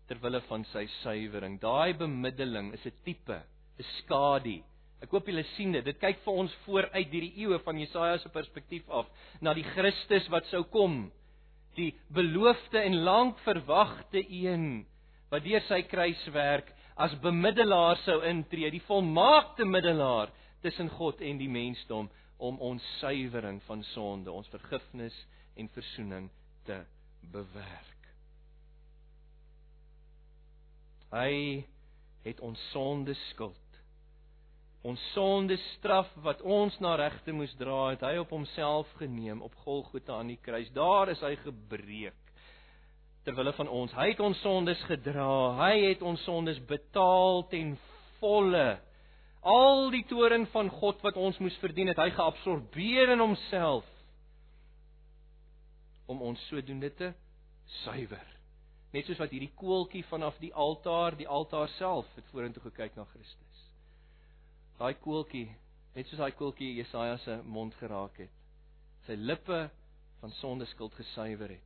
ter 0.07 0.18
wille 0.22 0.40
van 0.48 0.64
sy 0.72 0.86
suiwering. 1.02 1.59
Daai 1.61 1.92
bemiddeling 1.98 2.72
is 2.72 2.86
'n 2.86 2.92
tipe, 3.04 3.38
'n 3.78 3.86
skadu. 3.98 4.62
Ek 5.02 5.11
hoop 5.11 5.26
julle 5.26 5.44
sien 5.57 5.72
dit. 5.72 5.84
Dit 5.84 5.98
kyk 6.00 6.22
vir 6.24 6.32
ons 6.32 6.52
vooruit 6.64 7.11
hierdie 7.12 7.36
eeue 7.42 7.59
van 7.59 7.78
Jesaja 7.78 8.18
se 8.18 8.28
perspektief 8.28 8.88
af 8.88 9.07
na 9.40 9.52
die 9.54 9.66
Christus 9.74 10.28
wat 10.28 10.46
sou 10.46 10.62
kom. 10.64 11.12
Die 11.77 11.93
beloofde 12.09 12.81
en 12.81 12.97
lank 13.05 13.39
verwagte 13.45 14.22
een 14.24 14.87
wat 15.31 15.45
deur 15.45 15.64
sy 15.66 15.83
kruiswerk 15.91 16.70
as 16.97 17.12
bemiddelaar 17.20 17.99
sou 18.05 18.22
intree, 18.24 18.70
die 18.72 18.85
volmaakte 18.87 19.66
middelaar 19.68 20.31
tussen 20.64 20.89
God 20.97 21.20
en 21.20 21.41
die 21.41 21.51
mensdom 21.51 22.09
om 22.37 22.59
ons 22.61 22.85
suiwering 23.01 23.61
van 23.68 23.83
sonde, 23.93 24.33
ons 24.33 24.49
vergifnis 24.53 25.16
en 25.57 25.68
verzoening 25.72 26.31
te 26.68 26.81
bewerk. 27.33 27.93
Hy 31.12 31.64
het 32.27 32.41
ons 32.45 32.61
sonde 32.72 33.14
skuld. 33.31 33.65
Ons 34.83 35.01
sonde 35.14 35.57
straf 35.77 36.11
wat 36.22 36.43
ons 36.43 36.77
na 36.81 36.95
regte 37.01 37.33
moes 37.33 37.55
dra, 37.59 37.91
het 37.95 38.05
hy 38.07 38.16
op 38.20 38.31
homself 38.31 38.91
geneem 39.01 39.43
op 39.43 39.55
Golgotha 39.64 40.20
aan 40.20 40.31
die 40.31 40.41
kruis. 40.43 40.68
Daar 40.77 41.11
is 41.11 41.22
hy 41.24 41.35
gebreek 41.43 42.14
ter 43.27 43.35
wille 43.35 43.53
van 43.57 43.68
ons. 43.68 43.95
Hy 43.97 44.12
het 44.12 44.20
ons 44.22 44.39
sondes 44.45 44.83
gedra. 44.87 45.57
Hy 45.59 45.72
het 45.89 46.03
ons 46.07 46.22
sondes 46.22 46.61
betaal 46.68 47.43
ten 47.51 47.74
volle. 48.20 48.77
Al 49.47 49.91
die 49.95 50.05
toorn 50.07 50.47
van 50.53 50.70
God 50.79 51.03
wat 51.03 51.18
ons 51.18 51.39
moes 51.43 51.57
verdien 51.62 51.91
het, 51.91 51.99
hy 51.99 52.12
geabsorbeer 52.14 53.14
in 53.14 53.22
homself 53.22 53.87
om 56.07 56.22
ons 56.22 56.43
sodoende 56.47 56.93
te 56.95 57.11
suiwer. 57.83 58.27
Net 58.95 59.09
soos 59.09 59.18
wat 59.18 59.33
hierdie 59.35 59.51
koeltjie 59.59 60.05
vanaf 60.07 60.39
die 60.43 60.53
altaar, 60.55 61.18
die 61.18 61.27
altaar 61.27 61.70
self 61.77 62.07
het 62.14 62.31
vorentoe 62.31 62.62
gekyk 62.68 62.95
na 62.99 63.07
Christus. 63.11 63.45
Daai 64.77 64.95
koeltjie, 65.01 65.49
net 65.95 66.09
soos 66.09 66.20
daai 66.20 66.35
koeltjie 66.37 66.74
Jesaja 66.77 67.16
se 67.24 67.39
mond 67.45 67.74
geraak 67.81 68.18
het. 68.20 68.33
Sy 69.07 69.16
lippe 69.16 69.66
van 70.20 70.33
sondeskuld 70.41 70.95
gesuiwer 70.99 71.55
het. 71.55 71.64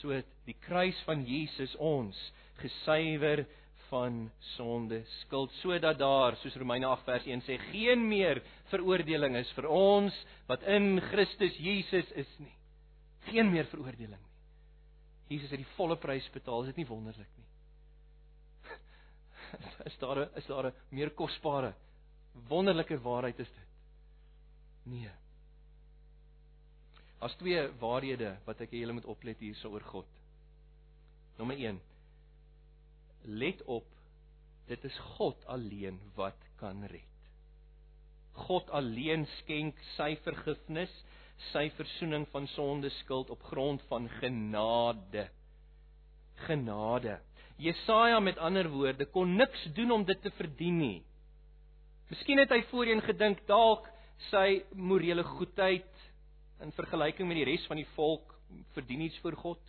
So 0.00 0.14
het 0.14 0.28
die 0.46 0.56
kruis 0.62 0.98
van 1.04 1.24
Jesus 1.26 1.74
ons 1.82 2.16
gesuiwer 2.62 3.44
van 3.88 4.28
sonde 4.54 5.00
skuld 5.22 5.52
sodat 5.62 5.98
daar 5.98 6.36
soos 6.42 6.56
Romeine 6.60 6.86
8 6.86 7.06
vers 7.08 7.26
1 7.26 7.42
sê 7.46 7.56
geen 7.70 8.04
meer 8.08 8.40
veroordeling 8.70 9.36
is 9.40 9.50
vir 9.56 9.68
ons 9.72 10.14
wat 10.48 10.64
in 10.68 11.00
Christus 11.08 11.56
Jesus 11.56 12.10
is 12.20 12.30
nie. 12.38 12.54
Geen 13.30 13.50
meer 13.52 13.68
veroordeling 13.72 14.20
nie. 14.20 14.34
Jesus 15.36 15.52
het 15.52 15.60
die 15.60 15.74
volle 15.76 15.96
prys 16.00 16.28
betaal, 16.32 16.62
is 16.64 16.72
dit 16.72 16.82
nie 16.82 16.88
wonderlik 16.88 17.28
nie? 17.36 17.46
Is 19.88 19.96
daar 20.00 20.18
'n 20.20 20.30
is 20.36 20.46
daar 20.46 20.66
'n 20.68 20.74
meer 20.90 21.10
kosbare 21.10 21.74
wonderlike 22.48 23.00
waarheid 23.02 23.38
is 23.38 23.50
dit? 23.50 23.66
Nee. 24.82 25.10
As 27.18 27.34
twee 27.36 27.66
waarhede 27.80 28.36
wat 28.46 28.60
ek 28.62 28.72
julle 28.78 28.94
moet 28.94 29.08
oplet 29.10 29.40
hierso 29.42 29.72
oor 29.74 29.84
God. 29.84 30.18
Nommer 31.38 31.58
1 31.58 31.80
let 33.28 33.62
op 33.64 33.86
dit 34.66 34.84
is 34.84 34.98
God 35.16 35.46
alleen 35.46 35.98
wat 36.14 36.48
kan 36.56 36.84
red. 36.84 37.04
God 38.32 38.70
alleen 38.70 39.26
skenk 39.40 39.78
sy 39.96 40.14
vergifnis, 40.22 40.92
sy 41.52 41.68
verzoening 41.76 42.26
van 42.32 42.46
sonde 42.54 42.90
skuld 43.00 43.30
op 43.30 43.42
grond 43.50 43.82
van 43.88 44.08
genade. 44.20 45.28
Genade. 46.46 47.18
Jesaja 47.58 48.20
met 48.20 48.38
ander 48.38 48.68
woorde 48.70 49.06
kon 49.10 49.34
niks 49.36 49.64
doen 49.74 49.90
om 49.90 50.04
dit 50.04 50.22
te 50.22 50.30
verdien 50.30 50.78
nie. 50.78 51.02
Miskien 52.08 52.40
het 52.40 52.52
hy 52.54 52.62
voorheen 52.70 53.02
gedink 53.04 53.42
dalk 53.48 53.88
sy 54.30 54.62
morele 54.72 55.22
goedheid 55.36 56.04
in 56.64 56.72
vergelyking 56.74 57.28
met 57.28 57.38
die 57.40 57.48
res 57.50 57.66
van 57.68 57.78
die 57.78 57.88
volk 57.94 58.32
verdien 58.74 59.04
iets 59.04 59.18
vir 59.22 59.36
God. 59.36 59.60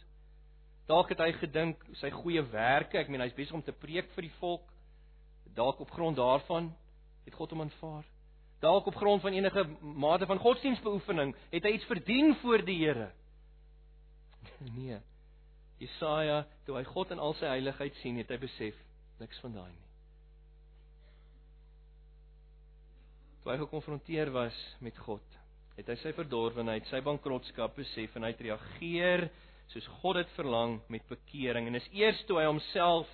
Dalk 0.90 1.12
het 1.14 1.20
hy 1.22 1.34
gedink 1.38 1.84
sy 2.00 2.10
goeie 2.16 2.42
werke, 2.50 2.98
ek 2.98 3.12
meen 3.12 3.22
hy's 3.22 3.36
besig 3.38 3.58
om 3.58 3.66
te 3.66 3.76
preek 3.76 4.10
vir 4.16 4.26
die 4.26 4.38
volk. 4.40 4.64
Dalk 5.56 5.82
op 5.84 5.92
grond 5.92 6.18
daarvan 6.18 6.72
het 7.26 7.36
God 7.36 7.52
hom 7.54 7.66
aanvaar. 7.68 8.08
Dalk 8.64 8.88
op 8.88 8.98
grond 9.00 9.22
van 9.22 9.36
enige 9.36 9.66
mate 9.82 10.28
van 10.28 10.42
godsdienstbeoefening 10.42 11.36
het 11.52 11.68
hy 11.68 11.76
iets 11.76 11.88
verdien 11.92 12.36
voor 12.42 12.66
die 12.66 12.80
Here. 12.86 13.12
Nee. 14.80 14.98
Jesaja, 15.80 16.42
toe 16.68 16.76
hy 16.76 16.84
God 16.88 17.14
in 17.16 17.22
al 17.24 17.38
sy 17.40 17.48
heiligheid 17.48 17.96
sien, 18.02 18.18
het 18.20 18.32
hy 18.34 18.40
besef 18.42 18.76
niks 19.22 19.40
van 19.44 19.56
daai 19.56 19.70
nie. 19.72 19.89
Toe 23.50 23.56
hy 23.58 23.64
gekonfronteer 23.64 24.30
was 24.30 24.58
met 24.86 24.98
God, 25.02 25.38
het 25.74 25.88
hy 25.90 25.96
sy 25.98 26.12
verdorwenheid, 26.14 26.86
sy 26.86 27.00
bankrotskap 27.02 27.74
besef 27.80 28.14
en 28.14 28.28
hy 28.28 28.30
het 28.30 28.44
reageer 28.46 29.24
soos 29.72 29.88
God 30.04 30.20
dit 30.20 30.36
verlang 30.36 30.76
met 30.94 31.02
bekering. 31.10 31.66
En 31.66 31.78
is 31.80 31.88
eers 31.98 32.20
toe 32.30 32.38
hy 32.38 32.44
homself 32.46 33.10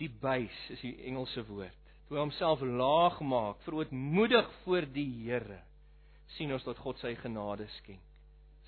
die 0.00 0.08
buis 0.08 0.62
is 0.72 0.80
die 0.80 0.94
Engelse 1.10 1.44
woord 1.50 1.76
toe 2.08 2.16
hy 2.16 2.22
homself 2.22 2.62
laag 2.64 3.20
maak 3.20 3.60
verootmoedig 3.66 4.48
voor 4.64 4.88
die 4.94 5.08
Here 5.26 5.60
sien 6.38 6.56
ons 6.56 6.64
dat 6.64 6.80
God 6.80 6.96
sy 7.02 7.12
genade 7.20 7.68
skenk 7.82 8.00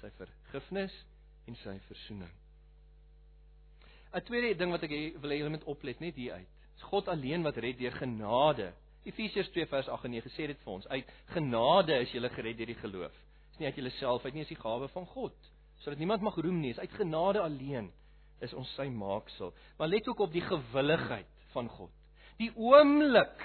sy 0.03 0.13
vergifnis 0.17 0.93
en 1.49 1.57
sy 1.63 1.79
verzoening. 1.89 2.31
'n 4.13 4.25
tweede 4.29 4.53
ding 4.61 4.77
wat 4.77 4.85
ek 4.85 4.93
wil 5.23 5.33
hê 5.33 5.41
julle 5.41 5.57
moet 5.57 5.69
oplet 5.73 6.05
net 6.05 6.21
hier 6.21 6.37
uit 6.37 6.61
is 6.77 6.87
God 6.93 7.09
alleen 7.09 7.45
wat 7.49 7.57
red 7.65 7.81
deur 7.81 7.97
genade 7.97 8.71
Efesiërs 9.09 9.49
2 9.55 9.67
vers 9.67 9.89
8 9.89 10.05
en 10.05 10.17
9 10.19 10.31
sê 10.37 10.47
dit 10.51 10.63
vir 10.65 10.73
ons 10.73 10.87
uit 10.87 11.13
genade 11.35 12.01
is 12.03 12.13
jy 12.13 12.29
gered 12.29 12.59
deur 12.59 12.73
die 12.75 12.83
geloof 12.83 13.27
nie 13.61 13.69
uit 13.69 13.81
jouself 13.81 14.25
uit 14.25 14.35
nie, 14.35 14.45
is 14.45 14.53
die 14.53 14.59
gawe 14.59 14.89
van 14.95 15.07
God. 15.13 15.49
Sodat 15.85 16.01
niemand 16.01 16.25
mag 16.25 16.37
roem 16.41 16.61
nie, 16.63 16.73
is 16.75 16.81
uit 16.81 16.99
genade 16.99 17.43
alleen 17.45 17.91
is 18.41 18.55
ons 18.57 18.69
sy 18.73 18.87
maaksel. 18.89 19.53
Maar 19.77 19.91
let 19.93 20.07
ook 20.09 20.23
op 20.25 20.33
die 20.33 20.45
gewilligheid 20.45 21.29
van 21.53 21.69
God. 21.69 21.93
Die 22.41 22.49
oomblik 22.57 23.43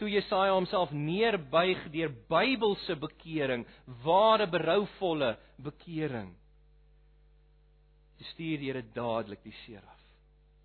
toe 0.00 0.08
Jesaja 0.08 0.54
homself 0.54 0.92
neerbuig 0.94 1.82
deur 1.92 2.14
Bybelse 2.30 2.96
bekering, 2.96 3.66
ware 4.04 4.46
berouvolle 4.48 5.34
bekering. 5.60 6.32
Stuur 8.32 8.64
Here 8.64 8.82
dadelik 8.94 9.44
die 9.44 9.54
seraf. 9.66 9.97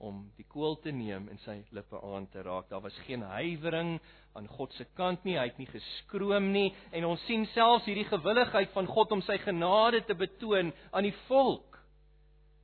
Om 0.03 0.19
die 0.37 0.45
koel 0.51 0.75
te 0.83 0.91
neem 0.91 1.29
en 1.31 1.39
sy 1.45 1.55
lippe 1.75 1.99
aan 2.03 2.27
te 2.33 2.43
raak. 2.43 2.67
Daar 2.69 2.83
was 2.83 2.97
geen 3.07 3.23
huiwering 3.23 3.95
aan 4.37 4.47
God 4.57 4.73
se 4.77 4.85
kant 4.97 5.23
nie, 5.23 5.37
hy 5.37 5.47
het 5.47 5.59
nie 5.61 5.69
geskroom 5.69 6.51
nie 6.53 6.69
en 6.91 7.07
ons 7.07 7.23
sien 7.29 7.45
selfs 7.53 7.87
hierdie 7.87 8.07
gewilligheid 8.09 8.73
van 8.75 8.89
God 8.89 9.15
om 9.15 9.23
sy 9.25 9.37
genade 9.45 10.03
te 10.07 10.17
betoon 10.17 10.73
aan 10.91 11.07
die 11.07 11.15
volk. 11.27 11.79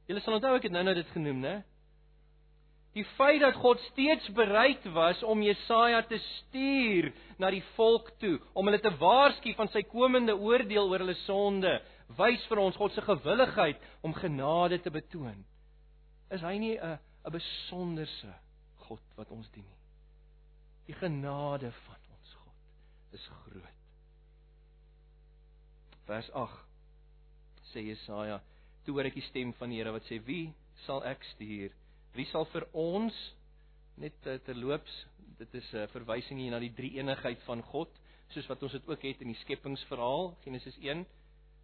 Julle 0.10 0.24
sal 0.26 0.40
onthou 0.40 0.56
ek 0.58 0.68
het 0.68 0.74
nou-nou 0.74 0.96
dit 0.98 1.12
genoem, 1.14 1.44
né? 1.44 1.58
Die 2.98 3.06
feit 3.16 3.44
dat 3.44 3.58
God 3.62 3.80
steeds 3.92 4.26
bereid 4.34 4.86
was 4.96 5.22
om 5.24 5.44
Jesaja 5.46 6.02
te 6.10 6.18
stuur 6.18 7.12
na 7.38 7.52
die 7.54 7.64
volk 7.76 8.10
toe 8.20 8.40
om 8.58 8.66
hulle 8.66 8.82
te 8.82 8.92
waarsku 8.98 9.54
van 9.56 9.70
sy 9.70 9.84
komende 9.92 10.34
oordeel 10.34 10.90
oor 10.90 11.06
hulle 11.06 11.18
sonde, 11.28 11.76
wys 12.18 12.42
vir 12.50 12.64
ons 12.64 12.80
God 12.82 12.96
se 12.96 13.06
gewilligheid 13.06 13.86
om 14.02 14.18
genade 14.18 14.82
te 14.82 14.90
betoon. 14.92 15.46
Is 16.34 16.42
hy 16.42 16.58
nie 16.58 16.78
'n 16.78 16.98
'n 17.30 17.38
besonderse 17.38 18.34
God 18.86 19.02
wat 19.16 19.30
ons 19.32 19.50
dien 19.54 19.66
nie? 19.66 19.82
Die 20.90 20.98
genade 20.98 21.72
van 21.86 22.08
ons 22.16 22.34
God 22.44 23.14
is 23.18 23.28
groot. 23.44 23.84
Vers 26.10 26.32
8 26.34 26.66
sê 27.70 27.84
Jesaja, 27.86 28.40
toe 28.84 28.96
hoor 28.96 29.06
ek 29.06 29.20
die 29.20 29.28
stem 29.30 29.54
van 29.60 29.70
die 29.70 29.78
Here 29.78 29.94
wat 29.94 30.08
sê: 30.10 30.18
"Wie 30.26 30.54
sal 30.86 31.04
ek 31.06 31.24
stuur?" 31.36 31.70
Wie 32.18 32.26
sal 32.32 32.46
vir 32.50 32.66
ons 32.74 33.14
net 34.02 34.16
terloops, 34.46 35.06
dit 35.38 35.54
is 35.54 35.74
'n 35.74 35.88
verwysing 35.94 36.40
hier 36.40 36.52
na 36.52 36.60
die 36.60 36.74
drie 36.74 36.98
eenigheid 36.98 37.42
van 37.46 37.62
God, 37.62 37.90
soos 38.34 38.48
wat 38.48 38.64
ons 38.64 38.72
dit 38.72 38.88
ook 38.88 39.02
het 39.02 39.22
in 39.22 39.28
die 39.28 39.42
skepingsverhaal, 39.44 40.36
Genesis 40.44 40.78
1. 40.82 41.06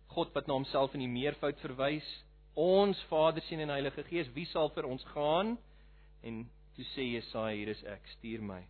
God 0.08 0.34
wat 0.34 0.48
na 0.48 0.54
homself 0.54 0.94
in 0.94 1.00
die 1.00 1.10
meervoud 1.10 1.60
verwys, 1.60 2.06
ons 2.56 3.00
Vader, 3.10 3.44
Seun 3.46 3.66
en 3.66 3.74
Heilige 3.74 4.04
Gees, 4.10 4.32
wie 4.36 4.46
sal 4.52 4.72
vir 4.76 4.88
ons 4.88 5.04
gaan? 5.14 5.56
En 6.24 6.46
toe 6.76 6.86
sê 6.94 7.10
Jesaja, 7.14 7.56
hier 7.56 7.74
is 7.74 7.84
ek, 7.92 8.08
stuur 8.18 8.44
my. 8.44 8.62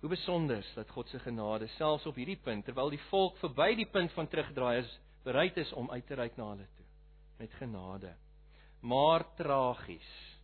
Hoe 0.00 0.10
besonder 0.12 0.64
dat 0.74 0.90
God 0.96 1.08
se 1.12 1.20
genade 1.20 1.68
selfs 1.76 2.08
op 2.08 2.16
hierdie 2.16 2.40
punt, 2.40 2.64
terwyl 2.64 2.92
die 2.92 3.02
volk 3.10 3.36
verby 3.42 3.74
die 3.76 3.88
punt 3.92 4.12
van 4.16 4.28
terugdraai 4.32 4.80
is, 4.80 4.96
bereid 5.24 5.60
is 5.60 5.72
om 5.76 5.92
uit 5.92 6.06
te 6.08 6.16
reik 6.16 6.40
na 6.40 6.54
hulle 6.54 6.68
toe 6.76 6.88
met 7.40 7.52
genade 7.56 8.14
maar 8.80 9.34
tragies. 9.34 10.38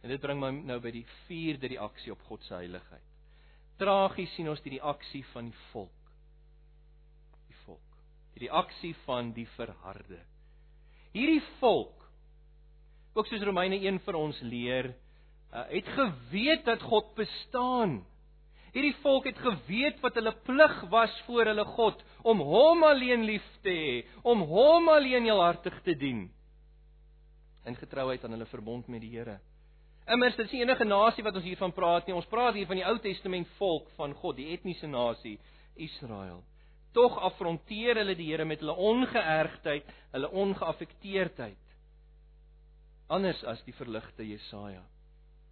En 0.00 0.08
dit 0.08 0.20
bring 0.20 0.38
my 0.40 0.52
nou 0.68 0.78
by 0.82 0.92
die 0.94 1.06
vierde 1.26 1.70
reaksie 1.72 2.12
op 2.14 2.22
God 2.28 2.44
se 2.46 2.54
heiligheid. 2.54 3.12
Tragies 3.80 4.32
sien 4.36 4.48
ons 4.48 4.62
die 4.64 4.76
reaksie 4.76 5.24
van 5.32 5.50
die 5.50 5.62
volk. 5.72 6.12
Die 7.48 7.58
volk. 7.64 7.98
Die 8.36 8.46
reaksie 8.46 8.94
van 9.04 9.32
die 9.36 9.48
verharde. 9.56 10.20
Hierdie 11.16 11.42
volk 11.62 11.94
ook 13.16 13.28
soos 13.30 13.44
Romeine 13.48 13.78
1 13.80 14.02
vir 14.04 14.18
ons 14.18 14.36
leer, 14.44 14.90
uh, 15.48 15.62
het 15.70 15.86
geweet 15.96 16.66
dat 16.66 16.82
God 16.84 17.14
bestaan. 17.16 18.02
Hierdie 18.74 18.92
volk 19.00 19.30
het 19.30 19.38
geweet 19.40 20.02
wat 20.04 20.18
hulle 20.20 20.34
plig 20.44 20.74
was 20.92 21.14
voor 21.24 21.48
hulle 21.48 21.64
God 21.78 22.02
om 22.28 22.42
hom 22.44 22.84
alleen 22.84 23.24
lief 23.24 23.46
te 23.64 23.72
hê, 23.72 23.94
om 24.20 24.44
hom 24.50 24.90
alleen 24.92 25.24
heelhartig 25.24 25.78
te 25.86 25.96
dien 25.96 26.26
in 27.66 27.78
getrouheid 27.80 28.24
aan 28.24 28.36
hulle 28.36 28.46
verbond 28.46 28.86
met 28.92 29.00
die 29.02 29.14
Here. 29.16 29.40
Immers 30.06 30.36
dit 30.38 30.46
is 30.46 30.52
nie 30.54 30.62
enige 30.62 30.84
nasie 30.86 31.24
wat 31.26 31.34
ons 31.34 31.48
hiervan 31.48 31.72
praat 31.74 32.06
nie. 32.06 32.14
Ons 32.14 32.28
praat 32.30 32.54
hier 32.54 32.68
van 32.68 32.78
die 32.78 32.84
Ou 32.86 32.94
Testament 33.02 33.48
volk 33.56 33.88
van 33.96 34.12
God, 34.20 34.36
die 34.38 34.52
etniese 34.54 34.86
nasie 34.86 35.34
Israel. 35.74 36.44
Tog 36.96 37.18
afronteer 37.28 38.00
hulle 38.00 38.16
die 38.16 38.30
Here 38.30 38.46
met 38.48 38.62
hulle 38.64 38.74
ongeërgdheid, 38.90 39.88
hulle 40.14 40.30
ongeaffekteerdheid. 40.42 41.64
Anders 43.12 43.42
as 43.44 43.60
die 43.66 43.74
verligte 43.76 44.24
Jesaja. 44.24 44.82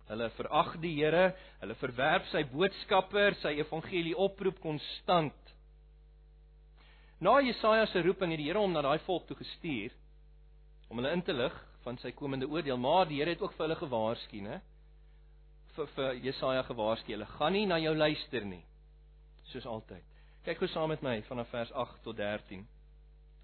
Hulle 0.08 0.30
verag 0.38 0.74
die 0.82 0.94
Here, 0.96 1.34
hulle 1.60 1.76
verwerp 1.80 2.26
sy 2.32 2.44
boodskapper, 2.48 3.36
sy 3.42 3.54
evangelie 3.60 4.16
oproep 4.16 4.60
konstant. 4.64 5.52
Na 7.20 7.38
Jesaja 7.44 7.86
se 7.92 8.02
roeping 8.04 8.32
het 8.34 8.40
die 8.40 8.48
Here 8.48 8.64
hom 8.64 8.72
na 8.72 8.82
daai 8.84 8.98
volk 9.06 9.28
toe 9.28 9.36
gestuur 9.38 9.92
om 10.90 11.00
hulle 11.00 11.14
in 11.16 11.22
te 11.24 11.32
lig 11.32 11.54
van 11.84 11.96
sy 12.00 12.12
komende 12.16 12.48
oordeel, 12.48 12.80
maar 12.80 13.08
die 13.08 13.20
Here 13.20 13.36
het 13.36 13.42
ook 13.44 13.54
vir 13.56 13.66
hulle 13.66 13.80
gewaarsku, 13.80 14.40
né? 14.44 14.60
vir 15.74 15.88
vir 15.96 16.18
Jesaja 16.22 16.62
gewaarsku, 16.68 17.12
hulle 17.14 17.28
gaan 17.36 17.54
nie 17.56 17.66
na 17.66 17.80
jou 17.82 17.94
luister 17.96 18.44
nie. 18.46 18.62
Soos 19.50 19.66
altyd. 19.66 20.13
Kyk 20.44 20.58
gou 20.60 20.68
saam 20.68 20.90
met 20.92 21.00
my 21.00 21.22
vanaf 21.24 21.48
vers 21.54 21.70
8 21.72 22.02
tot 22.04 22.16
13. 22.18 22.66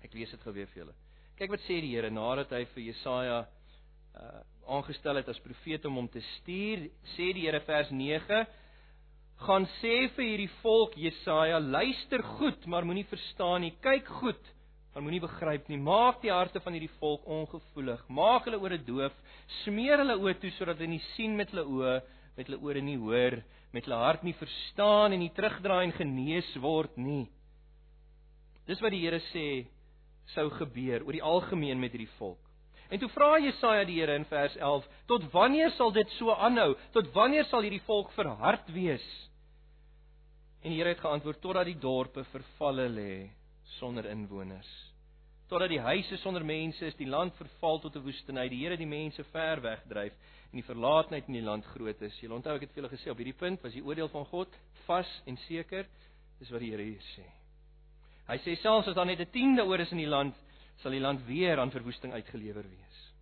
Ek 0.04 0.12
lees 0.12 0.30
dit 0.34 0.42
gou 0.44 0.52
weer 0.52 0.68
vir 0.68 0.82
julle. 0.82 0.94
Kyk 1.38 1.54
wat 1.54 1.62
sê 1.64 1.78
die 1.80 1.94
Here 1.94 2.10
nadat 2.12 2.52
hy 2.52 2.66
vir 2.74 2.86
Jesaja 2.90 3.42
uh 4.20 4.40
aangestel 4.70 5.16
het 5.18 5.26
as 5.26 5.40
profeet 5.42 5.86
om 5.88 5.96
hom 5.98 6.06
te 6.12 6.20
stuur, 6.36 6.84
sê 7.16 7.32
die 7.34 7.46
Here 7.48 7.58
vers 7.66 7.88
9 7.90 8.42
gaan 9.40 9.64
sê 9.80 9.94
vir 10.14 10.26
hierdie 10.28 10.50
volk 10.60 10.94
Jesaja 11.00 11.58
luister 11.58 12.22
goed 12.36 12.68
maar 12.70 12.86
moenie 12.86 13.06
verstaan 13.08 13.64
nie 13.64 13.72
kyk 13.82 14.06
goed 14.20 14.52
maar 14.92 15.02
moenie 15.06 15.22
begryp 15.24 15.68
nie. 15.70 15.78
Maak 15.80 16.20
die 16.22 16.32
harte 16.34 16.60
van 16.60 16.76
hierdie 16.76 16.92
volk 16.98 17.26
ongevoelig. 17.30 18.04
Maak 18.10 18.46
hulle 18.48 18.58
ore 18.60 18.78
doof. 18.84 19.14
Smeer 19.62 20.02
hulle 20.02 20.18
oë 20.20 20.36
toe 20.42 20.50
sodat 20.58 20.80
hulle 20.82 20.96
nie 20.96 21.04
sien 21.14 21.36
met 21.38 21.52
hulle 21.54 21.64
oë, 21.64 21.96
met 22.36 22.50
hulle 22.50 22.60
ore 22.66 22.82
nie 22.84 22.98
hoor, 23.00 23.38
met 23.72 23.86
hulle 23.86 24.00
hart 24.00 24.22
nie 24.26 24.34
verstaan 24.38 25.14
en 25.14 25.22
nie 25.22 25.32
terugdraai 25.34 25.84
en 25.86 25.96
genees 25.96 26.48
word 26.62 26.96
nie. 26.98 27.28
Dis 28.66 28.80
wat 28.82 28.94
die 28.94 29.02
Here 29.02 29.20
sê 29.30 29.66
sou 30.34 30.48
gebeur 30.58 31.04
oor 31.06 31.16
die 31.16 31.24
algemeen 31.26 31.80
met 31.80 31.94
hierdie 31.94 32.12
volk. 32.18 32.40
En 32.90 32.98
toe 32.98 33.08
vra 33.14 33.36
Jesaja 33.38 33.84
die 33.86 34.00
Here 34.00 34.14
in 34.18 34.26
vers 34.30 34.56
11: 34.56 34.86
"Tot 35.06 35.26
wanneer 35.32 35.70
sal 35.78 35.92
dit 35.92 36.10
so 36.18 36.34
aanhou? 36.34 36.74
Tot 36.92 37.12
wanneer 37.14 37.44
sal 37.50 37.62
hierdie 37.62 37.86
volk 37.86 38.10
verhard 38.18 38.70
wees?" 38.74 39.06
En 40.62 40.70
die 40.70 40.78
Here 40.78 40.94
het 40.94 41.04
geantwoord: 41.04 41.40
"Totdat 41.40 41.66
die 41.66 41.78
dorpe 41.78 42.24
vervalle 42.32 42.88
lê." 42.88 43.40
sonder 43.78 44.06
inwoners. 44.10 44.89
Totdat 45.50 45.72
die 45.72 45.82
huise 45.82 46.14
sonder 46.22 46.44
mense 46.46 46.86
is, 46.86 46.94
die 46.94 47.08
land 47.10 47.34
verval 47.34 47.80
tot 47.82 47.96
'n 47.96 48.04
woestynheid, 48.04 48.52
die 48.52 48.62
Here 48.62 48.76
die 48.76 48.86
mense 48.86 49.24
ver 49.32 49.60
wegdryf 49.60 50.14
en 50.52 50.60
die 50.60 50.66
verlaatheid 50.66 51.26
in 51.26 51.34
die 51.34 51.42
land 51.42 51.64
groot 51.74 52.00
is. 52.02 52.20
Julle 52.20 52.36
onthou 52.36 52.54
ek 52.54 52.60
het 52.60 52.72
vir 52.72 52.82
julle 52.82 52.94
gesê 52.94 53.10
op 53.10 53.18
hierdie 53.18 53.38
punt 53.38 53.62
was 53.62 53.72
die 53.72 53.82
oordeel 53.82 54.08
van 54.08 54.24
God 54.26 54.48
vas 54.86 55.10
en 55.26 55.36
seker. 55.48 55.86
Dis 56.38 56.50
wat 56.50 56.60
die 56.60 56.70
Here 56.70 56.82
hier 56.82 57.02
sê. 57.16 57.26
Hy 58.28 58.38
sê 58.38 58.54
selfs 58.62 58.88
as 58.88 58.94
daar 58.94 59.06
net 59.06 59.20
'n 59.20 59.30
tiende 59.32 59.66
oor 59.66 59.80
is 59.80 59.90
in 59.90 59.98
die 59.98 60.06
land, 60.06 60.36
sal 60.76 60.92
die 60.92 61.00
land 61.00 61.26
weer 61.26 61.58
aan 61.58 61.70
verwoesting 61.70 62.12
uitgelewer 62.12 62.62
wees. 62.62 63.12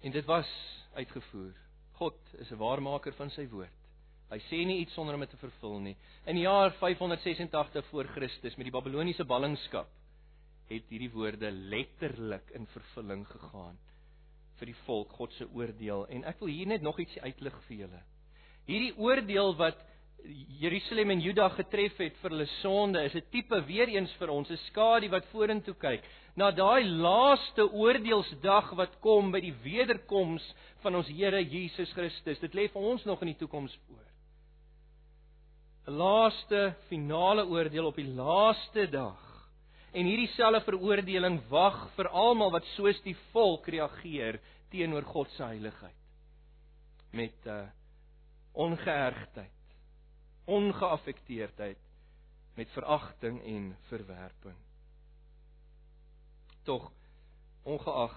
En 0.00 0.12
dit 0.12 0.24
was 0.24 0.48
uitgevoer. 0.94 1.52
God 1.92 2.16
is 2.38 2.50
'n 2.50 2.56
waarmaker 2.56 3.12
van 3.12 3.30
sy 3.30 3.46
woord. 3.48 3.83
Hy 4.30 4.38
sê 4.48 4.64
nie 4.66 4.80
iets 4.82 4.94
sonder 4.96 5.14
om 5.14 5.20
dit 5.20 5.30
te 5.30 5.40
vervul 5.40 5.78
nie. 5.80 5.96
In 6.26 6.38
die 6.38 6.46
jaar 6.46 6.72
586 6.80 7.86
voor 7.90 8.08
Christus 8.14 8.56
met 8.56 8.68
die 8.68 8.74
Babiloniese 8.74 9.24
ballingskap 9.24 9.90
het 10.70 10.88
hierdie 10.88 11.12
woorde 11.12 11.50
letterlik 11.50 12.48
in 12.56 12.66
vervulling 12.72 13.26
gegaan 13.28 13.76
vir 14.58 14.70
die 14.70 14.80
volk 14.86 15.12
God 15.18 15.32
se 15.36 15.46
oordeel 15.52 16.06
en 16.14 16.24
ek 16.30 16.40
wil 16.40 16.52
hier 16.52 16.70
net 16.70 16.82
nog 16.82 16.98
iets 17.02 17.18
uitlig 17.20 17.56
vir 17.66 17.84
julle. 17.84 18.00
Hierdie 18.68 18.94
oordeel 18.96 19.52
wat 19.60 19.82
Jerusalem 20.24 21.10
en 21.12 21.20
Juda 21.20 21.50
getref 21.52 21.98
het 22.00 22.16
vir 22.22 22.32
hulle 22.32 22.46
sonde 22.62 23.02
is 23.04 23.14
'n 23.14 23.26
tipe 23.30 23.60
weer 23.68 23.88
eens 23.88 24.12
vir 24.18 24.30
ons 24.30 24.50
'n 24.50 24.56
skadu 24.68 25.08
wat 25.10 25.26
vorentoe 25.32 25.74
kyk 25.74 26.02
na 26.36 26.50
daai 26.50 26.84
laaste 26.84 27.68
oordeelsdag 27.72 28.72
wat 28.74 29.00
kom 29.00 29.30
by 29.32 29.40
die 29.40 29.54
wederkoms 29.62 30.42
van 30.82 30.94
ons 30.94 31.08
Here 31.08 31.42
Jesus 31.42 31.92
Christus. 31.92 32.40
Dit 32.40 32.54
lê 32.54 32.68
vir 32.68 32.82
ons 32.82 33.04
nog 33.04 33.20
in 33.22 33.28
die 33.28 33.38
toekoms 33.38 33.76
voor. 33.86 34.03
'n 35.84 35.92
laaste 35.92 36.74
finale 36.88 37.44
oordeel 37.46 37.86
op 37.86 37.96
die 37.96 38.08
laaste 38.08 38.86
dag. 38.90 39.20
En 39.92 40.08
hierdie 40.08 40.30
selfe 40.34 40.64
veroordeling 40.70 41.38
wag 41.50 41.90
vir 41.96 42.08
almal 42.08 42.50
wat 42.50 42.66
soos 42.74 43.00
die 43.04 43.16
volk 43.32 43.68
reageer 43.68 44.40
teenoor 44.72 45.04
God 45.06 45.30
se 45.36 45.44
heiligheid. 45.44 46.00
Met 47.12 47.46
'n 47.46 47.48
uh, 47.48 47.68
ongeërgdheid, 48.54 49.76
ongeaffekteerdheid, 50.44 51.78
met 52.54 52.70
veragting 52.70 53.42
en 53.42 53.76
verwerping. 53.88 54.56
Tog 56.62 56.92
ongeag 57.62 58.14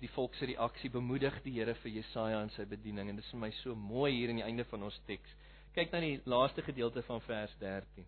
die 0.00 0.10
volk 0.10 0.34
se 0.34 0.44
reaksie 0.44 0.90
bemoedig 0.90 1.42
die 1.42 1.52
Here 1.58 1.74
vir 1.74 1.90
Jesaja 1.90 2.42
en 2.42 2.50
sy 2.50 2.64
bediening 2.64 3.08
en 3.08 3.16
dit 3.16 3.24
is 3.24 3.30
vir 3.30 3.40
my 3.40 3.50
so 3.50 3.74
mooi 3.74 4.12
hier 4.12 4.30
aan 4.30 4.42
die 4.42 4.46
einde 4.46 4.64
van 4.70 4.82
ons 4.82 5.00
teks 5.06 5.34
Kyk 5.78 5.92
na 5.94 6.00
die 6.02 6.16
laaste 6.26 6.62
gedeelte 6.66 7.04
van 7.06 7.20
vers 7.22 7.52
13. 7.60 8.02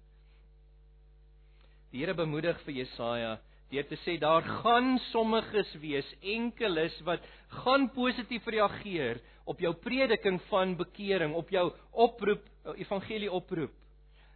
Die 1.93 2.01
Here 2.03 2.17
bemoedig 2.19 2.59
vir 2.65 2.81
Jesaja 2.81 3.37
deur 3.71 3.85
te 3.87 3.99
sê 4.03 4.17
daar 4.19 4.43
gaan 4.43 4.97
sommiges 5.13 5.69
wees, 5.79 6.09
enkeles 6.19 6.97
wat 7.07 7.23
gaan 7.61 7.87
positief 7.95 8.49
reageer 8.51 9.21
op 9.47 9.63
jou 9.63 9.71
prediking 9.85 10.41
van 10.49 10.73
bekering, 10.81 11.37
op 11.39 11.53
jou 11.55 11.69
oproep, 11.95 12.43
evangelie 12.75 13.31
oproep. 13.31 13.77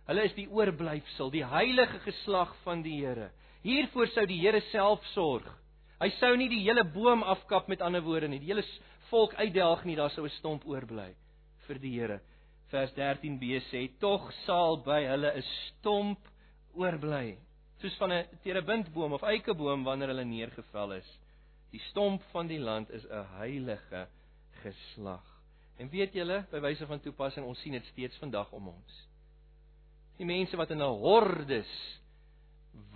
Hulle 0.06 0.26
is 0.28 0.36
die 0.36 0.46
oorblyfsel, 0.46 1.32
die 1.34 1.42
heilige 1.42 1.98
geslag 2.04 2.52
van 2.62 2.84
die 2.86 3.00
Here. 3.00 3.32
Hiervoor 3.66 4.12
sou 4.14 4.28
die 4.30 4.38
Here 4.44 4.60
self 4.68 5.02
sorg. 5.10 5.48
Hy 5.98 6.12
sou 6.20 6.30
nie 6.38 6.52
die 6.52 6.62
hele 6.62 6.86
boom 6.86 7.26
afkap 7.26 7.66
met 7.66 7.82
ander 7.82 8.06
woorde 8.06 8.30
nie, 8.30 8.38
die 8.38 8.52
hele 8.52 8.62
volk 9.10 9.34
uitdelg 9.42 9.82
nie, 9.88 9.98
daar 9.98 10.14
sou 10.14 10.22
'n 10.22 10.38
stomp 10.38 10.62
oorbly 10.70 11.10
vir 11.66 11.82
die 11.82 11.98
Here. 11.98 12.20
Vers 12.74 12.90
13b 12.96 13.60
sê: 13.70 13.86
"Tog 14.02 14.32
sal 14.44 14.80
by 14.82 15.04
hulle 15.06 15.30
'n 15.30 15.42
stomp 15.42 16.18
oorbly, 16.74 17.38
soos 17.80 17.96
van 18.00 18.12
'n 18.12 18.26
terebintboom 18.42 19.12
of 19.12 19.22
eikeboom 19.22 19.84
wanneer 19.84 20.10
hulle 20.10 20.24
neergeval 20.24 20.92
is. 20.98 21.10
Die 21.70 21.82
stomp 21.90 22.22
van 22.32 22.46
die 22.46 22.58
land 22.58 22.90
is 22.90 23.06
'n 23.06 23.26
heilige 23.38 24.08
geslag." 24.62 25.22
En 25.78 25.88
weet 25.90 26.14
julle, 26.14 26.44
by 26.50 26.60
wyse 26.60 26.86
van 26.86 27.00
toepassing, 27.00 27.46
ons 27.46 27.60
sien 27.60 27.72
dit 27.72 27.86
steeds 27.92 28.16
vandag 28.16 28.50
om 28.52 28.68
ons. 28.68 29.08
Die 30.18 30.26
mense 30.26 30.56
wat 30.56 30.70
in 30.70 30.82
'n 30.82 30.98
hordes 30.98 32.00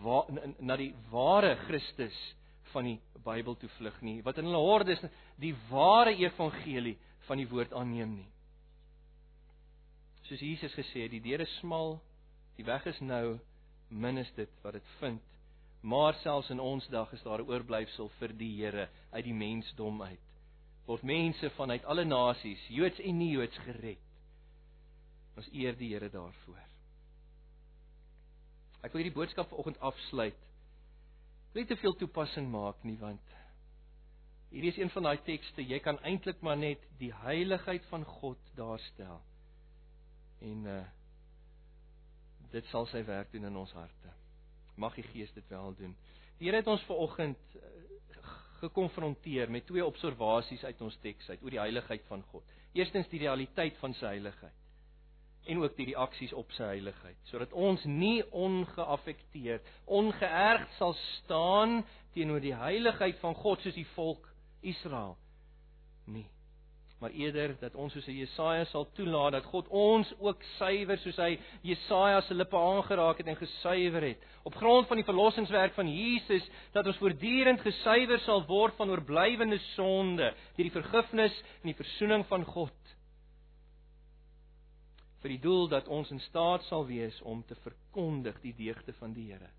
wa, 0.03 0.24
na 0.59 0.76
die 0.76 0.95
ware 1.11 1.57
Christus 1.66 2.35
van 2.72 2.85
die 2.85 3.01
Bybel 3.24 3.57
toe 3.57 3.68
vlug 3.68 4.01
nie, 4.03 4.22
wat 4.22 4.39
in 4.39 4.45
hulle 4.45 4.62
hordes 4.62 5.03
die 5.37 5.55
ware 5.70 6.14
evangelie 6.16 6.97
van 7.26 7.37
die 7.37 7.49
woord 7.49 7.72
aanneem 7.72 8.14
nie. 8.16 8.29
Soos 10.29 10.43
Jesus 10.45 10.74
gesê 10.76 11.07
het, 11.07 11.14
die 11.14 11.24
deur 11.24 11.41
is 11.41 11.53
smal, 11.62 11.97
die 12.59 12.66
weg 12.68 12.85
is 12.91 12.99
nou, 13.01 13.39
min 13.89 14.20
is 14.20 14.31
dit 14.37 14.51
wat 14.62 14.76
dit 14.76 14.95
vind. 15.01 15.22
Maar 15.81 16.18
selfs 16.20 16.51
in 16.53 16.61
ons 16.61 16.87
dag 16.93 17.12
is 17.16 17.22
daar 17.22 17.41
'n 17.41 17.49
oorblyfsel 17.49 18.09
vir 18.18 18.33
die 18.37 18.57
Here 18.57 18.89
uit 19.12 19.24
die 19.24 19.35
mensdom 19.35 20.03
uit. 20.03 20.26
Word 20.87 21.03
mense 21.03 21.51
vanuit 21.51 21.85
alle 21.85 22.05
nasies, 22.05 22.68
Joods 22.68 22.99
en 23.01 23.18
nie-Joods 23.18 23.59
gered. 23.59 24.05
Ons 25.37 25.49
eer 25.53 25.76
die 25.76 25.93
Here 25.95 26.11
daarvoor. 26.11 26.62
Ek 28.83 28.93
wil 28.93 29.03
hierdie 29.03 29.16
boodskap 29.16 29.49
vanoggend 29.49 29.81
afsluit. 29.81 30.39
Wil 31.53 31.62
nie 31.62 31.68
te 31.68 31.76
veel 31.76 31.97
toepassing 31.97 32.51
maak 32.51 32.85
nie 32.85 32.99
want 33.01 33.35
hierdie 34.51 34.70
is 34.72 34.79
een 34.81 34.91
van 34.91 35.03
daai 35.03 35.18
tekste 35.26 35.62
jy 35.62 35.79
kan 35.85 35.99
eintlik 36.09 36.41
maar 36.41 36.57
net 36.57 36.85
die 37.01 37.12
heiligheid 37.12 37.85
van 37.91 38.05
God 38.05 38.39
daarstel. 38.57 39.20
En 40.41 40.70
uh 40.76 40.84
dit 42.49 42.64
sal 42.72 42.86
sy 42.89 43.03
werk 43.05 43.28
doen 43.32 43.45
in 43.45 43.57
ons 43.61 43.72
harte. 43.76 44.12
Mag 44.80 44.95
die 44.97 45.05
Gees 45.11 45.28
dit 45.36 45.51
wel 45.53 45.74
doen. 45.76 45.91
Die 46.39 46.47
Here 46.47 46.62
het 46.62 46.70
ons 46.72 46.84
vanoggend 46.89 47.57
uh, 47.59 48.30
gekonfronteer 48.62 49.51
met 49.53 49.66
twee 49.68 49.84
observasies 49.84 50.64
uit 50.64 50.80
ons 50.80 50.97
teks 51.03 51.28
uit 51.28 51.43
oor 51.45 51.53
die 51.53 51.61
heiligheid 51.61 52.07
van 52.09 52.24
God. 52.30 52.57
Eerstens 52.72 53.11
die 53.12 53.20
realiteit 53.20 53.76
van 53.82 53.93
sy 54.01 54.14
heiligheid 54.14 54.57
en 55.49 55.62
ook 55.62 55.76
die 55.76 55.89
reaksies 55.93 56.32
op 56.36 56.51
sy 56.57 56.66
heiligheid 56.74 57.30
sodat 57.30 57.53
ons 57.57 57.84
nie 57.89 58.20
ongeaffekteerd 58.36 59.68
ongeërg 59.99 60.66
sal 60.76 60.95
staan 61.03 61.80
teenoor 62.16 62.43
die 62.45 62.57
heiligheid 62.57 63.20
van 63.22 63.36
God 63.39 63.64
soos 63.64 63.78
die 63.78 63.89
volk 63.95 64.28
Israel 64.61 65.16
nie 66.12 66.26
maar 66.99 67.14
eerder 67.14 67.55
dat 67.61 67.74
ons 67.78 67.92
soos 67.94 68.07
Jesaja 68.11 68.64
sal 68.72 68.88
toelaat 68.96 69.36
dat 69.36 69.46
God 69.53 69.68
ons 69.70 70.09
ook 70.18 70.42
suiwer 70.57 70.99
soos 70.99 71.18
hy 71.22 71.36
Jesaja 71.62 72.20
se 72.26 72.34
lippe 72.34 72.59
aangeraak 72.59 73.20
het 73.22 73.30
en 73.30 73.38
gesuiwer 73.38 74.09
het. 74.09 74.24
Op 74.42 74.57
grond 74.59 74.88
van 74.90 74.99
die 74.99 75.07
verlossingswerk 75.07 75.76
van 75.78 75.90
Jesus 75.92 76.49
dat 76.74 76.90
ons 76.90 76.99
voortdurend 76.99 77.62
gesuiwer 77.62 78.18
sal 78.26 78.42
word 78.51 78.74
van 78.80 78.90
oorblywende 78.90 79.61
sonde 79.76 80.32
deur 80.57 80.66
die 80.66 80.74
vergifnis 80.74 81.38
en 81.61 81.70
die 81.70 81.78
verzoening 81.78 82.26
van 82.26 82.46
God. 82.51 82.94
Vir 85.22 85.34
die 85.34 85.42
doel 85.42 85.70
dat 85.70 85.88
ons 85.90 86.11
in 86.14 86.22
staat 86.26 86.66
sal 86.66 86.86
wees 86.90 87.16
om 87.22 87.44
te 87.46 87.59
verkondig 87.62 88.42
die 88.42 88.55
deugde 88.59 88.94
van 88.99 89.14
die 89.14 89.30
Here 89.30 89.55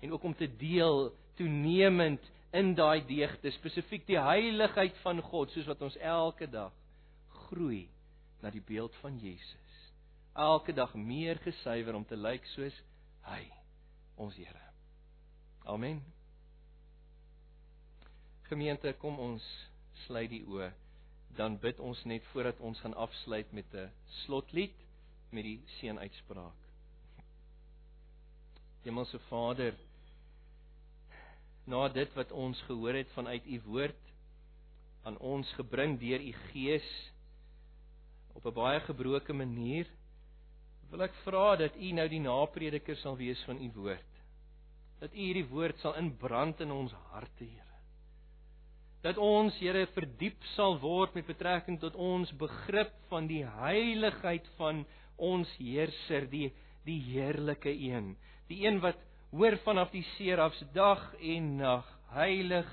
en 0.00 0.12
ook 0.12 0.22
om 0.22 0.34
te 0.34 0.46
deel 0.56 1.08
toenemend 1.34 2.22
in 2.56 2.74
daai 2.74 3.04
deugde 3.06 3.50
spesifiek 3.50 4.06
die 4.08 4.20
heiligheid 4.20 4.96
van 5.04 5.20
God 5.22 5.52
soos 5.52 5.68
wat 5.68 5.82
ons 5.84 5.96
elke 6.00 6.48
dag 6.48 6.72
groei 7.48 7.88
na 8.42 8.50
die 8.50 8.62
beeld 8.64 8.94
van 9.02 9.18
Jesus. 9.20 9.74
Elke 10.38 10.72
dag 10.72 10.94
meer 10.94 11.40
gesuiwer 11.44 11.96
om 11.98 12.06
te 12.06 12.16
lyk 12.16 12.46
soos 12.54 12.76
hy 13.28 13.42
ons 14.18 14.36
Here. 14.36 14.64
Amen. 15.68 16.00
Gemeente 18.48 18.94
kom 19.02 19.18
ons 19.20 19.44
sluit 20.06 20.30
die 20.32 20.44
oë. 20.48 20.70
Dan 21.36 21.58
bid 21.60 21.80
ons 21.84 22.00
net 22.08 22.24
voordat 22.32 22.60
ons 22.64 22.80
gaan 22.80 22.96
afsluit 22.96 23.52
met 23.52 23.74
'n 23.74 23.90
slotlied 24.24 24.74
met 25.30 25.44
die 25.44 25.60
seën 25.78 25.98
uitspraak. 25.98 26.56
Hemelse 28.82 29.18
Vader, 29.28 29.74
na 31.68 31.88
dit 31.92 32.14
wat 32.16 32.32
ons 32.32 32.60
gehoor 32.66 32.96
het 32.98 33.12
vanuit 33.16 33.46
u 33.46 33.60
woord 33.68 34.12
aan 35.08 35.18
ons 35.18 35.48
gebring 35.60 35.98
deur 36.00 36.20
u 36.20 36.32
Gees 36.48 36.88
op 38.34 38.46
'n 38.46 38.54
baie 38.54 38.80
gebroke 38.80 39.32
manier, 39.32 39.86
wil 40.90 41.02
ek 41.02 41.14
vra 41.24 41.56
dat 41.56 41.76
u 41.76 41.92
nou 41.92 42.08
die 42.08 42.20
naprediker 42.20 42.96
sal 42.96 43.16
wees 43.16 43.42
van 43.44 43.62
u 43.62 43.70
woord. 43.74 44.12
Dat 45.00 45.12
u 45.12 45.16
hierdie 45.16 45.48
woord 45.48 45.78
sal 45.78 45.94
inbrand 45.94 46.60
in 46.60 46.70
ons 46.70 46.92
harte, 46.92 47.44
Here 47.44 47.68
dat 49.04 49.18
ons 49.22 49.56
Here 49.62 49.86
verdiep 49.94 50.42
sal 50.56 50.78
word 50.82 51.14
met 51.16 51.28
betrekking 51.28 51.78
tot 51.82 51.94
ons 51.94 52.30
begrip 52.40 52.94
van 53.12 53.28
die 53.30 53.44
heiligheid 53.46 54.46
van 54.58 54.84
ons 55.16 55.50
heerser, 55.58 56.26
die 56.30 56.50
die 56.88 57.00
heerlike 57.10 57.68
een, 57.68 58.14
die 58.48 58.62
een 58.64 58.78
wat 58.80 58.96
hoor 59.30 59.56
vanaf 59.64 59.90
die 59.92 60.04
serafs 60.16 60.62
dag 60.72 61.02
en 61.20 61.56
nag, 61.60 61.86
heilig, 62.14 62.68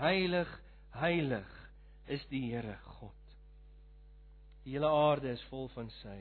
heilig, 0.00 0.50
heilig 0.98 1.56
is 2.10 2.22
die 2.32 2.42
Here 2.50 2.76
God. 2.98 3.34
Die 4.64 4.74
hele 4.74 4.90
aarde 4.90 5.32
is 5.36 5.42
vol 5.50 5.68
van 5.74 5.88
sy 6.00 6.18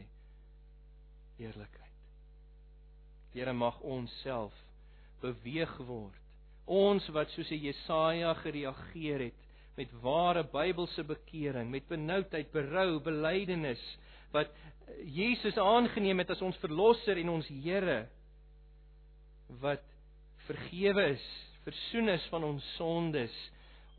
heerlikheid. 1.40 1.86
Here 3.34 3.54
mag 3.54 3.80
ons 3.86 4.14
self 4.24 4.56
beweeg 5.24 5.74
word. 5.88 6.16
Ons 6.70 7.08
wat 7.16 7.32
soos 7.34 7.50
Jesaja 7.50 8.36
gereageer 8.44 9.26
het 9.30 9.46
met 9.80 9.92
ware 10.04 10.44
Bybelse 10.44 11.06
bekering, 11.08 11.70
met 11.72 11.88
benoudheid, 11.90 12.52
berou, 12.54 13.00
belydenis 13.04 13.82
wat 14.34 14.52
Jesus 15.06 15.58
aangeneem 15.58 16.22
het 16.22 16.34
as 16.36 16.42
ons 16.46 16.58
verlosser 16.62 17.18
en 17.22 17.32
ons 17.34 17.48
Here 17.64 18.04
wat 19.62 19.84
vergewe 20.48 21.10
is, 21.16 21.26
versoen 21.66 22.10
is 22.10 22.26
van 22.32 22.44
ons 22.44 22.66
sondes 22.78 23.36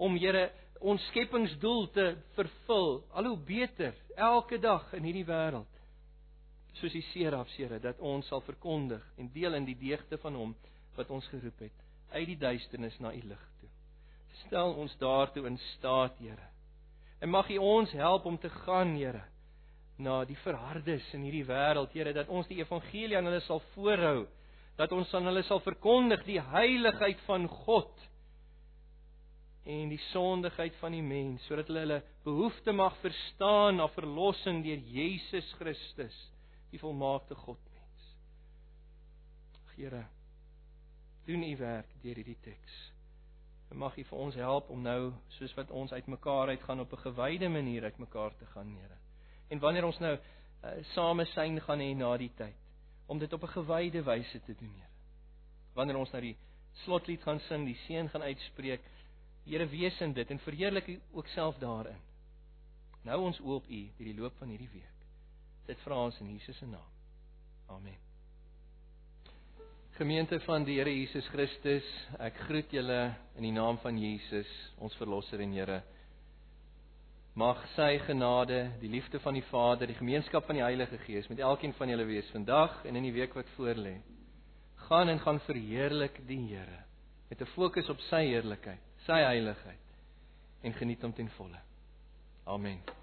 om 0.00 0.16
Here 0.16 0.48
ons 0.80 1.02
skepingsdoel 1.10 1.90
te 1.92 2.06
vervul 2.38 3.02
al 3.12 3.28
hoe 3.28 3.38
beter 3.46 3.94
elke 4.16 4.58
dag 4.58 4.86
in 4.96 5.04
hierdie 5.04 5.26
wêreld 5.28 5.80
soos 6.78 6.94
die 6.94 7.04
serafs 7.10 7.56
Here 7.58 7.80
dat 7.82 8.00
ons 8.00 8.28
sal 8.30 8.42
verkondig 8.46 9.04
en 9.18 9.28
deel 9.34 9.58
in 9.58 9.68
die 9.68 9.76
deugde 9.78 10.18
van 10.22 10.38
hom 10.38 10.54
wat 10.96 11.10
ons 11.10 11.26
geroep 11.32 11.66
het 11.66 11.86
uit 12.10 12.26
die 12.32 12.38
duisternis 12.40 12.96
na 12.98 13.12
u 13.14 13.20
lig 13.22 13.42
toe. 13.60 13.68
Stel 14.46 14.74
ons 14.82 14.96
daartoe 14.98 15.46
in 15.46 15.58
staat 15.76 16.18
Here. 16.18 16.48
En 17.20 17.30
mag 17.30 17.50
u 17.50 17.58
ons 17.58 17.92
help 17.92 18.24
om 18.26 18.38
te 18.38 18.50
gaan 18.64 18.96
Here 18.96 19.22
na 20.00 20.22
die 20.24 20.38
verhardes 20.40 21.04
in 21.14 21.26
hierdie 21.26 21.44
wêreld, 21.44 21.92
Here, 21.92 22.12
dat 22.16 22.30
ons 22.32 22.48
die 22.48 22.58
evangelie 22.62 23.18
aan 23.18 23.28
hulle 23.28 23.42
sal 23.44 23.60
voorhou, 23.74 24.24
dat 24.80 24.92
ons 24.96 25.10
aan 25.14 25.28
hulle 25.28 25.42
sal 25.44 25.60
verkondig 25.64 26.22
die 26.24 26.40
heiligheid 26.40 27.20
van 27.26 27.44
God 27.66 28.06
en 29.68 29.90
die 29.92 30.00
sondigheid 30.08 30.76
van 30.80 30.96
die 30.96 31.04
mens, 31.04 31.44
sodat 31.46 31.68
hulle 31.68 31.82
hulle 31.84 31.98
behoefte 32.24 32.72
mag 32.72 32.96
verstaan 33.02 33.76
na 33.76 33.90
verlossing 33.92 34.62
deur 34.64 34.80
Jesus 34.88 35.50
Christus, 35.58 36.16
die 36.72 36.80
volmaakte 36.80 37.36
Godmens. 37.36 38.06
Here, 39.76 40.06
doen 41.28 41.44
u 41.44 41.52
werk 41.60 41.92
deur 42.02 42.18
hierdie 42.20 42.40
teks. 42.44 42.80
En 43.70 43.78
mag 43.80 43.94
U 43.96 44.02
vir 44.04 44.18
ons 44.18 44.34
help 44.40 44.72
om 44.74 44.80
nou 44.82 45.12
soos 45.36 45.52
wat 45.56 45.70
ons 45.70 45.92
uitmekaar 45.92 46.56
uitgaan 46.56 46.82
op 46.82 46.92
'n 46.96 47.04
gewyde 47.04 47.48
manier 47.48 47.84
uitmekaar 47.84 48.34
te 48.36 48.46
gaan, 48.56 48.74
Here 48.76 48.98
en 49.50 49.58
wanneer 49.58 49.86
ons 49.88 49.98
nou 50.02 50.14
uh, 50.16 50.72
same 50.94 51.26
syn 51.34 51.58
gaan 51.66 51.82
hê 51.82 51.92
na 51.98 52.10
die 52.20 52.30
tyd 52.38 52.59
om 53.10 53.18
dit 53.18 53.32
op 53.32 53.42
'n 53.42 53.54
gewyde 53.56 54.02
wyse 54.02 54.40
te 54.40 54.54
doen, 54.54 54.72
Here. 54.74 54.88
Wanneer 55.74 55.96
ons 55.96 56.10
nou 56.10 56.22
die 56.22 56.36
slotlied 56.72 57.22
gaan 57.22 57.40
sing, 57.40 57.64
die 57.66 57.78
seën 57.86 58.08
gaan 58.08 58.22
uitspreek, 58.22 58.80
Here 59.44 59.66
wees 59.66 60.00
in 60.00 60.12
dit 60.12 60.30
en 60.30 60.38
verheerlik 60.38 60.86
U 60.86 61.00
ook 61.12 61.26
self 61.26 61.58
daarin. 61.58 61.98
Nou 63.02 63.20
ons 63.20 63.40
oop 63.40 63.66
U 63.68 63.80
deur 63.96 64.06
die 64.06 64.20
loop 64.20 64.36
van 64.38 64.48
hierdie 64.48 64.70
week. 64.72 65.06
Dit 65.66 65.80
vra 65.80 66.04
ons 66.04 66.20
in 66.20 66.30
Jesus 66.30 66.56
se 66.56 66.66
naam. 66.66 66.90
Amen. 67.66 67.98
Gemeente 69.90 70.40
van 70.40 70.64
die 70.64 70.78
Here 70.78 70.90
Jesus 70.90 71.26
Christus, 71.28 71.86
ek 72.18 72.36
groet 72.46 72.70
julle 72.70 73.16
in 73.34 73.42
die 73.42 73.52
naam 73.52 73.78
van 73.78 73.98
Jesus, 73.98 74.72
ons 74.78 74.94
verlosser 74.96 75.40
en 75.40 75.52
Here. 75.52 75.82
Mag 77.34 77.62
sy 77.76 77.98
genade, 77.98 78.72
die 78.80 78.90
liefde 78.90 79.20
van 79.20 79.34
die 79.34 79.44
Vader, 79.50 79.86
die 79.86 79.94
gemeenskap 79.94 80.46
van 80.46 80.58
die 80.58 80.64
Heilige 80.64 80.98
Gees 80.98 81.28
met 81.28 81.38
elkeen 81.38 81.72
van 81.78 81.88
julle 81.88 82.04
wees 82.04 82.30
vandag 82.30 82.84
en 82.84 82.96
in 82.96 83.06
die 83.06 83.14
week 83.14 83.34
wat 83.34 83.48
voorlê. 83.56 84.00
Gaan 84.88 85.08
en 85.08 85.20
gaan 85.20 85.40
verheerlik 85.40 86.20
die 86.26 86.40
Here 86.48 86.84
met 87.30 87.40
'n 87.40 87.52
fokus 87.54 87.88
op 87.88 88.00
sy 88.00 88.24
heerlikheid 88.26 88.80
sy 89.06 89.20
heiligheid 89.24 89.78
en 90.62 90.72
geniet 90.72 91.02
hom 91.02 91.12
ten 91.12 91.30
volle. 91.38 91.60
Amen. 92.44 92.99